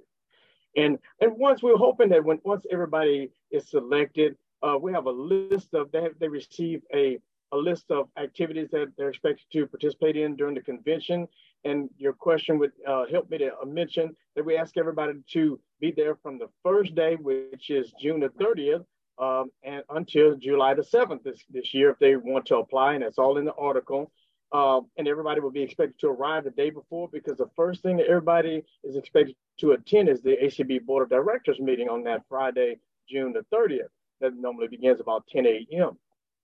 [0.76, 5.10] And and once we're hoping that when once everybody is selected, uh, we have a
[5.10, 7.18] list of they have, they receive a
[7.52, 11.26] a list of activities that they're expected to participate in during the convention.
[11.64, 15.58] And your question would uh, help me to uh, mention that we ask everybody to
[15.80, 18.84] be there from the first day, which is June the 30th,
[19.18, 22.94] um, and until July the 7th this, this year if they want to apply.
[22.94, 24.10] And that's all in the article.
[24.50, 27.98] Uh, and everybody will be expected to arrive the day before because the first thing
[27.98, 32.22] that everybody is expected to attend is the ACB Board of Directors meeting on that
[32.30, 32.78] Friday,
[33.10, 33.88] June the 30th.
[34.20, 35.98] That normally begins about 10 a.m.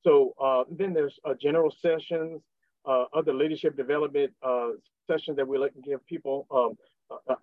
[0.04, 2.42] So uh, then there's uh, general sessions,
[2.86, 4.70] uh, other leadership development uh,
[5.06, 6.76] sessions that we like to give people um,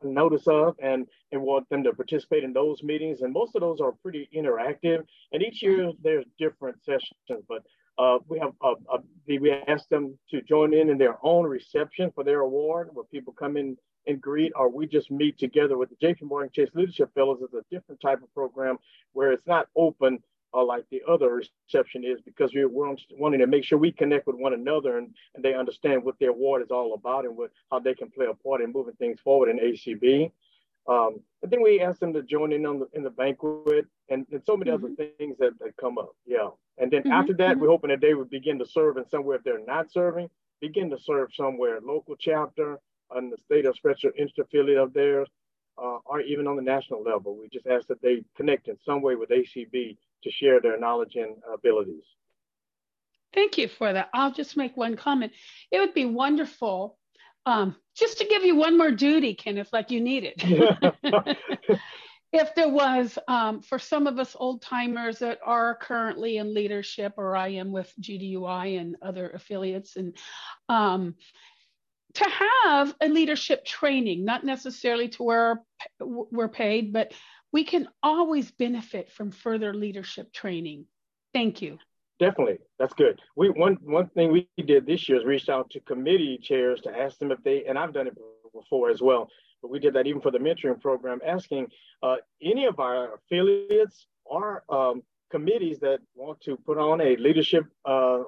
[0.03, 3.21] notice of and, and want them to participate in those meetings.
[3.21, 5.03] And most of those are pretty interactive.
[5.31, 7.63] And each year there's different sessions, but
[7.97, 8.97] uh, we have uh,
[9.27, 13.33] we ask them to join in in their own reception for their award, where people
[13.33, 13.77] come in
[14.07, 17.41] and greet, or we just meet together with the JP Morgan Chase Leadership Fellows.
[17.41, 18.77] Is a different type of program
[19.13, 20.19] where it's not open
[20.53, 24.36] uh, like the other reception is because we're, wanting to make sure we connect with
[24.36, 27.80] one another and, and they understand what their award is all about and what how
[27.80, 30.32] they can play a part in moving things forward in ACB.
[30.88, 34.26] Um, and then we ask them to join in on the, in the banquet and,
[34.32, 36.15] and so many other things that, that come up.
[36.26, 36.49] Yeah.
[36.78, 37.61] And then Mhm, after that, mhm.
[37.61, 40.30] we're hoping that they would begin to serve in somewhere if they're not serving,
[40.60, 42.80] begin to serve somewhere, local chapter,
[43.11, 45.28] on the state or special interest affiliate of theirs,
[45.78, 47.36] uh, or even on the national level.
[47.36, 51.15] We just ask that they connect in some way with ACB to share their knowledge
[51.15, 52.03] and abilities.
[53.34, 54.10] Thank you for that.
[54.14, 55.31] I'll just make one comment.
[55.72, 56.98] It would be wonderful
[57.45, 60.99] um, just to give you one more duty, Kenneth, like you need it.
[62.34, 67.14] if there was, um, for some of us old timers that are currently in leadership,
[67.18, 70.15] or I am with GDUI and other affiliates, and
[70.69, 71.15] um,
[72.14, 75.61] to have a leadership training, not necessarily to where
[75.99, 77.14] we're paid, but
[77.52, 80.86] we can always benefit from further leadership training.
[81.34, 81.78] Thank you.
[82.19, 83.19] Definitely, that's good.
[83.36, 86.95] We one one thing we did this year is reached out to committee chairs to
[86.95, 88.15] ask them if they, and I've done it
[88.53, 89.28] before as well,
[89.61, 91.68] but we did that even for the mentoring program, asking
[92.03, 95.02] uh, any of our affiliates or um,
[95.32, 98.19] committees that want to put on a leadership uh,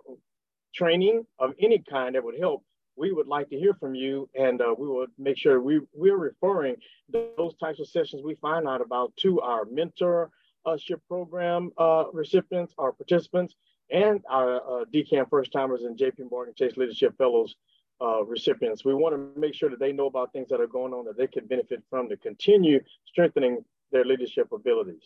[0.74, 2.64] training of any kind that would help
[2.96, 6.18] we would like to hear from you and uh, we will make sure we, we're
[6.18, 6.76] referring
[7.10, 12.92] those types of sessions we find out about to our mentorship program uh, recipients, our
[12.92, 13.56] participants,
[13.92, 17.56] and our uh, DKM first timers and JP Morgan Chase Leadership Fellows
[18.02, 18.84] uh, recipients.
[18.84, 21.18] We want to make sure that they know about things that are going on that
[21.18, 25.04] they can benefit from to continue strengthening their leadership abilities.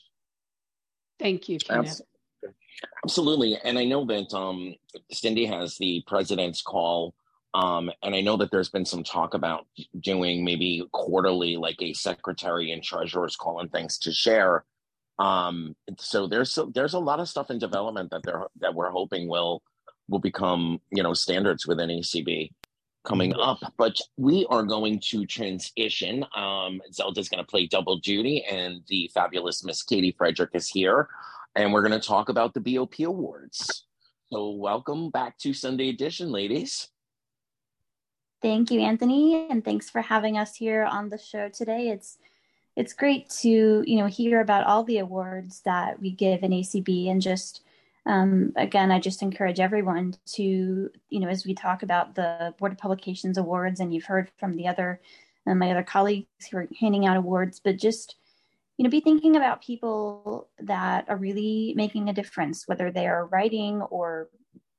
[1.20, 2.02] Thank you, Kenneth.
[3.04, 3.58] Absolutely.
[3.64, 4.76] And I know that um,
[5.12, 7.16] Cindy has the president's call
[7.58, 9.66] um, and I know that there's been some talk about
[10.00, 14.64] doing maybe quarterly, like a secretary and treasurer's call and things to share.
[15.18, 18.92] Um, so there's so, there's a lot of stuff in development that they're that we're
[18.92, 19.64] hoping will
[20.08, 22.52] will become you know standards within ACB
[23.04, 23.58] coming up.
[23.76, 26.28] But we are going to transition.
[26.36, 31.10] Um, Zelda's going to play double duty, and the fabulous Miss Katie Frederick is here,
[31.56, 33.88] and we're going to talk about the BOP awards.
[34.32, 36.90] So welcome back to Sunday Edition, ladies.
[38.42, 41.90] Thank you, Anthony, and thanks for having us here on the show today.
[41.90, 42.20] It's
[42.76, 47.10] it's great to you know hear about all the awards that we give in ACB,
[47.10, 47.62] and just
[48.06, 52.74] um, again, I just encourage everyone to you know as we talk about the Board
[52.74, 55.02] of Publications awards, and you've heard from the other
[55.48, 58.18] uh, my other colleagues who are handing out awards, but just
[58.78, 63.26] you know be thinking about people that are really making a difference, whether they are
[63.26, 64.30] writing or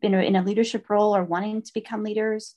[0.01, 2.55] you know in a leadership role or wanting to become leaders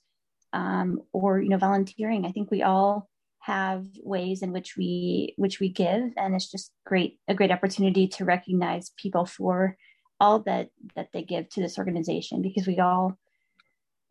[0.54, 2.26] um, or you know volunteering.
[2.26, 3.10] I think we all
[3.40, 8.08] have ways in which we which we give and it's just great a great opportunity
[8.08, 9.76] to recognize people for
[10.20, 13.18] all that that they give to this organization because we all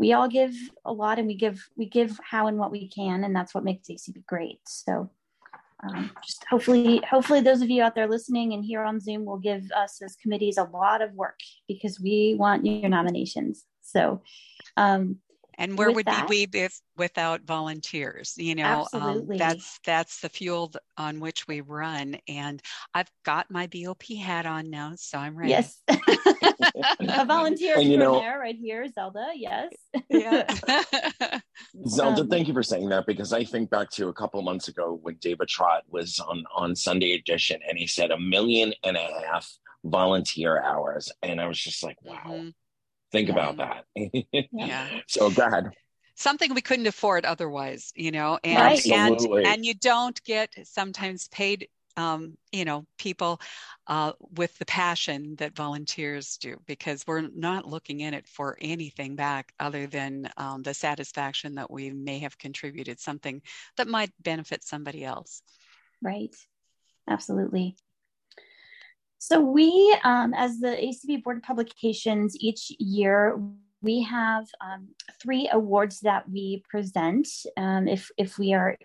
[0.01, 0.55] we all give
[0.85, 3.65] a lot and we give we give how and what we can and that's what
[3.65, 4.59] makes acb great.
[4.67, 5.11] So
[5.83, 9.39] um, just hopefully hopefully those of you out there listening and here on zoom will
[9.39, 11.39] give us as committees a lot of work
[11.69, 13.65] because we want your nominations.
[13.83, 14.23] So
[14.77, 15.19] um,
[15.61, 18.35] and where would that, we be if, without volunteers?
[18.37, 22.17] You know um, that's that's the fuel on which we run.
[22.29, 22.61] And
[22.95, 25.51] i've got my bop hat on now so i'm ready.
[25.51, 25.81] Yes.
[25.89, 29.73] A volunteer you know, there right here zelda yes.
[30.09, 30.47] Yeah.
[31.87, 34.69] Zelda um, thank you for saying that because i think back to a couple months
[34.69, 38.97] ago when david trott was on on sunday edition and he said a million and
[38.97, 39.51] a half
[39.85, 41.11] volunteer hours.
[41.23, 42.21] And i was just like wow.
[42.27, 42.49] Mm-hmm
[43.13, 43.35] think yeah.
[43.35, 43.85] about that.
[44.53, 44.89] yeah.
[45.09, 45.71] So go ahead.
[46.15, 49.45] Something we couldn't afford otherwise, you know, and Absolutely.
[49.45, 53.41] and and you don't get sometimes paid um, you know, people
[53.87, 59.17] uh, with the passion that volunteers do, because we're not looking in it for anything
[59.17, 63.43] back other than um, the satisfaction that we may have contributed something
[63.77, 65.43] that might benefit somebody else.
[66.03, 66.35] Right.
[67.09, 67.77] Absolutely.
[69.23, 73.39] So we, um, as the ACB Board of Publications, each year
[73.83, 74.89] we have um,
[75.21, 77.29] three awards that we present
[77.59, 78.79] um, if if we are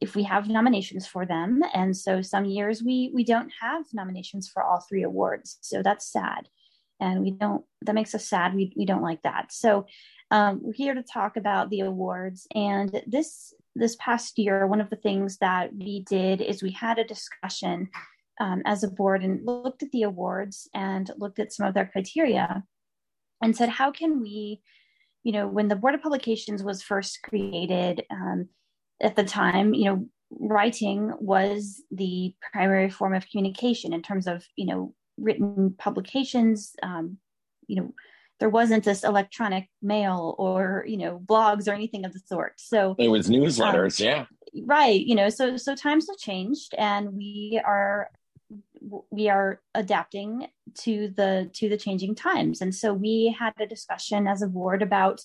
[0.00, 1.60] if we have nominations for them.
[1.74, 5.58] And so some years we we don't have nominations for all three awards.
[5.60, 6.48] So that's sad,
[6.98, 7.62] and we don't.
[7.82, 8.54] That makes us sad.
[8.54, 9.52] We we don't like that.
[9.52, 9.84] So
[10.30, 12.46] um, we're here to talk about the awards.
[12.54, 16.98] And this this past year, one of the things that we did is we had
[16.98, 17.90] a discussion
[18.40, 21.86] um, as a board and looked at the awards and looked at some of their
[21.86, 22.64] criteria
[23.42, 24.60] and said, how can we,
[25.22, 28.48] you know, when the Board of Publications was first created um,
[29.00, 34.44] at the time, you know, writing was the primary form of communication in terms of,
[34.56, 36.74] you know, written publications.
[36.82, 37.18] Um,
[37.66, 37.94] you know,
[38.40, 42.54] there wasn't this electronic mail or, you know, blogs or anything of the sort.
[42.56, 44.24] So it was newsletters, um, yeah
[44.64, 48.10] right you know so so times have changed and we are
[49.10, 54.26] we are adapting to the to the changing times and so we had a discussion
[54.26, 55.20] as a board about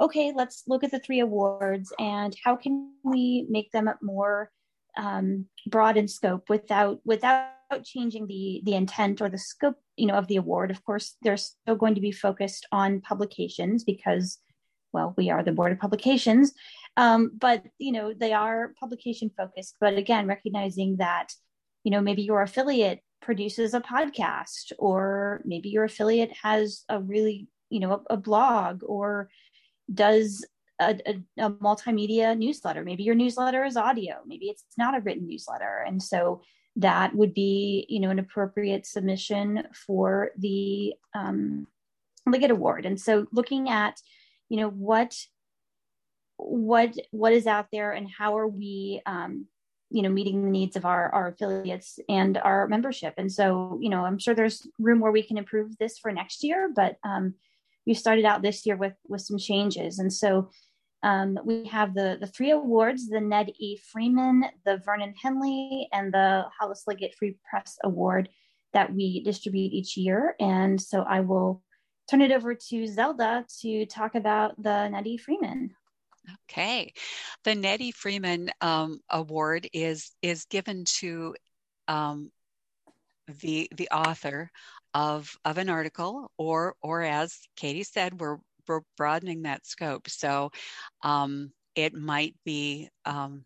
[0.00, 4.50] okay let's look at the three awards and how can we make them more
[4.96, 7.50] um, broad in scope without without
[7.84, 11.36] changing the the intent or the scope, you know, of the award, of course, they're
[11.36, 14.38] still going to be focused on publications because,
[14.92, 16.52] well, we are the board of publications.
[16.96, 19.76] Um, but you know, they are publication focused.
[19.80, 21.32] But again, recognizing that,
[21.84, 27.48] you know, maybe your affiliate produces a podcast, or maybe your affiliate has a really,
[27.68, 29.28] you know, a, a blog or
[29.92, 30.44] does
[30.80, 32.82] a, a, a, multimedia newsletter.
[32.84, 34.16] Maybe your newsletter is audio.
[34.26, 35.84] Maybe it's not a written newsletter.
[35.86, 36.42] And so
[36.76, 41.66] that would be, you know, an appropriate submission for the um,
[42.26, 42.86] Liggett Award.
[42.86, 44.00] And so looking at,
[44.48, 45.14] you know, what
[46.36, 49.46] what what is out there and how are we um,
[49.90, 53.88] you know meeting the needs of our our affiliates and our membership and so you
[53.88, 57.34] know i'm sure there's room where we can improve this for next year but um,
[57.86, 60.50] we started out this year with with some changes and so
[61.02, 63.78] um, we have the, the three awards, the Ned E.
[63.90, 68.28] Freeman, the Vernon Henley, and the Hollis Liggett Free Press Award
[68.72, 70.34] that we distribute each year.
[70.38, 71.62] And so I will
[72.10, 75.16] turn it over to Zelda to talk about the Ned E.
[75.16, 75.70] Freeman.
[76.50, 76.92] Okay,
[77.44, 77.90] the Ned E.
[77.92, 81.34] Freeman um, Award is is given to
[81.88, 82.30] um,
[83.40, 84.50] the the author
[84.94, 88.38] of of an article, or or as Katie said, we're
[88.68, 90.08] we're broadening that scope.
[90.08, 90.50] So
[91.02, 93.44] um, it might be um,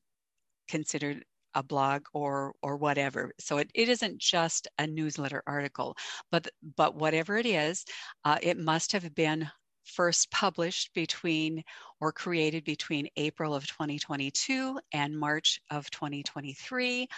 [0.69, 1.24] considered
[1.55, 3.32] a blog or or whatever.
[3.40, 5.97] So it, it isn't just a newsletter article,
[6.31, 7.85] but but whatever it is,
[8.24, 9.48] uh, it must have been
[9.85, 11.62] first published between
[12.01, 17.09] or created between April of 2022 and March of 2023.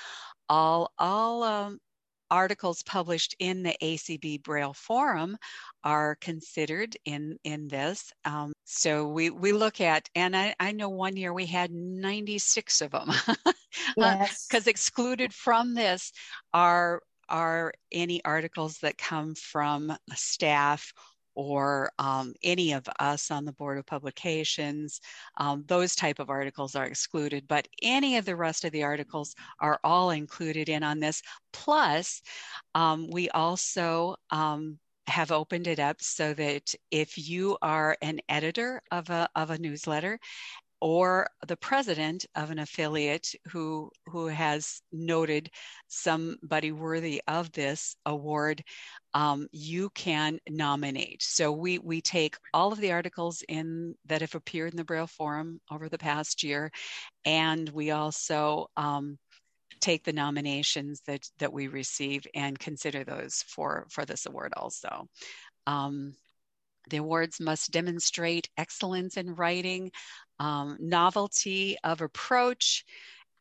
[0.49, 1.79] All all um,
[2.31, 5.37] articles published in the ACB Braille Forum
[5.85, 8.13] are considered in in this.
[8.25, 12.81] Um, so we we look at, and I, I know one year we had 96
[12.81, 13.55] of them, because
[13.97, 14.49] yes.
[14.55, 16.13] uh, excluded from this
[16.53, 20.93] are are any articles that come from staff
[21.37, 25.01] or um, any of us on the board of publications
[25.37, 29.35] um, those type of articles are excluded but any of the rest of the articles
[29.61, 31.23] are all included in on this.
[31.53, 32.23] Plus
[32.75, 38.83] um, we also um, have opened it up so that if you are an editor
[38.91, 40.19] of a, of a newsletter
[40.81, 45.51] or the president of an affiliate who who has noted
[45.89, 48.63] somebody worthy of this award
[49.15, 51.23] um, you can nominate.
[51.23, 55.07] So we we take all of the articles in that have appeared in the braille
[55.07, 56.71] forum over the past year
[57.25, 59.19] and we also um,
[59.81, 65.09] take the nominations that that we receive and consider those for for this award also.
[65.67, 66.15] Um,
[66.89, 69.91] the awards must demonstrate excellence in writing,
[70.39, 72.85] um, novelty of approach,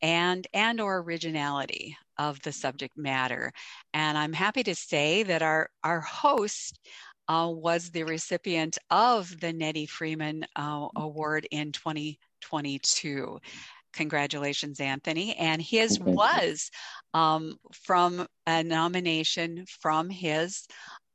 [0.01, 3.51] and and or originality of the subject matter.
[3.93, 6.79] And I'm happy to say that our our host
[7.27, 9.85] uh, was the recipient of the Ned E.
[9.85, 13.39] Freeman uh, Award in 2022.
[13.93, 15.35] Congratulations, Anthony.
[15.35, 16.69] And his was
[17.13, 20.67] um, from a nomination from his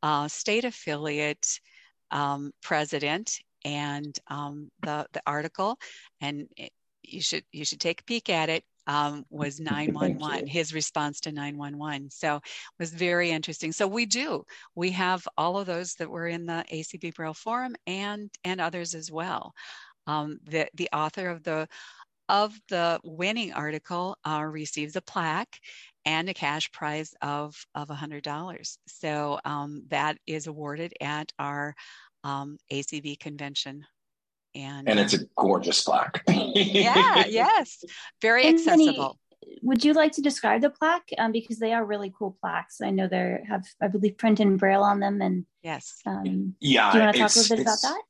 [0.02, 1.61] uh, state affiliate
[2.10, 5.78] um, president and um, the the article,
[6.20, 6.72] and it,
[7.02, 8.64] you should you should take a peek at it.
[8.86, 12.42] Um, was 911 his response to 911 so it
[12.78, 13.72] was very interesting.
[13.72, 14.42] So we do.
[14.74, 18.94] We have all of those that were in the acb braille forum and and others
[18.94, 19.52] as well.
[20.06, 21.68] Um, the the author of the
[22.30, 25.58] of the winning article uh, receives a plaque
[26.05, 31.74] and a cash prize of of a $100 so um, that is awarded at our
[32.24, 33.86] um, ACB convention.
[34.55, 36.22] And, and it's a gorgeous plaque.
[36.27, 37.85] yeah, yes,
[38.20, 39.16] very accessible.
[39.62, 41.09] would you like to describe the plaque?
[41.18, 42.81] Um, because they are really cool plaques.
[42.81, 45.22] I know they have, I believe, print and braille on them.
[45.22, 46.90] And yes, um, yeah.
[46.90, 48.02] Do you want to talk a little bit about that?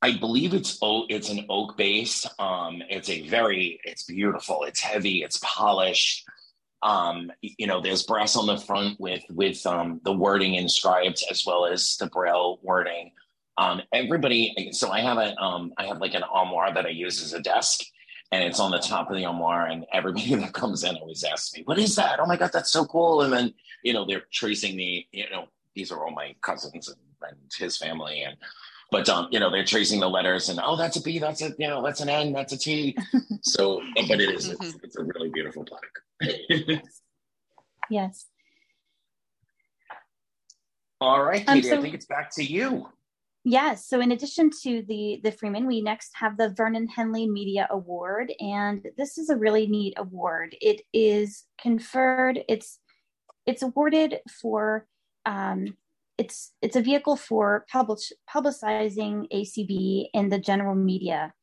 [0.00, 1.06] I believe it's oak.
[1.08, 2.24] It's an oak base.
[2.38, 3.80] Um, it's a very.
[3.84, 4.62] It's beautiful.
[4.64, 5.24] It's heavy.
[5.24, 6.24] It's polished.
[6.84, 11.44] Um, you know, there's brass on the front with with um, the wording inscribed as
[11.46, 13.12] well as the braille wording.
[13.56, 17.22] Um, everybody, so I have a, um, I have like an armoire that I use
[17.22, 17.80] as a desk,
[18.32, 19.66] and it's on the top of the armoire.
[19.66, 22.20] And everybody that comes in always asks me, "What is that?
[22.20, 25.48] Oh my god, that's so cool!" And then you know they're tracing the, you know,
[25.74, 28.36] these are all my cousins and, and his family, and
[28.90, 31.54] but um, you know they're tracing the letters, and oh, that's a B, that's a,
[31.58, 32.96] you know, that's an N, that's a T.
[33.46, 35.82] So, but it is, it's, it's a really beautiful plaque.
[37.90, 38.26] yes.
[41.00, 42.88] All right, Katie, um, so- I think it's back to you.
[43.46, 43.86] Yes.
[43.86, 48.32] So in addition to the the Freeman, we next have the Vernon Henley Media Award,
[48.40, 50.56] and this is a really neat award.
[50.62, 52.40] It is conferred.
[52.48, 52.78] It's
[53.44, 54.86] it's awarded for
[55.26, 55.76] um,
[56.16, 57.98] it's it's a vehicle for public,
[58.32, 61.34] publicizing ACB in the general media,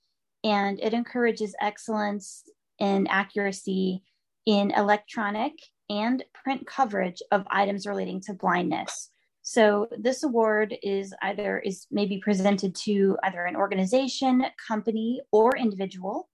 [0.44, 2.44] and it encourages excellence
[2.80, 4.02] and accuracy
[4.46, 5.54] in electronic
[5.90, 9.10] and print coverage of items relating to blindness.
[9.42, 16.30] So this award is either is maybe presented to either an organization, company, or individual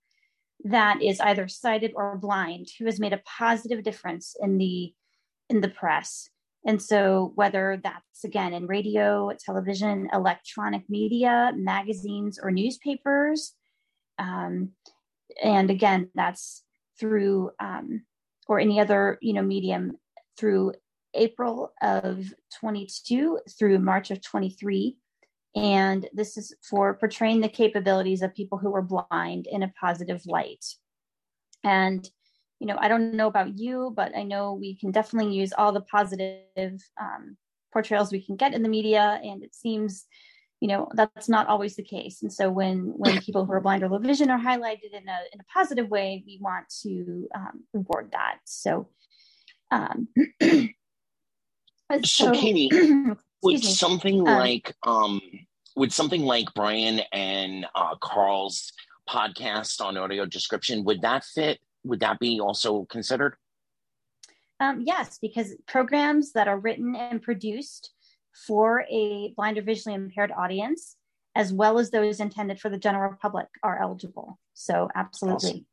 [0.64, 4.94] that is either sighted or blind who has made a positive difference in the
[5.50, 6.30] in the press.
[6.66, 13.54] And so whether that's again in radio, television, electronic media, magazines, or newspapers,
[14.20, 14.72] um,
[15.42, 16.64] and again that's
[17.00, 18.04] through um,
[18.48, 19.98] or any other you know medium
[20.38, 20.74] through
[21.14, 24.98] April of 22 through March of 23.
[25.56, 30.22] And this is for portraying the capabilities of people who are blind in a positive
[30.26, 30.64] light.
[31.64, 32.08] And,
[32.60, 35.72] you know, I don't know about you, but I know we can definitely use all
[35.72, 37.38] the positive um,
[37.74, 39.20] portrayals we can get in the media.
[39.24, 40.06] And it seems,
[40.60, 42.24] you know, that's not always the case.
[42.24, 45.20] And so when when people who are blind or low vision are highlighted in a,
[45.32, 48.40] in a positive way, we want to um, reward that.
[48.46, 48.90] So,
[49.72, 50.08] um,
[52.04, 52.70] So, Katie,
[53.44, 55.22] would something um, like um
[55.76, 58.72] would something like Brian and uh, Carl's
[59.08, 61.60] podcast on audio description would that fit?
[61.86, 63.36] Would that be also considered?
[64.60, 67.92] Um, yes, because programs that are written and produced
[68.46, 70.96] for a blind or visually impaired audience,
[71.36, 74.40] as well as those intended for the general public, are eligible.
[74.54, 75.66] So, absolutely.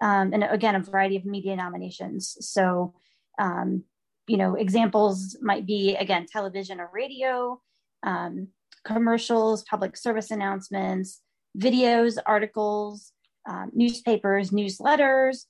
[0.00, 0.32] Awesome.
[0.32, 2.36] Um, and again, a variety of media nominations.
[2.40, 2.94] So,
[3.38, 3.84] um,
[4.26, 7.60] you know, examples might be again television or radio,
[8.02, 8.48] um,
[8.84, 11.20] commercials, public service announcements,
[11.58, 13.12] videos, articles,
[13.48, 15.46] um, newspapers, newsletters,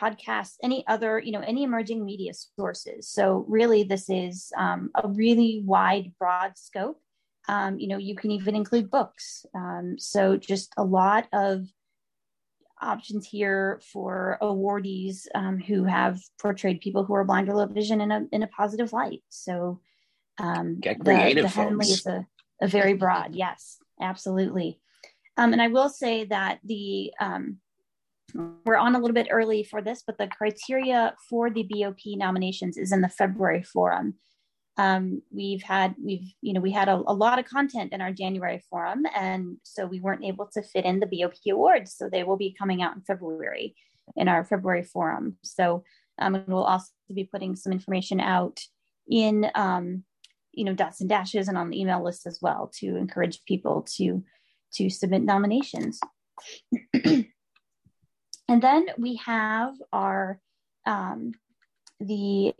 [0.00, 3.08] podcasts, any other, you know, any emerging media sources.
[3.08, 7.00] So really, this is um, a really wide, broad scope.
[7.48, 9.46] Um, you know, you can even include books.
[9.54, 11.66] Um, so just a lot of
[12.82, 18.00] options here for awardees um, who have portrayed people who are blind or low vision
[18.00, 19.22] in a in a positive light.
[19.28, 19.80] So
[20.38, 22.26] um, get creative, the, the Henley is a,
[22.60, 23.34] a, very broad.
[23.34, 24.78] Yes, absolutely.
[25.38, 27.58] Um, and I will say that the um,
[28.34, 32.76] we're on a little bit early for this, but the criteria for the BOP nominations
[32.76, 34.14] is in the February forum.
[34.78, 38.12] Um, we've had we've you know we had a, a, lot of content in our
[38.12, 42.24] january forum and so we weren't able to fit in the bop awards so they
[42.24, 43.74] will be coming out in february
[44.14, 45.36] in our february forum.
[45.42, 45.82] So
[46.18, 48.60] um, we'll also be putting some information out
[49.08, 50.04] in um,
[50.52, 53.86] you know dots and dashes and on the email list as well to encourage people
[53.96, 54.22] to
[54.74, 56.00] to submit nominations
[58.48, 60.40] and then we have our
[60.86, 61.32] um,
[62.00, 62.54] the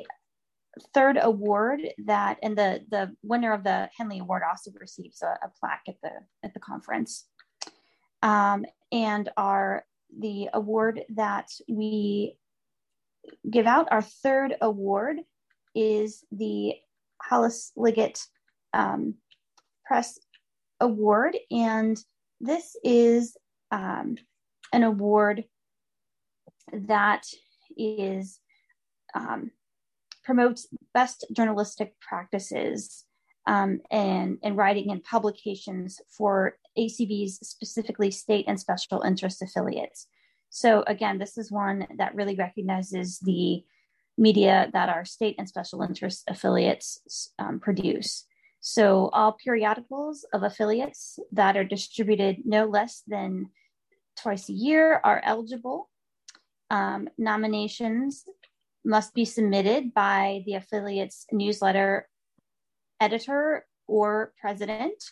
[0.92, 5.50] third award that and the the winner of the henley award also receives a, a
[5.58, 6.10] plaque at the
[6.42, 7.26] at the conference.
[8.22, 9.84] Um, and our
[10.18, 12.36] the award that we
[13.50, 15.18] give out our third award
[15.74, 16.74] is the
[17.22, 18.20] hollis liggett
[18.72, 19.14] um,
[19.84, 20.18] press
[20.80, 21.36] award.
[21.50, 21.98] And
[22.40, 23.36] this is
[23.70, 24.16] um,
[24.72, 25.44] an award
[26.72, 27.26] that
[27.76, 28.40] is
[29.14, 29.50] um,
[30.24, 33.04] promotes best journalistic practices
[33.46, 40.08] um, and, and writing and publications for ACB's specifically state and special interest affiliates.
[40.50, 43.64] So again, this is one that really recognizes the
[44.18, 48.24] media that our state and special interest affiliates um, produce.
[48.60, 53.50] So all periodicals of affiliates that are distributed no less than
[54.20, 55.88] twice a year are eligible.
[56.70, 58.24] Um, nominations
[58.84, 62.08] must be submitted by the affiliate's newsletter
[63.00, 65.02] editor or president.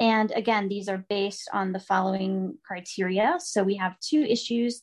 [0.00, 3.36] And again, these are based on the following criteria.
[3.38, 4.82] So we have two issues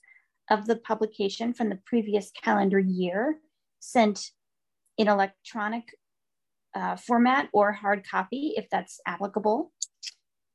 [0.49, 3.37] of the publication from the previous calendar year
[3.79, 4.31] sent
[4.97, 5.95] in electronic
[6.75, 9.71] uh, format or hard copy if that's applicable.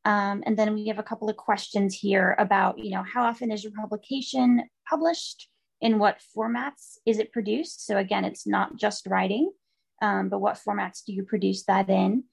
[0.04, 3.50] Um, and then we have a couple of questions here about, you know, how often
[3.50, 5.48] is your publication published?
[5.84, 7.86] In what formats is it produced?
[7.86, 9.52] So again, it's not just writing,
[10.00, 12.24] um, but what formats do you produce that in?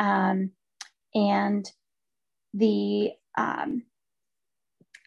[0.00, 0.50] Um,
[1.14, 1.64] and
[2.52, 3.84] the um,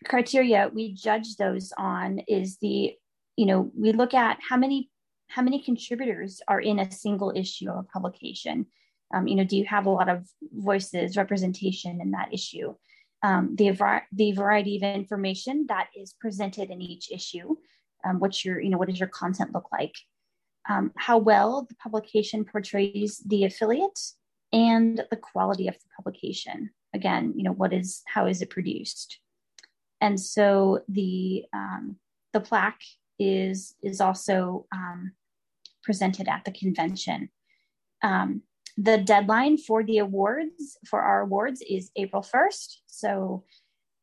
[0.05, 2.95] criteria we judge those on is the,
[3.35, 4.89] you know, we look at how many
[5.27, 8.65] how many contributors are in a single issue of a publication.
[9.13, 12.75] Um, you know, do you have a lot of voices, representation in that issue?
[13.23, 13.71] Um, the,
[14.11, 17.55] the variety of information that is presented in each issue
[18.05, 19.95] um, what's your you know what does your content look like
[20.69, 23.99] um, how well the publication portrays the affiliate
[24.53, 26.71] and the quality of the publication.
[26.93, 29.19] Again, you know, what is how is it produced?
[30.01, 31.95] And so the um,
[32.33, 32.81] the plaque
[33.17, 35.13] is is also um,
[35.83, 37.29] presented at the convention.
[38.03, 38.41] Um,
[38.77, 42.81] the deadline for the awards for our awards is April first.
[42.87, 43.43] So,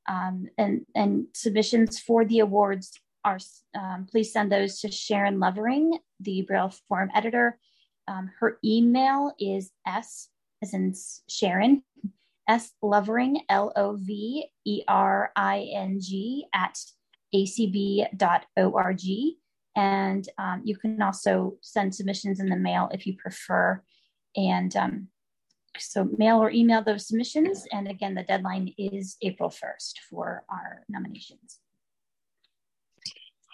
[0.09, 2.99] um, and and submissions for the awards
[3.29, 3.39] are
[3.75, 7.59] um, please send those to Sharon Lovering, the Braille Forum editor.
[8.07, 10.29] Um, her email is s
[10.63, 10.95] as in
[11.29, 11.83] Sharon
[12.49, 16.79] s lovering l o v e r i n g at
[17.35, 19.05] acb.org.
[19.77, 23.83] And um, you can also send submissions in the mail if you prefer.
[24.35, 25.09] And um,
[25.79, 27.67] so mail or email those submissions.
[27.71, 31.61] And again, the deadline is April 1st for our nominations.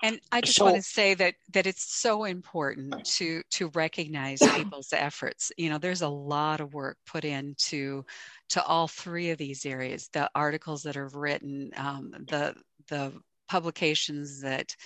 [0.04, 4.38] And I just so, want to say that that it's so important to to recognize
[4.54, 5.50] people's efforts.
[5.56, 8.04] You know, there's a lot of work put into
[8.50, 12.54] to all three of these areas: the articles that are written, um, the
[12.88, 13.14] the
[13.48, 14.76] publications that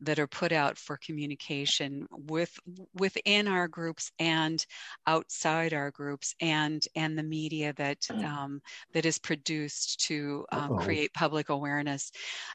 [0.00, 2.58] that are put out for communication with
[2.94, 4.64] within our groups and
[5.06, 8.24] outside our groups and and the media that mm.
[8.24, 8.60] um,
[8.92, 12.12] that is produced to um, create public awareness.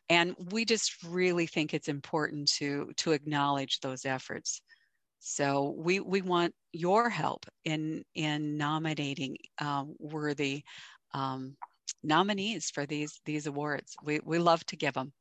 [0.10, 4.62] And we just really think it's important to to acknowledge those efforts.
[5.20, 10.64] So we we want your help in in nominating um, worthy
[11.14, 11.56] um,
[12.04, 13.96] nominees for these these awards.
[14.04, 15.12] We we love to give them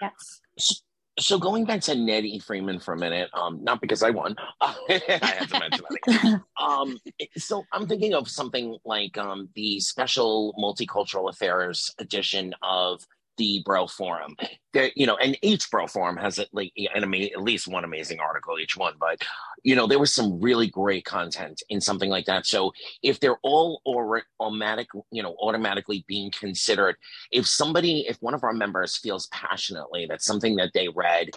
[0.00, 0.82] Yes.
[1.18, 4.74] So going back to Nettie Freeman for a minute, um, not because I won, I
[5.08, 6.42] had to mention that.
[6.60, 6.98] Um,
[7.36, 13.06] so I'm thinking of something like um, the special multicultural affairs edition of
[13.36, 14.36] the Braille Forum.
[14.72, 17.84] That you know, and each Braille Forum has at like an ama- at least one
[17.84, 18.94] amazing article each one.
[18.98, 19.22] But
[19.62, 22.46] you know, there was some really great content in something like that.
[22.46, 22.72] So
[23.02, 26.96] if they're all or automatic, you know, automatically being considered,
[27.32, 31.30] if somebody, if one of our members feels passionately that something that they read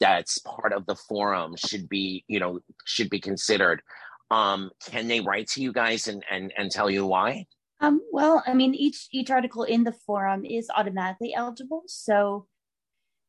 [0.00, 3.82] that's part of the forum should be, you know, should be considered.
[4.30, 7.46] Um, can they write to you guys and and and tell you why?
[7.84, 12.46] Um, well, I mean, each each article in the forum is automatically eligible, so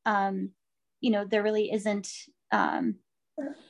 [0.05, 0.51] um,
[1.01, 2.07] you know there really isn't.
[2.51, 2.95] Um,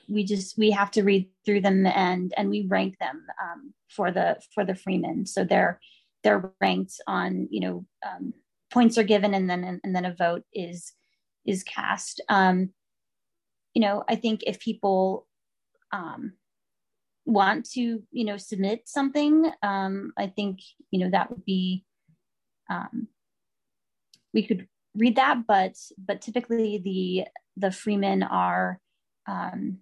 [0.08, 4.12] we just we have to read through them and and we rank them um, for
[4.12, 5.26] the for the Freeman.
[5.26, 5.80] So they're
[6.24, 8.34] they're ranked on you know um,
[8.72, 10.94] points are given and then and then a vote is
[11.46, 12.22] is cast.
[12.30, 12.70] Um,
[13.74, 15.28] you know, I think if people
[15.92, 16.34] um,
[17.26, 20.60] want to you know submit something um, i think
[20.92, 21.84] you know that would be
[22.70, 23.08] um,
[24.34, 27.26] we could read that but but typically the
[27.58, 28.80] the freeman are
[29.28, 29.80] um,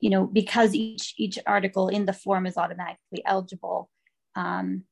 [0.00, 3.90] you know because each each article in the form is automatically eligible
[4.36, 4.84] um,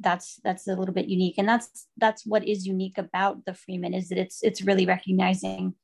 [0.00, 1.36] that's that's a little bit unique.
[1.38, 5.74] And that's that's what is unique about the freeman is that it's it's really recognizing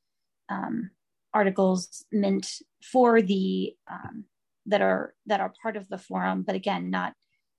[0.48, 0.90] um,
[1.34, 2.46] articles meant
[2.82, 4.24] for the um,
[4.66, 7.12] that are that are part of the forum but again not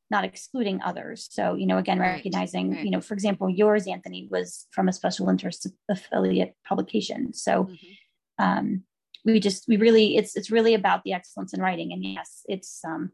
[0.09, 1.27] not excluding others.
[1.29, 2.85] So you know again recognizing right.
[2.85, 7.33] you know for example yours anthony was from a special interest affiliate publication.
[7.33, 8.43] So mm-hmm.
[8.43, 8.83] um,
[9.25, 11.91] we just we really it's it's really about the excellence in writing.
[11.91, 13.11] And yes it's um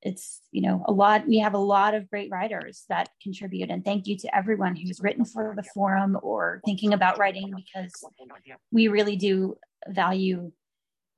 [0.00, 3.70] it's you know a lot we have a lot of great writers that contribute.
[3.70, 7.92] And thank you to everyone who's written for the forum or thinking about writing because
[8.70, 9.56] we really do
[9.88, 10.52] value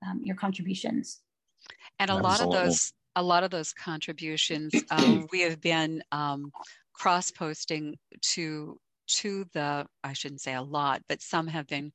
[0.07, 1.21] um, your contributions
[1.99, 6.51] and a lot of those a lot of those contributions um, we have been um,
[6.93, 8.79] cross posting to
[9.09, 11.93] to the i shouldn't say a lot but some have been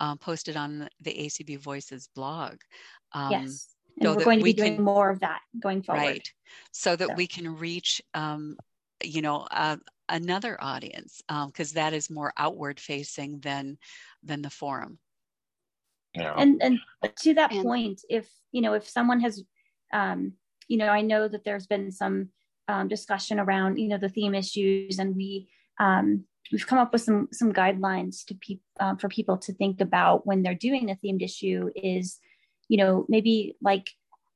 [0.00, 2.56] um, posted on the acb voices blog.
[3.12, 3.68] Um, yes.
[4.00, 6.00] And so we're going to be doing can, more of that going forward.
[6.00, 6.32] Right.
[6.72, 7.14] So that so.
[7.14, 8.56] we can reach um,
[9.02, 9.76] you know uh,
[10.08, 13.78] another audience because um, that is more outward facing than
[14.22, 14.98] than the forum
[16.14, 16.34] yeah.
[16.36, 16.78] and and
[17.16, 19.42] to that point if you know if someone has
[19.92, 20.32] um,
[20.68, 22.28] you know, I know that there's been some
[22.68, 27.02] um, discussion around, you know, the theme issues, and we um, we've come up with
[27.02, 30.96] some some guidelines to pe- uh, for people to think about when they're doing a
[30.96, 31.70] themed issue.
[31.76, 32.18] Is
[32.68, 33.90] you know maybe like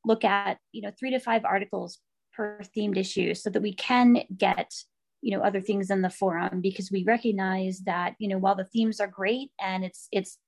[0.04, 1.98] look at you know three to five articles
[2.32, 4.74] per themed issue, so that we can get
[5.22, 8.64] you know other things in the forum because we recognize that you know while the
[8.64, 10.38] themes are great and it's it's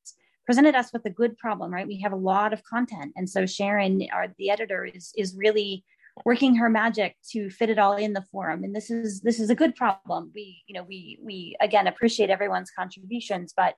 [0.46, 1.86] presented us with a good problem, right?
[1.86, 3.12] We have a lot of content.
[3.16, 5.84] And so Sharon, our the editor, is is really
[6.24, 8.64] working her magic to fit it all in the forum.
[8.64, 10.30] And this is this is a good problem.
[10.34, 13.74] We, you know, we we again appreciate everyone's contributions, but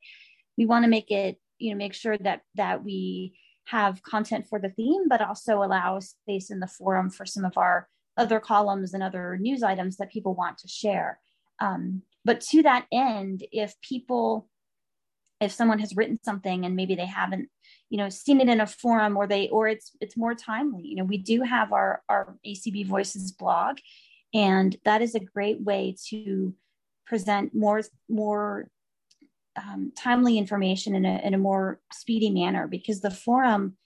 [0.57, 4.59] we want to make it, you know, make sure that that we have content for
[4.59, 8.93] the theme, but also allow space in the forum for some of our other columns
[8.93, 11.19] and other news items that people want to share.
[11.61, 14.49] Um, but to that end, if people,
[15.43, 17.48] if someone has written something and maybe they haven't,
[17.90, 20.97] you know, seen it in a forum or they, or it's it's more timely, you
[20.97, 23.78] know, we do have our our ACB Voices blog,
[24.32, 26.55] and that is a great way to
[27.06, 28.69] present more more
[29.56, 33.77] um, timely information in a, in a more speedy manner because the forum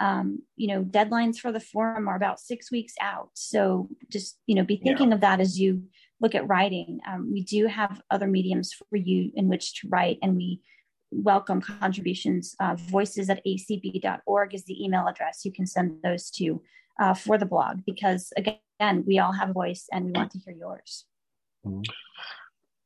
[0.00, 3.30] um, you know deadlines for the forum are about six weeks out.
[3.34, 5.14] So just you know be thinking yeah.
[5.14, 5.84] of that as you
[6.20, 7.00] look at writing.
[7.06, 10.60] Um, we do have other mediums for you in which to write and we
[11.12, 16.60] welcome contributions uh, voices at acb.org is the email address you can send those to
[17.00, 20.38] uh, for the blog because again we all have a voice and we want to
[20.38, 21.04] hear yours
[21.66, 21.82] mm-hmm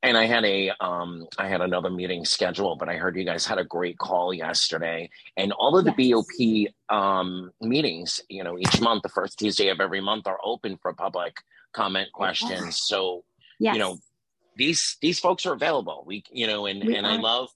[0.06, 3.44] and I had a um I had another meeting scheduled, but I heard you guys
[3.44, 5.10] had a great call yesterday.
[5.36, 6.12] And all of the yes.
[6.12, 10.78] BOP um meetings, you know, each month, the first Tuesday of every month are open
[10.80, 11.36] for public
[11.72, 12.78] comment questions.
[12.78, 13.24] So,
[13.58, 13.74] yes.
[13.74, 13.98] you know,
[14.56, 16.04] these these folks are available.
[16.06, 17.12] We you know, and we and are.
[17.12, 17.48] I love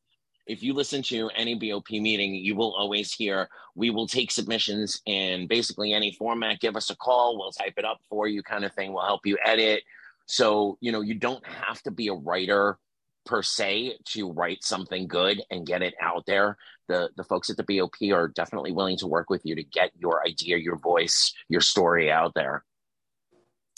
[0.50, 5.00] if you listen to any BOP meeting, you will always hear we will take submissions
[5.06, 6.60] in basically any format.
[6.60, 8.92] Give us a call, we'll type it up for you, kind of thing.
[8.92, 9.82] We'll help you edit
[10.30, 12.78] so, you know, you don't have to be a writer
[13.26, 16.56] per se to write something good and get it out there.
[16.86, 19.90] The the folks at the BOP are definitely willing to work with you to get
[19.98, 22.64] your idea, your voice, your story out there.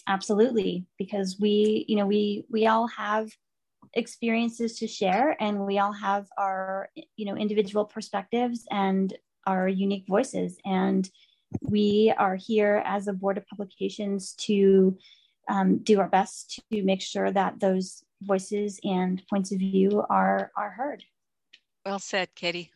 [0.07, 3.31] Absolutely, because we, you know, we we all have
[3.95, 9.17] experiences to share and we all have our, you know, individual perspectives and
[9.47, 11.11] our unique voices and
[11.61, 14.97] we are here as a board of publications to
[15.49, 20.51] um, do our best to make sure that those voices and points of view are
[20.57, 21.05] are heard.
[21.85, 22.71] Well said, Katie.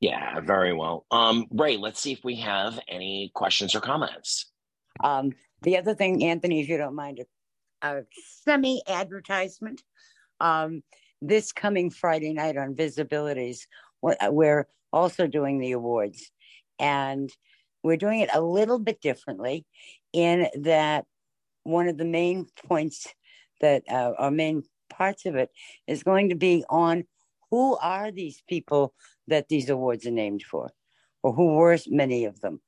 [0.00, 1.06] Yeah, very well.
[1.10, 4.50] Um, Ray, let's see if we have any questions or comments.
[5.04, 5.32] Um,
[5.62, 7.20] the other thing, Anthony, if you don't mind,
[7.82, 8.02] a,
[8.44, 9.82] semi advertisement.
[10.40, 10.82] Um,
[11.20, 13.66] this coming Friday night on Visibilities,
[14.02, 16.30] we're also doing the awards,
[16.78, 17.30] and
[17.82, 19.66] we're doing it a little bit differently
[20.12, 21.06] in that
[21.64, 23.08] one of the main points
[23.60, 25.50] that uh, our main parts of it
[25.86, 27.04] is going to be on
[27.50, 28.94] who are these people
[29.26, 30.70] that these awards are named for,
[31.22, 32.60] or who were many of them,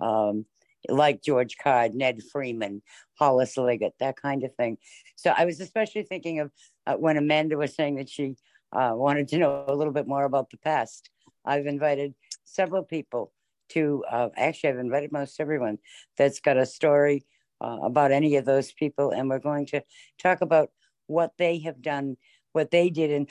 [0.00, 0.46] um,
[0.88, 2.82] like George Card, Ned Freeman,
[3.14, 4.78] Hollis Liggett, that kind of thing.
[5.16, 6.50] So I was especially thinking of
[6.86, 8.36] uh, when Amanda was saying that she
[8.72, 11.10] uh, wanted to know a little bit more about the past.
[11.44, 13.32] I've invited several people
[13.70, 15.78] to, uh, actually, I've invited most everyone
[16.16, 17.24] that's got a story
[17.60, 19.82] uh, about any of those people, and we're going to
[20.18, 20.70] talk about
[21.06, 22.16] what they have done,
[22.52, 23.30] what they did, and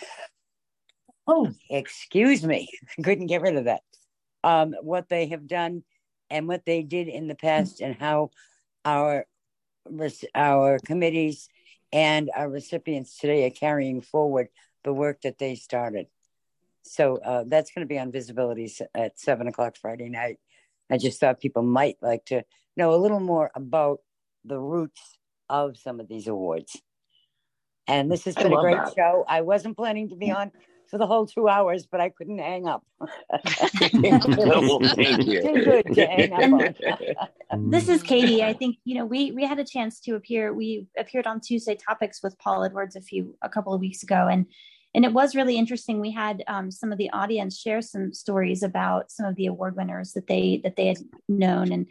[1.28, 2.70] oh, excuse me,
[3.04, 3.82] couldn't get rid of that.
[4.44, 5.84] Um, what they have done
[6.30, 8.32] and what they did in the past, and how
[8.86, 9.26] our
[10.36, 11.50] our committees
[11.92, 14.50] and our recipients today are carrying forward
[14.84, 16.08] the work that they started.
[16.84, 20.38] So uh, that's going to be on visibilities at seven o'clock Friday night.
[20.90, 22.44] I just thought people might like to
[22.78, 24.00] know a little more about
[24.46, 25.18] the roots
[25.50, 26.82] of some of these awards.
[27.88, 28.94] And this has been a great that.
[28.96, 29.26] show.
[29.28, 30.52] I wasn't planning to be on
[30.90, 32.84] for the whole two hours, but I couldn't hang up.
[33.84, 33.94] thank
[35.26, 35.42] you.
[35.42, 36.76] Too good to hang up
[37.58, 38.44] this is Katie.
[38.44, 40.54] I think you know we we had a chance to appear.
[40.54, 44.28] We appeared on Tuesday Topics with Paul Edwards a few a couple of weeks ago,
[44.28, 44.46] and
[44.94, 46.00] and it was really interesting.
[46.00, 49.76] We had um, some of the audience share some stories about some of the award
[49.76, 50.98] winners that they that they had
[51.30, 51.88] known, and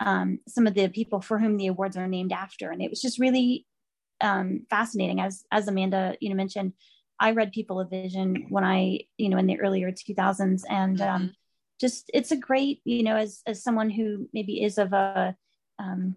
[0.00, 2.70] um, some of the people for whom the awards are named after.
[2.70, 3.66] And it was just really
[4.20, 5.20] um, fascinating.
[5.20, 6.72] As as Amanda, you know, mentioned,
[7.20, 11.22] I read People of Vision when I, you know, in the earlier 2000s, and um,
[11.22, 11.30] mm-hmm.
[11.80, 15.34] just it's a great, you know, as as someone who maybe is of a
[15.78, 16.16] um,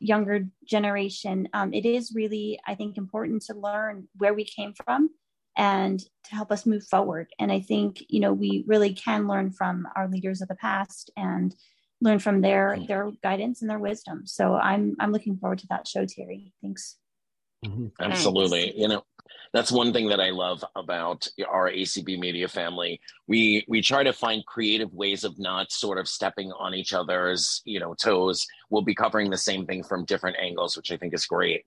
[0.00, 5.10] younger generation, um, it is really, I think, important to learn where we came from
[5.56, 7.28] and to help us move forward.
[7.38, 11.10] And I think, you know, we really can learn from our leaders of the past
[11.16, 11.54] and
[12.00, 14.26] learn from their their guidance and their wisdom.
[14.26, 16.52] So I'm I'm looking forward to that show, Terry.
[16.60, 16.96] Thanks.
[17.64, 17.86] Mm-hmm.
[18.00, 18.62] Absolutely.
[18.62, 18.78] Thanks.
[18.78, 19.04] You know,
[19.52, 23.00] that's one thing that I love about our ACB media family.
[23.28, 27.62] We we try to find creative ways of not sort of stepping on each other's,
[27.64, 28.46] you know, toes.
[28.70, 31.64] We'll be covering the same thing from different angles, which I think is great.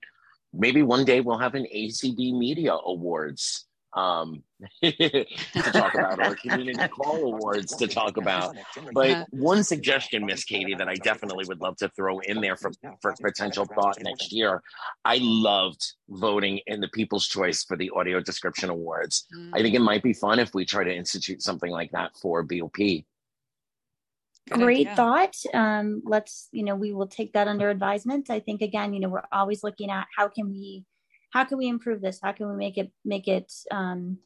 [0.52, 4.42] Maybe one day we'll have an ACB Media Awards um,
[4.82, 8.56] to talk about or community call awards to talk about.
[8.92, 12.70] But one suggestion, Miss Katie, that I definitely would love to throw in there for,
[13.00, 14.62] for potential thought next year.
[15.04, 19.26] I loved voting in the People's Choice for the Audio Description Awards.
[19.36, 19.50] Mm.
[19.54, 22.42] I think it might be fun if we try to institute something like that for
[22.42, 22.76] BOP.
[24.50, 24.96] Good great idea.
[24.96, 25.34] thought.
[25.52, 28.30] Um, let's, you know, we will take that under advisement.
[28.30, 30.84] I think again, you know, we're always looking at how can we,
[31.30, 32.18] how can we improve this?
[32.22, 34.18] How can we make it make it um,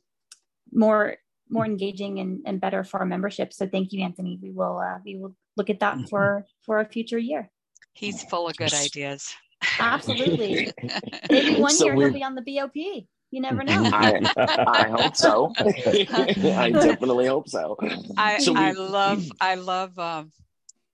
[0.72, 1.16] more
[1.48, 3.52] more engaging and, and better for our membership?
[3.52, 4.38] So thank you, Anthony.
[4.40, 7.50] We will uh, we will look at that for for a future year.
[7.94, 9.34] He's full of good ideas.
[9.78, 10.72] Absolutely.
[11.30, 12.74] Maybe one so year he'll be on the BOP.
[12.74, 13.90] You never know.
[13.92, 15.52] I, I hope so.
[15.58, 17.76] I definitely hope so.
[18.16, 20.32] I, so we, I love I love um,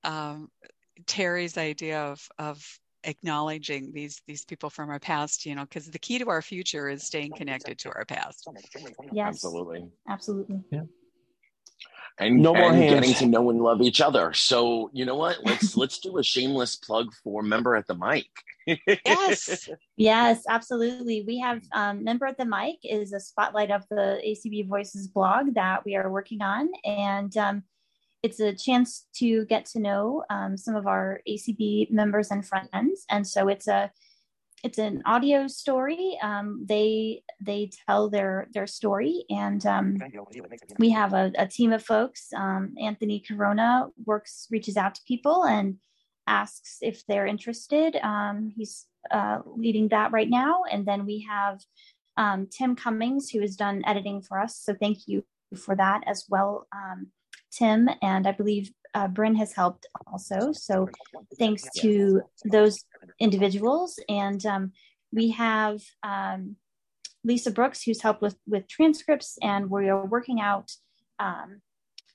[0.05, 0.49] um,
[1.07, 2.65] Terry's idea of of
[3.05, 6.89] acknowledging these these people from our past you know because the key to our future
[6.89, 8.49] is staying connected to our past
[9.13, 10.83] yes absolutely absolutely yeah
[12.19, 14.33] and, no more and getting to know and love each other.
[14.33, 15.39] So you know what?
[15.45, 18.27] Let's let's do a shameless plug for member at the mic.
[19.05, 21.25] yes, yes, absolutely.
[21.27, 25.55] We have um, member at the mic is a spotlight of the ACB Voices blog
[25.55, 27.63] that we are working on, and um,
[28.23, 33.05] it's a chance to get to know um, some of our ACB members and friends.
[33.11, 33.91] And so it's a
[34.65, 36.19] it's an audio story.
[36.23, 39.99] Um, they they tell their their story, and um,
[40.79, 42.29] we have a, a, team of folks.
[42.37, 45.77] Um, Anthony Corona works reaches out to people and
[46.27, 47.97] asks if they're interested.
[48.03, 51.61] Um, he's uh, leading that right now, and then we have
[52.17, 54.59] um, Tim Cummings who has done editing for us.
[54.59, 55.25] So thank you
[55.57, 57.07] for that as well, um,
[57.51, 57.89] Tim.
[58.03, 60.53] And I believe uh, Bryn has helped also.
[60.53, 60.89] So
[61.39, 62.85] thanks to those
[63.21, 63.99] individuals.
[64.09, 64.73] And um,
[65.13, 66.57] we have um,
[67.25, 70.71] Lisa Brooks, who's helped with, with transcripts, and we are working out
[71.19, 71.61] um,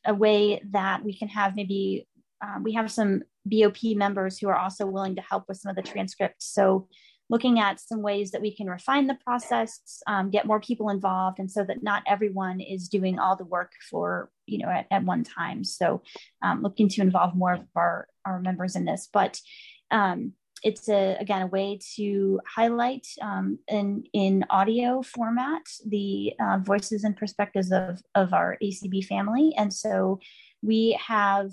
[0.05, 2.07] a way that we can have maybe,
[2.41, 5.76] um, we have some BOP members who are also willing to help with some of
[5.76, 6.45] the transcripts.
[6.45, 6.88] So
[7.34, 11.39] looking at some ways that we can refine the process, um, get more people involved,
[11.39, 15.03] and so that not everyone is doing all the work for you know at, at
[15.03, 15.64] one time.
[15.64, 16.03] So
[16.43, 19.41] um, looking to involve more of our our members in this, but
[19.89, 26.60] um, it's a again a way to highlight um, in in audio format the uh,
[26.60, 30.19] voices and perspectives of of our ACB family, and so
[30.61, 31.51] we have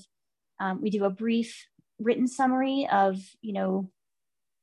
[0.61, 1.67] um, we do a brief
[1.99, 3.91] written summary of you know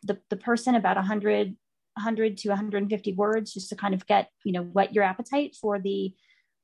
[0.07, 1.55] the, the person about 100
[1.93, 5.79] 100 to 150 words just to kind of get you know what your appetite for
[5.79, 6.13] the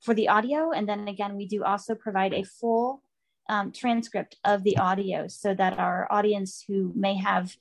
[0.01, 3.01] for the audio and then again we do also provide a full
[3.49, 7.55] um, transcript of the audio so that our audience who may have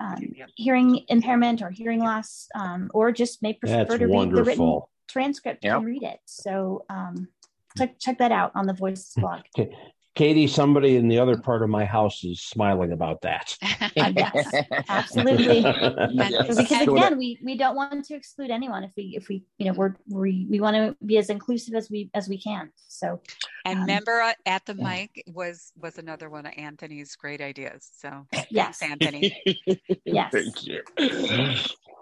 [0.00, 4.34] um, hearing impairment or hearing loss um, or just may prefer That's to wonderful.
[4.34, 5.76] read the written transcript yep.
[5.76, 7.28] and read it so um,
[7.76, 9.76] check, check that out on the voice blog okay.
[10.16, 13.56] Katie, somebody in the other part of my house is smiling about that.
[13.96, 14.52] yes,
[14.88, 15.60] absolutely.
[15.60, 16.56] yes.
[16.56, 19.72] Because again, we, we don't want to exclude anyone if we if we you know
[19.72, 22.70] we're we, we want to be as inclusive as we as we can.
[22.88, 23.20] So
[23.64, 27.88] and um, member at the mic was was another one of Anthony's great ideas.
[27.96, 29.40] So yes, Anthony.
[30.04, 30.82] yes, thank you.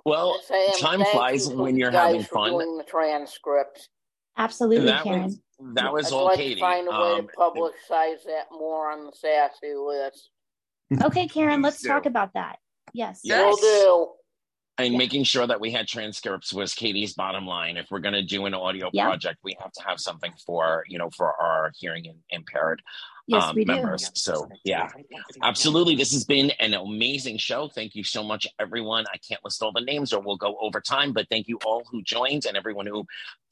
[0.04, 0.40] Well,
[0.78, 2.52] time flies when you're having fun.
[2.52, 3.90] Doing the transcript.
[4.38, 5.24] Absolutely, Karen.
[5.24, 5.40] Was,
[5.74, 6.54] that was I'd all like Katie.
[6.56, 10.30] to find a way Um, to publicize that more on the sassy list.
[11.02, 11.88] Okay, Karen, let's do.
[11.88, 12.58] talk about that.
[12.94, 13.20] Yes.
[13.24, 13.44] Yes.
[13.44, 14.12] Will do.
[14.78, 17.76] And making sure that we had transcripts was Katie's bottom line.
[17.76, 19.04] If we're going to do an audio Yeah.
[19.06, 22.82] project, we have to have something for you know for our hearing in- impaired
[23.26, 24.10] Yes, um, members.
[24.14, 24.88] So yeah,
[25.42, 25.96] absolutely.
[25.96, 27.68] This has been an amazing show.
[27.68, 29.04] Thank you so much, everyone.
[29.12, 31.82] I can't list all the names or we'll go over time, but thank you all
[31.90, 33.04] who joined and everyone who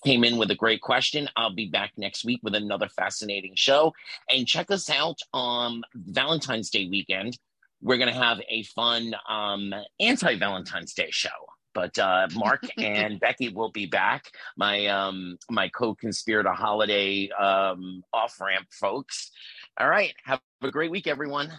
[0.03, 1.29] came in with a great question.
[1.37, 3.93] I'll be back next week with another fascinating show.
[4.31, 7.37] And check us out on Valentine's Day weekend.
[7.83, 11.29] We're going to have a fun um, anti Valentine's Day show.
[11.75, 14.25] But uh, Mark and Becky will be back.
[14.57, 19.31] My um, my co-conspirator holiday um, off ramp folks.
[19.79, 20.15] All right.
[20.25, 21.53] Have a great week, everyone.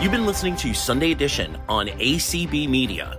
[0.00, 3.18] You've been listening to Sunday Edition on ACB Media.